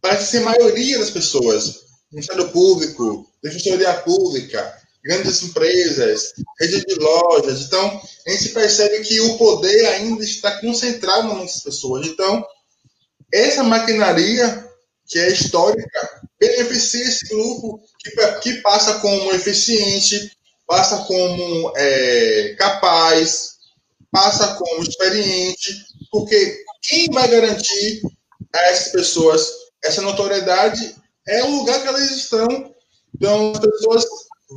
parece 0.00 0.32
ser 0.32 0.38
a 0.38 0.46
maioria 0.46 0.98
das 0.98 1.10
pessoas. 1.10 1.82
Ministério 2.10 2.48
Público, 2.50 3.26
Defensoria 3.42 3.94
Pública, 3.94 4.82
grandes 5.02 5.42
empresas, 5.42 6.34
rede 6.60 6.84
de 6.84 6.94
lojas. 6.96 7.62
Então, 7.62 8.00
a 8.26 8.30
gente 8.30 8.50
percebe 8.50 9.00
que 9.00 9.20
o 9.20 9.38
poder 9.38 9.86
ainda 9.86 10.22
está 10.22 10.60
concentrado 10.60 11.34
nas 11.34 11.62
pessoas. 11.62 12.06
Então, 12.06 12.44
essa 13.32 13.64
maquinaria, 13.64 14.68
que 15.06 15.18
é 15.18 15.32
histórica, 15.32 16.22
beneficia 16.38 17.04
esse 17.04 17.26
grupo 17.28 17.80
que, 17.98 18.10
que 18.40 18.60
passa 18.60 18.98
como 19.00 19.32
eficiente, 19.32 20.36
passa 20.66 20.98
como 21.04 21.72
é, 21.76 22.54
capaz, 22.58 23.56
passa 24.10 24.54
como 24.54 24.82
experiente, 24.82 25.86
porque 26.12 26.62
quem 26.82 27.08
vai 27.10 27.26
garantir 27.26 28.02
a 28.54 28.60
essas 28.66 28.92
pessoas 28.92 29.50
essa 29.82 30.02
notoriedade 30.02 30.94
é 31.26 31.42
o 31.42 31.56
lugar 31.56 31.82
que 31.82 31.88
elas 31.88 32.10
estão. 32.10 32.72
Então, 33.14 33.52
as 33.52 33.58
pessoas 33.58 34.04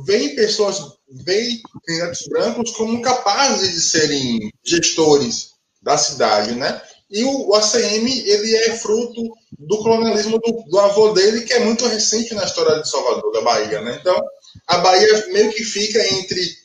veem 0.04 0.36
pessoas, 0.36 0.80
veem 1.24 1.60
candidatos 1.86 2.28
brancos 2.28 2.70
como 2.72 3.02
capazes 3.02 3.72
de 3.72 3.80
serem 3.80 4.52
gestores 4.64 5.50
da 5.82 5.96
cidade, 5.96 6.54
né? 6.54 6.80
E 7.10 7.24
o, 7.24 7.54
ACM, 7.54 8.06
ele 8.26 8.56
é 8.56 8.76
fruto 8.76 9.22
do 9.58 9.78
colonialismo 9.78 10.38
do, 10.38 10.64
do, 10.68 10.78
avô 10.80 11.12
dele, 11.12 11.42
que 11.42 11.52
é 11.52 11.60
muito 11.60 11.86
recente 11.86 12.34
na 12.34 12.44
história 12.44 12.82
de 12.82 12.90
Salvador, 12.90 13.32
da 13.32 13.42
Bahia, 13.42 13.80
né? 13.80 13.96
Então, 14.00 14.20
a 14.66 14.78
Bahia 14.78 15.26
meio 15.28 15.52
que 15.52 15.62
fica 15.62 16.04
entre 16.14 16.56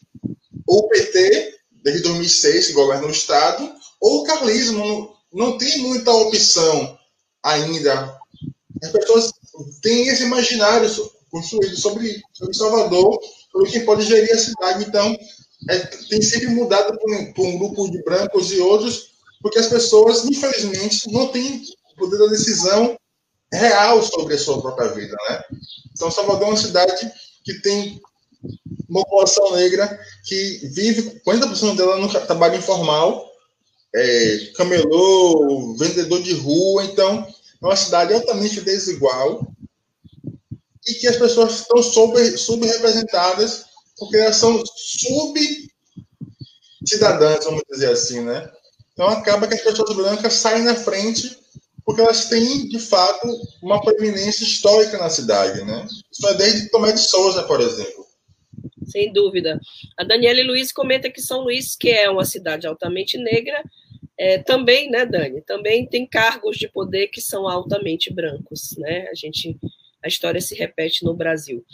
o 0.67 0.87
PT, 0.87 1.55
desde 1.83 2.03
2006, 2.03 2.67
que 2.67 2.73
governa 2.73 3.05
o 3.05 3.11
Estado, 3.11 3.71
ou 4.01 4.21
o 4.21 4.23
carlismo. 4.23 4.85
Não, 4.85 5.13
não 5.31 5.57
tem 5.57 5.77
muita 5.77 6.11
opção 6.11 6.97
ainda. 7.41 8.19
As 8.83 8.89
pessoas 8.89 9.31
têm 9.81 10.07
esse 10.07 10.23
imaginário 10.23 10.89
construído 11.29 11.77
sobre, 11.77 12.21
sobre 12.33 12.57
Salvador, 12.57 13.19
sobre 13.51 13.71
quem 13.71 13.85
pode 13.85 14.03
gerir 14.03 14.33
a 14.33 14.37
cidade. 14.37 14.85
Então, 14.85 15.17
é, 15.69 15.77
tem 15.77 16.21
sempre 16.21 16.47
mudado 16.47 16.97
por 16.97 17.13
um, 17.13 17.33
por 17.33 17.45
um, 17.45 17.57
grupo 17.57 17.89
de 17.89 18.03
brancos 18.03 18.51
e 18.51 18.59
outros, 18.59 19.11
porque 19.41 19.59
as 19.59 19.67
pessoas, 19.67 20.25
infelizmente, 20.25 21.11
não 21.11 21.27
têm 21.27 21.63
poder 21.97 22.17
da 22.17 22.27
decisão 22.27 22.97
real 23.53 24.01
sobre 24.01 24.33
a 24.33 24.39
sua 24.39 24.61
própria 24.61 24.89
vida. 24.89 25.15
Né? 25.29 25.43
Então, 25.91 26.09
Salvador 26.09 26.47
é 26.47 26.51
uma 26.51 26.57
cidade 26.57 27.11
que 27.43 27.61
tem 27.61 28.01
uma 28.89 29.03
população 29.03 29.55
negra 29.55 29.99
que 30.25 30.69
vive, 30.73 31.21
40% 31.25 31.75
dela 31.75 31.97
no 31.97 32.09
trabalho 32.09 32.57
informal, 32.57 33.30
é, 33.93 34.51
camelô, 34.55 35.75
vendedor 35.77 36.21
de 36.21 36.33
rua. 36.33 36.85
Então, 36.85 37.27
é 37.61 37.65
uma 37.65 37.75
cidade 37.75 38.13
altamente 38.13 38.61
desigual 38.61 39.45
e 40.87 40.93
que 40.95 41.07
as 41.07 41.17
pessoas 41.17 41.59
estão 41.59 41.83
subrepresentadas 41.83 43.65
porque 43.97 44.15
elas 44.17 44.37
são 44.37 44.63
sub-cidadãs, 44.65 47.45
vamos 47.45 47.61
dizer 47.69 47.91
assim, 47.91 48.21
né? 48.21 48.49
Então, 48.93 49.07
acaba 49.07 49.47
que 49.47 49.53
as 49.53 49.61
pessoas 49.61 49.95
brancas 49.95 50.33
saem 50.33 50.63
na 50.63 50.75
frente 50.75 51.39
porque 51.85 52.01
elas 52.01 52.25
têm, 52.25 52.67
de 52.67 52.79
fato, 52.79 53.27
uma 53.61 53.79
preeminência 53.81 54.43
histórica 54.43 54.97
na 54.97 55.09
cidade, 55.09 55.63
né? 55.63 55.87
Isso 56.11 56.27
é 56.27 56.33
desde 56.35 56.69
Tomé 56.69 56.91
de 56.91 56.99
Souza, 56.99 57.43
por 57.43 57.61
exemplo. 57.61 58.05
Sem 58.85 59.13
dúvida. 59.13 59.59
A 59.97 60.03
Daniela 60.03 60.43
Luiz 60.43 60.71
comenta 60.71 61.09
que 61.09 61.21
São 61.21 61.41
Luís, 61.41 61.75
que 61.75 61.89
é 61.89 62.07
uma 62.09 62.25
cidade 62.25 62.67
altamente 62.67 63.17
negra, 63.17 63.63
é, 64.21 64.37
também, 64.37 64.87
né, 64.91 65.03
Dani, 65.03 65.41
também 65.41 65.83
tem 65.83 66.05
cargos 66.05 66.55
de 66.55 66.67
poder 66.67 67.07
que 67.07 67.19
são 67.19 67.47
altamente 67.47 68.13
brancos, 68.13 68.77
né? 68.77 69.07
A 69.09 69.15
gente 69.15 69.57
a 70.03 70.07
história 70.07 70.39
se 70.39 70.53
repete 70.53 71.03
no 71.03 71.15
Brasil. 71.15 71.65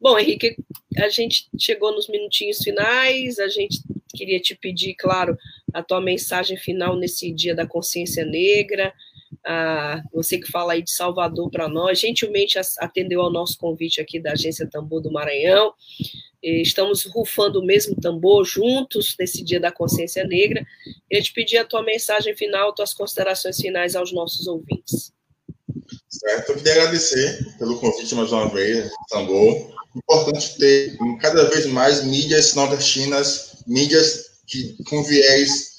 Bom, 0.00 0.16
Henrique, 0.16 0.56
a 0.98 1.08
gente 1.08 1.48
chegou 1.58 1.92
nos 1.92 2.08
minutinhos 2.08 2.58
finais, 2.58 3.40
a 3.40 3.48
gente 3.48 3.80
queria 4.14 4.38
te 4.40 4.54
pedir, 4.54 4.94
claro, 4.94 5.36
a 5.72 5.82
tua 5.82 6.00
mensagem 6.00 6.56
final 6.56 6.96
nesse 6.96 7.32
Dia 7.32 7.56
da 7.56 7.66
Consciência 7.66 8.24
Negra, 8.24 8.94
você 10.12 10.38
que 10.38 10.50
fala 10.50 10.72
aí 10.72 10.82
de 10.82 10.90
Salvador 10.90 11.50
para 11.50 11.68
nós, 11.68 12.00
gentilmente 12.00 12.58
atendeu 12.78 13.20
ao 13.20 13.32
nosso 13.32 13.56
convite 13.58 14.00
aqui 14.00 14.18
da 14.18 14.32
Agência 14.32 14.68
Tambor 14.68 15.00
do 15.00 15.12
Maranhão. 15.12 15.72
Estamos 16.42 17.04
rufando 17.04 17.60
o 17.60 17.64
mesmo 17.64 17.96
tambor 17.96 18.44
juntos 18.44 19.14
nesse 19.18 19.42
Dia 19.42 19.58
da 19.58 19.72
Consciência 19.72 20.24
Negra. 20.24 20.64
Eu 21.10 21.22
te 21.22 21.32
pedir 21.32 21.58
a 21.58 21.64
tua 21.64 21.82
mensagem 21.82 22.36
final, 22.36 22.74
tuas 22.74 22.94
considerações 22.94 23.56
finais 23.56 23.96
aos 23.96 24.12
nossos 24.12 24.46
ouvintes. 24.46 25.12
Certo, 26.08 26.50
eu 26.50 26.56
queria 26.56 26.72
agradecer 26.72 27.56
pelo 27.58 27.78
convite 27.78 28.14
mais 28.14 28.32
uma 28.32 28.48
vez, 28.48 28.90
Tambor. 29.08 29.74
Importante 29.96 30.56
ter 30.58 30.96
cada 31.20 31.44
vez 31.48 31.66
mais 31.66 32.04
mídias 32.04 32.54
nordestinas, 32.54 33.56
mídias 33.66 34.26
que, 34.46 34.76
com 34.84 35.02
viés 35.02 35.75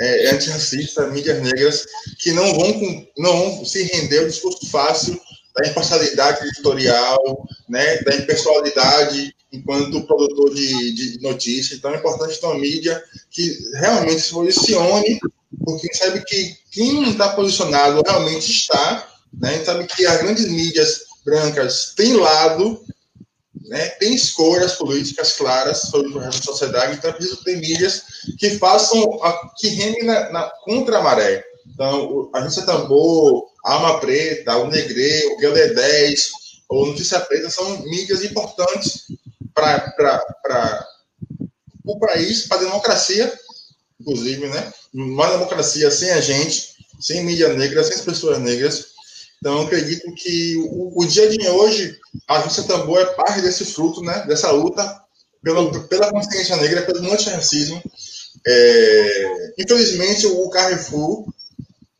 é, 0.00 0.30
antirracista, 0.30 1.06
mídias 1.08 1.42
negras, 1.42 1.86
que 2.18 2.32
não 2.32 2.54
vão, 2.54 3.06
não 3.18 3.32
vão 3.32 3.64
se 3.64 3.82
render 3.82 4.20
ao 4.20 4.26
discurso 4.26 4.66
fácil 4.70 5.18
da 5.56 5.68
imparcialidade 5.68 6.46
editorial, 6.46 7.48
né, 7.68 7.98
da 8.02 8.14
impessoalidade 8.14 9.34
enquanto 9.50 10.06
produtor 10.06 10.54
de, 10.54 10.92
de 10.92 11.22
notícia. 11.22 11.74
Então 11.74 11.92
é 11.92 11.96
importante 11.96 12.38
ter 12.38 12.46
uma 12.46 12.58
mídia 12.58 13.02
que 13.30 13.58
realmente 13.74 14.20
se 14.20 14.32
posicione, 14.32 15.18
porque 15.64 15.92
sabe 15.94 16.22
que 16.24 16.54
quem 16.70 17.00
não 17.00 17.10
está 17.10 17.30
posicionado 17.30 18.02
realmente 18.04 18.50
está, 18.50 19.08
né, 19.32 19.64
sabe 19.64 19.86
que 19.86 20.04
as 20.04 20.18
grandes 20.18 20.46
mídias 20.46 21.00
brancas 21.24 21.94
têm 21.96 22.14
lado, 22.14 22.84
né, 23.64 23.88
tem 23.90 24.14
escolhas 24.14 24.74
políticas 24.74 25.32
claras 25.32 25.82
sobre 25.82 26.12
o 26.12 26.18
resto 26.18 26.38
da 26.38 26.52
sociedade, 26.52 26.96
então 26.96 27.10
é 27.10 27.12
preciso 27.12 27.42
ter 27.42 27.56
mídias 27.56 28.02
que 28.38 28.58
façam, 28.58 29.02
a, 29.22 29.50
que 29.56 29.68
remem 29.68 30.04
na, 30.04 30.30
na, 30.30 30.50
contra 30.64 30.98
a 30.98 31.02
maré. 31.02 31.44
Então, 31.66 32.30
a 32.32 32.38
Agência 32.38 32.62
Tambor, 32.62 33.46
Alma 33.64 33.98
Preta, 34.00 34.56
o 34.56 34.68
Negre, 34.68 35.26
o 35.32 35.36
Guilherme 35.36 35.74
10, 35.74 36.30
ou 36.68 36.86
Notícia 36.86 37.20
Preta 37.20 37.50
são 37.50 37.78
mídias 37.82 38.24
importantes 38.24 39.02
para 39.54 40.22
o 41.84 41.98
país, 41.98 42.46
para 42.46 42.56
a 42.58 42.60
democracia, 42.60 43.32
inclusive, 44.00 44.48
né? 44.48 44.72
Uma 44.94 45.30
democracia 45.30 45.90
sem 45.90 46.10
a 46.10 46.20
gente, 46.20 46.76
sem 47.00 47.24
mídia 47.24 47.52
negra, 47.54 47.82
sem 47.84 47.94
as 47.94 48.02
pessoas 48.02 48.38
negras. 48.38 48.95
Então, 49.38 49.62
acredito 49.62 50.12
que 50.14 50.56
o, 50.56 51.00
o, 51.00 51.06
dia 51.06 51.28
de 51.28 51.48
hoje, 51.48 51.98
a 52.26 52.38
Agência 52.38 52.64
Tambor 52.64 52.98
é 52.98 53.06
parte 53.06 53.40
desse 53.40 53.64
fruto, 53.64 54.02
né? 54.02 54.24
Dessa 54.26 54.50
luta 54.50 55.02
pela, 55.42 55.86
pela 55.86 56.10
consciência 56.10 56.56
negra, 56.56 56.82
pelo 56.82 57.12
antirracismo. 57.12 57.82
É, 58.46 59.52
infelizmente, 59.58 60.26
o 60.26 60.48
Carrefour 60.48 61.26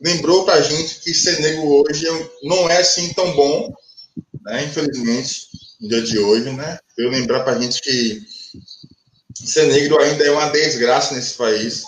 lembrou 0.00 0.44
para 0.44 0.54
a 0.54 0.60
gente 0.60 1.00
que 1.00 1.14
ser 1.14 1.40
negro 1.40 1.66
hoje 1.66 2.06
não 2.42 2.68
é 2.70 2.78
assim 2.78 3.12
tão 3.12 3.34
bom, 3.34 3.72
né? 4.42 4.64
Infelizmente, 4.64 5.48
no 5.80 5.88
dia 5.88 6.02
de 6.02 6.18
hoje, 6.18 6.50
né? 6.52 6.78
Eu 6.96 7.10
lembrar 7.10 7.40
para 7.40 7.56
a 7.56 7.60
gente 7.60 7.80
que 7.82 8.22
ser 9.34 9.66
negro 9.66 9.98
ainda 9.98 10.24
é 10.24 10.30
uma 10.30 10.48
desgraça 10.50 11.14
nesse 11.14 11.34
país, 11.34 11.84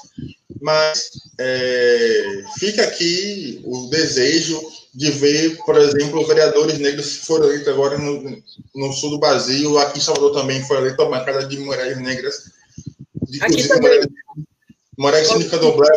mas 0.61 1.11
é, 1.39 2.45
fica 2.59 2.83
aqui 2.83 3.61
o 3.65 3.89
desejo 3.89 4.61
de 4.99 5.13
ver, 5.13 5.57
por 5.59 5.77
exemplo, 5.77 6.27
vereadores 6.27 6.77
negros 6.81 7.19
que 7.19 7.27
foram 7.27 7.45
eleitos 7.45 7.69
agora 7.69 7.97
no, 7.97 8.43
no 8.75 8.93
sul 8.93 9.11
do 9.11 9.21
Brasil, 9.21 9.79
aqui 9.79 10.01
em 10.01 10.03
Salvador 10.03 10.33
também 10.33 10.61
foi 10.65 10.79
eleita 10.79 11.05
a 11.05 11.07
bancada 11.07 11.47
de 11.47 11.57
mulheres 11.61 11.99
negras, 11.99 12.51
inclusive 13.33 13.75
mulheres, 13.77 14.07
mulheres 14.99 15.39
de 15.39 15.45
candomblé, 15.45 15.89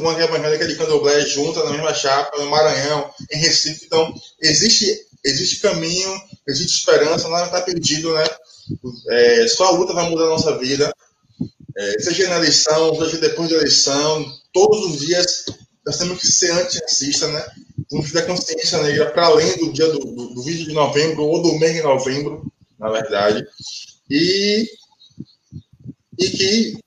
uma 0.00 0.14
bancada 0.14 0.66
de 0.66 0.74
candomblé 0.74 1.20
junta 1.20 1.62
na 1.62 1.70
mesma 1.70 1.94
chapa, 1.94 2.36
no 2.42 2.50
Maranhão, 2.50 3.08
em 3.30 3.38
Recife, 3.38 3.86
então 3.86 4.12
existe, 4.42 5.06
existe 5.24 5.60
caminho 5.60 6.10
existe 6.48 6.78
esperança, 6.78 7.28
nada 7.28 7.46
está 7.46 7.62
perdido, 7.62 8.12
né? 8.14 8.24
É, 9.10 9.46
só 9.46 9.68
a 9.68 9.70
luta 9.70 9.92
vai 9.92 10.10
mudar 10.10 10.24
a 10.24 10.30
nossa 10.30 10.58
vida. 10.58 10.92
É, 11.76 12.00
seja 12.00 12.28
na 12.28 12.38
eleição, 12.38 12.96
seja 12.96 13.18
depois 13.18 13.48
da 13.48 13.56
eleição, 13.58 14.26
todos 14.52 14.86
os 14.86 14.98
dias 14.98 15.44
nós 15.86 15.98
temos 15.98 16.18
que 16.18 16.26
ser 16.26 16.50
antirracista, 16.50 17.28
né? 17.28 17.46
Que 17.88 18.12
ter 18.12 18.26
consciência 18.26 18.82
negra 18.82 19.10
para 19.10 19.26
além 19.26 19.56
do 19.58 19.72
dia 19.72 19.88
do, 19.88 19.98
do, 19.98 20.34
do 20.34 20.42
20 20.42 20.64
de 20.64 20.72
novembro 20.72 21.24
ou 21.24 21.42
do 21.42 21.58
mês 21.58 21.74
de 21.74 21.82
novembro, 21.82 22.50
na 22.78 22.90
verdade. 22.90 23.46
E, 24.10 24.66
e 26.18 26.30
que 26.30 26.78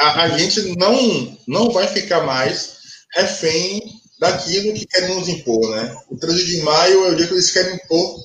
a, 0.00 0.22
a 0.22 0.38
gente 0.38 0.76
não, 0.76 1.38
não 1.46 1.70
vai 1.70 1.86
ficar 1.86 2.22
mais 2.22 2.78
refém 3.14 3.82
daquilo 4.18 4.74
que 4.74 4.86
querem 4.86 5.14
nos 5.14 5.28
impor, 5.28 5.70
né? 5.70 5.96
O 6.10 6.16
13 6.16 6.44
de 6.44 6.62
maio 6.62 7.04
é 7.04 7.10
o 7.10 7.16
dia 7.16 7.26
que 7.26 7.34
eles 7.34 7.50
querem 7.50 7.74
impor 7.74 8.20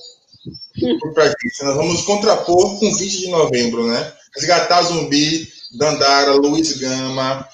para 1.14 1.24
a 1.24 1.28
gente. 1.28 1.62
Nós 1.62 1.76
vamos 1.76 2.02
contrapor 2.02 2.78
com 2.78 2.94
20 2.94 3.20
de 3.20 3.28
novembro, 3.28 3.86
né? 3.86 4.12
Resgatar 4.36 4.82
Zumbi, 4.82 5.48
Dandara, 5.76 6.32
Luiz 6.34 6.76
Gama, 6.78 7.48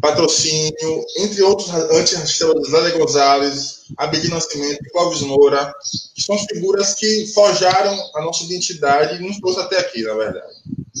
Patrocínio, 0.00 1.04
entre 1.18 1.42
outros 1.42 1.70
antirracistas, 1.70 2.68
Zé 2.68 2.90
Gonzalez, 2.92 3.84
Abedi 3.96 4.28
Nascimento, 4.28 4.82
Clóvis 4.92 5.22
Moura, 5.22 5.72
que 6.14 6.22
são 6.22 6.36
figuras 6.38 6.94
que 6.94 7.26
forjaram 7.28 7.96
a 8.16 8.22
nossa 8.22 8.44
identidade 8.44 9.16
e 9.16 9.26
nos 9.26 9.38
trouxe 9.38 9.60
até 9.60 9.78
aqui, 9.78 10.02
na 10.02 10.14
verdade. 10.14 10.54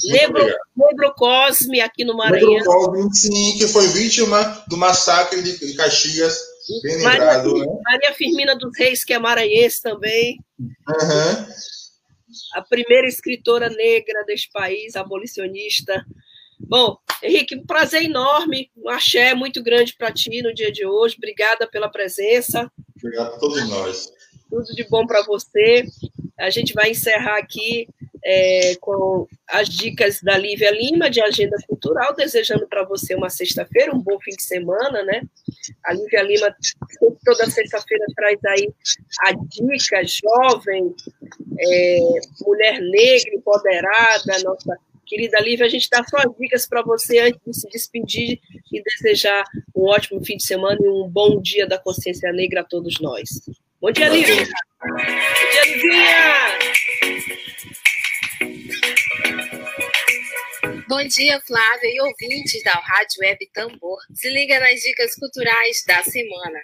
Lembro, 0.04 0.44
lembro 0.76 1.14
Cosme 1.14 1.80
aqui 1.80 2.04
no 2.04 2.16
Maranhão. 2.16 2.50
Lembro 2.50 2.64
Cosme, 2.64 3.14
sim, 3.14 3.58
que 3.58 3.68
foi 3.68 3.86
vítima 3.88 4.64
do 4.68 4.76
massacre 4.76 5.42
de, 5.42 5.74
Caxias. 5.74 6.38
Bem 6.82 6.96
lembrado, 6.96 7.52
Maria, 7.52 7.66
né? 7.66 7.80
Maria 7.84 8.14
Firmina 8.14 8.56
dos 8.56 8.76
Reis, 8.76 9.04
que 9.04 9.12
é 9.12 9.18
maranhense 9.18 9.82
também. 9.82 10.38
Uhum. 10.58 11.46
A 12.54 12.62
primeira 12.62 13.06
escritora 13.06 13.68
negra 13.68 14.24
deste 14.24 14.50
país, 14.50 14.96
abolicionista. 14.96 16.04
Bom, 16.58 16.98
Henrique, 17.22 17.56
um 17.56 17.66
prazer 17.66 18.04
enorme, 18.04 18.70
um 18.76 18.88
axé 18.88 19.34
muito 19.34 19.62
grande 19.62 19.94
para 19.94 20.12
ti 20.12 20.42
no 20.42 20.54
dia 20.54 20.72
de 20.72 20.86
hoje. 20.86 21.16
Obrigada 21.16 21.66
pela 21.66 21.88
presença. 21.88 22.70
Obrigado 22.96 23.34
a 23.34 23.38
todos 23.38 23.68
nós. 23.68 24.12
Tudo 24.48 24.74
de 24.74 24.84
bom 24.84 25.06
para 25.06 25.22
você. 25.22 25.84
A 26.38 26.50
gente 26.50 26.72
vai 26.72 26.90
encerrar 26.90 27.38
aqui 27.38 27.88
é, 28.24 28.74
com 28.80 29.26
as 29.48 29.68
dicas 29.68 30.20
da 30.22 30.38
Lívia 30.38 30.70
Lima, 30.70 31.10
de 31.10 31.20
Agenda 31.20 31.56
Cultural, 31.68 32.14
desejando 32.14 32.66
para 32.66 32.84
você 32.84 33.14
uma 33.14 33.28
sexta-feira, 33.28 33.94
um 33.94 34.00
bom 34.00 34.18
fim 34.20 34.34
de 34.34 34.42
semana, 34.42 35.02
né? 35.02 35.22
A 35.84 35.92
Lívia 35.92 36.22
Lima, 36.22 36.56
toda 37.24 37.50
sexta-feira, 37.50 38.04
traz 38.16 38.38
aí 38.46 38.72
a 39.20 39.32
dica 39.32 40.02
jovem, 40.04 40.94
é, 41.60 41.98
mulher 42.40 42.80
negra, 42.80 43.34
empoderada, 43.34 44.38
nossa 44.42 44.78
querida 45.06 45.38
Lívia, 45.40 45.66
a 45.66 45.68
gente 45.68 45.88
dá 45.90 46.02
só 46.04 46.16
as 46.16 46.34
dicas 46.38 46.66
para 46.66 46.82
você 46.82 47.18
antes 47.18 47.40
de 47.46 47.54
se 47.54 47.68
despedir 47.68 48.40
e 48.72 48.82
desejar 48.82 49.44
um 49.76 49.82
ótimo 49.82 50.24
fim 50.24 50.38
de 50.38 50.44
semana 50.44 50.78
e 50.82 50.88
um 50.88 51.08
bom 51.08 51.40
dia 51.42 51.66
da 51.66 51.78
consciência 51.78 52.32
negra 52.32 52.62
a 52.62 52.64
todos 52.64 52.98
nós. 53.00 53.28
Bom 53.80 53.92
dia, 53.92 54.08
Lívia! 54.08 54.48
Bom 54.80 54.96
dia, 54.96 55.64
Livinha! 55.66 56.74
Bom 60.86 61.02
dia, 61.08 61.40
Flávia 61.40 61.88
e 61.88 62.00
ouvintes 62.00 62.62
da 62.62 62.72
Rádio 62.72 63.20
Web 63.20 63.50
Tambor. 63.52 63.98
Se 64.14 64.30
liga 64.30 64.60
nas 64.60 64.80
dicas 64.80 65.14
culturais 65.16 65.82
da 65.86 66.02
semana. 66.02 66.60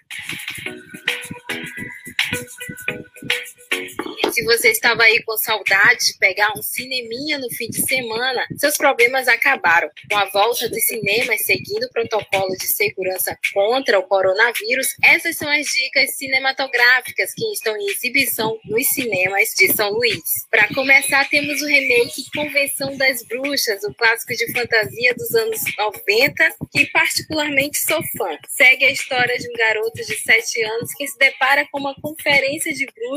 Se 4.33 4.45
você 4.45 4.71
estava 4.71 5.03
aí 5.03 5.23
com 5.23 5.37
saudade 5.37 6.07
de 6.07 6.19
pegar 6.19 6.53
um 6.57 6.63
cineminha 6.63 7.39
no 7.39 7.51
fim 7.51 7.69
de 7.69 7.83
semana, 7.87 8.47
seus 8.57 8.77
problemas 8.77 9.29
acabaram. 9.29 9.91
Com 10.11 10.17
a 10.17 10.25
volta 10.27 10.69
dos 10.69 10.85
cinemas 10.87 11.45
seguindo 11.45 11.85
o 11.85 11.91
protocolo 11.91 12.57
de 12.57 12.67
segurança 12.67 13.37
contra 13.53 13.99
o 13.99 14.03
coronavírus, 14.05 14.89
essas 15.03 15.37
são 15.37 15.49
as 15.49 15.67
dicas 15.67 16.17
cinematográficas 16.17 17.35
que 17.35 17.45
estão 17.53 17.77
em 17.77 17.91
exibição 17.91 18.59
nos 18.65 18.87
cinemas 18.89 19.51
de 19.57 19.73
São 19.75 19.91
Luís. 19.91 20.23
Para 20.51 20.69
começar, 20.69 21.29
temos 21.29 21.61
o 21.61 21.67
remake 21.67 22.31
Convenção 22.35 22.97
das 22.97 23.23
Bruxas, 23.25 23.83
o 23.85 23.95
clássico 23.95 24.35
de 24.35 24.53
fantasia 24.53 25.15
dos 25.15 25.35
anos 25.35 25.61
90, 25.77 26.57
que 26.73 26.87
particularmente 26.87 27.79
sou 27.79 28.03
fã. 28.17 28.39
Segue 28.49 28.85
a 28.85 28.91
história 28.91 29.37
de 29.39 29.49
um 29.49 29.53
garoto 29.53 29.97
de 29.97 30.17
7 30.17 30.63
anos 30.63 30.95
que 30.95 31.07
se 31.07 31.19
depara 31.19 31.67
com 31.71 31.79
uma 31.79 31.95
conferência 32.01 32.73
de 32.73 32.87
bruxas 32.87 33.10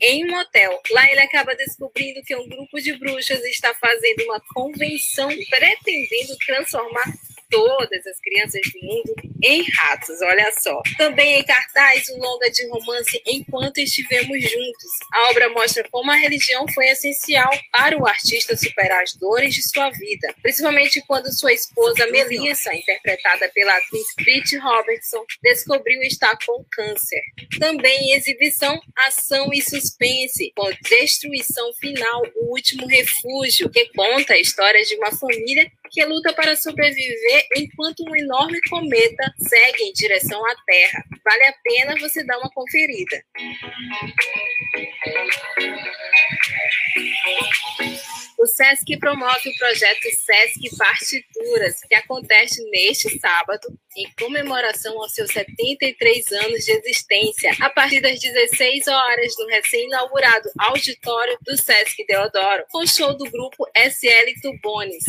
em 0.00 0.30
um 0.30 0.38
hotel. 0.38 0.80
Lá 0.90 1.10
ele 1.10 1.20
acaba 1.20 1.54
descobrindo 1.54 2.22
que 2.22 2.36
um 2.36 2.48
grupo 2.48 2.80
de 2.80 2.96
bruxas 2.98 3.42
está 3.44 3.74
fazendo 3.74 4.24
uma 4.24 4.40
convenção 4.54 5.28
pretendendo 5.48 6.36
transformar 6.46 7.12
todas 7.50 8.06
as 8.06 8.20
crianças 8.20 8.60
do 8.72 8.86
mundo 8.86 9.14
em 9.42 9.62
ratos, 9.62 10.20
olha 10.22 10.50
só. 10.58 10.80
Também 10.96 11.40
em 11.40 11.44
cartaz 11.44 12.08
o 12.10 12.18
longa 12.18 12.50
de 12.50 12.66
romance 12.68 13.22
Enquanto 13.26 13.78
Estivemos 13.78 14.42
Juntos. 14.42 14.90
A 15.12 15.30
obra 15.30 15.48
mostra 15.48 15.86
como 15.90 16.10
a 16.10 16.14
religião 16.14 16.66
foi 16.72 16.88
essencial 16.88 17.50
para 17.72 17.96
o 17.98 18.06
artista 18.06 18.56
superar 18.56 19.02
as 19.02 19.14
dores 19.14 19.54
de 19.54 19.62
sua 19.62 19.90
vida, 19.90 20.34
principalmente 20.42 21.02
quando 21.06 21.32
sua 21.32 21.52
esposa 21.52 22.06
Melissa, 22.06 22.74
interpretada 22.74 23.50
pela 23.54 23.76
atriz 23.76 24.06
Pete 24.16 24.56
Robertson, 24.56 25.24
descobriu 25.42 26.02
estar 26.02 26.36
com 26.44 26.64
câncer. 26.70 27.22
Também 27.58 28.10
em 28.10 28.14
exibição 28.14 28.80
Ação 28.96 29.50
e 29.52 29.62
Suspense, 29.62 30.52
com 30.56 30.70
Destruição 30.88 31.72
Final, 31.74 32.22
o 32.36 32.52
último 32.52 32.86
refúgio, 32.86 33.70
que 33.70 33.86
conta 33.94 34.34
a 34.34 34.38
história 34.38 34.82
de 34.84 34.94
uma 34.96 35.12
família 35.12 35.70
que 35.90 36.04
luta 36.04 36.32
para 36.32 36.56
sobreviver 36.56 37.46
enquanto 37.56 38.04
um 38.08 38.16
enorme 38.16 38.60
cometa 38.68 39.32
segue 39.38 39.84
em 39.84 39.92
direção 39.92 40.44
à 40.46 40.54
Terra. 40.66 41.04
Vale 41.24 41.44
a 41.44 41.54
pena 41.62 41.98
você 42.00 42.24
dar 42.24 42.38
uma 42.38 42.50
conferida. 42.50 43.22
O 48.40 48.46
SESC 48.46 48.96
promove 48.98 49.50
o 49.50 49.58
projeto 49.58 50.00
SESC 50.00 50.74
Partituras, 50.78 51.80
que 51.86 51.94
acontece 51.94 52.64
neste 52.70 53.18
sábado, 53.18 53.68
em 53.94 54.10
comemoração 54.18 54.98
aos 54.98 55.12
seus 55.12 55.30
73 55.30 56.32
anos 56.32 56.64
de 56.64 56.72
existência, 56.72 57.54
a 57.60 57.68
partir 57.68 58.00
das 58.00 58.18
16 58.18 58.88
horas, 58.88 59.34
no 59.38 59.46
recém-inaugurado 59.48 60.50
auditório 60.58 61.36
do 61.42 61.54
SESC 61.54 62.02
Deodoro, 62.08 62.64
com 62.72 62.86
show 62.86 63.14
do 63.14 63.30
grupo 63.30 63.68
SL 63.76 64.40
Tubones. 64.40 65.04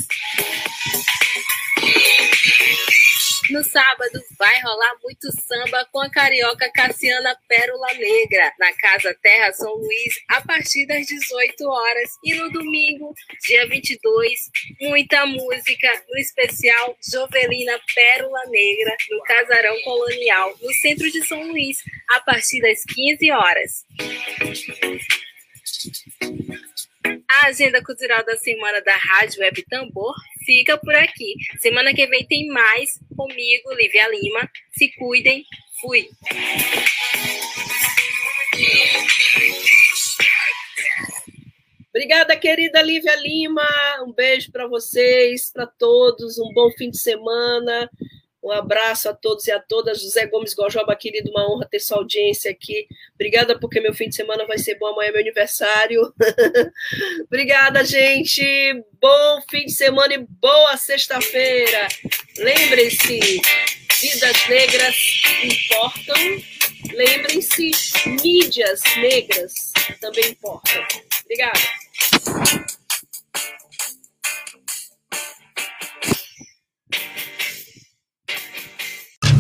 No 3.51 3.61
sábado 3.65 4.23
vai 4.39 4.61
rolar 4.61 4.93
muito 5.03 5.29
samba 5.41 5.85
com 5.91 5.99
a 5.99 6.09
carioca 6.09 6.71
Cassiana 6.71 7.35
Pérola 7.49 7.93
Negra, 7.95 8.53
na 8.57 8.71
Casa 8.77 9.13
Terra 9.21 9.51
São 9.51 9.73
Luís, 9.73 10.15
a 10.29 10.39
partir 10.39 10.85
das 10.85 11.05
18 11.05 11.67
horas. 11.67 12.11
E 12.23 12.33
no 12.35 12.49
domingo, 12.49 13.13
dia 13.45 13.67
22, 13.67 14.39
muita 14.79 15.25
música, 15.25 16.01
no 16.09 16.17
especial 16.17 16.97
Jovelina 17.11 17.77
Pérola 17.93 18.41
Negra, 18.47 18.95
no 19.09 19.21
Casarão 19.23 19.81
Colonial, 19.81 20.55
no 20.61 20.73
centro 20.75 21.11
de 21.11 21.21
São 21.27 21.45
Luís, 21.49 21.77
a 22.11 22.21
partir 22.21 22.61
das 22.61 22.85
15 22.85 23.31
horas. 23.31 23.85
A 27.03 27.47
agenda 27.47 27.83
cultural 27.83 28.23
da 28.25 28.37
semana 28.37 28.81
da 28.81 28.95
Rádio 28.95 29.41
Web 29.41 29.63
Tambor 29.69 30.13
fica 30.45 30.77
por 30.77 30.93
aqui. 30.95 31.35
Semana 31.59 31.93
que 31.93 32.05
vem 32.07 32.25
tem 32.25 32.47
mais 32.47 32.99
comigo, 33.15 33.73
Lívia 33.73 34.07
Lima. 34.09 34.49
Se 34.71 34.89
cuidem. 34.97 35.45
Fui. 35.79 36.07
Obrigada, 41.89 42.35
querida 42.37 42.81
Lívia 42.81 43.15
Lima. 43.15 43.67
Um 44.05 44.13
beijo 44.13 44.51
para 44.51 44.67
vocês, 44.67 45.51
para 45.51 45.67
todos. 45.67 46.37
Um 46.37 46.53
bom 46.53 46.71
fim 46.77 46.89
de 46.89 46.97
semana. 46.97 47.89
Um 48.43 48.51
abraço 48.51 49.07
a 49.07 49.13
todos 49.13 49.45
e 49.45 49.51
a 49.51 49.59
todas. 49.59 50.01
José 50.01 50.25
Gomes 50.25 50.53
Gojoba, 50.53 50.95
querido, 50.95 51.29
uma 51.29 51.47
honra 51.47 51.67
ter 51.69 51.79
sua 51.79 51.97
audiência 51.97 52.49
aqui. 52.49 52.87
Obrigada, 53.13 53.59
porque 53.59 53.79
meu 53.79 53.93
fim 53.93 54.09
de 54.09 54.15
semana 54.15 54.45
vai 54.47 54.57
ser 54.57 54.75
bom. 54.79 54.87
Amanhã 54.87 55.09
é 55.09 55.11
meu 55.11 55.21
aniversário. 55.21 56.01
Obrigada, 57.27 57.83
gente. 57.85 58.43
Bom 58.99 59.41
fim 59.49 59.65
de 59.65 59.73
semana 59.73 60.13
e 60.15 60.17
boa 60.17 60.75
sexta-feira. 60.75 61.87
Lembrem-se, 62.37 63.19
vidas 64.01 64.49
negras 64.49 64.95
importam. 65.43 66.15
Lembrem-se, 66.93 67.71
mídias 68.23 68.81
negras 68.97 69.53
também 69.99 70.31
importam. 70.31 70.83
Obrigada. 71.23 71.59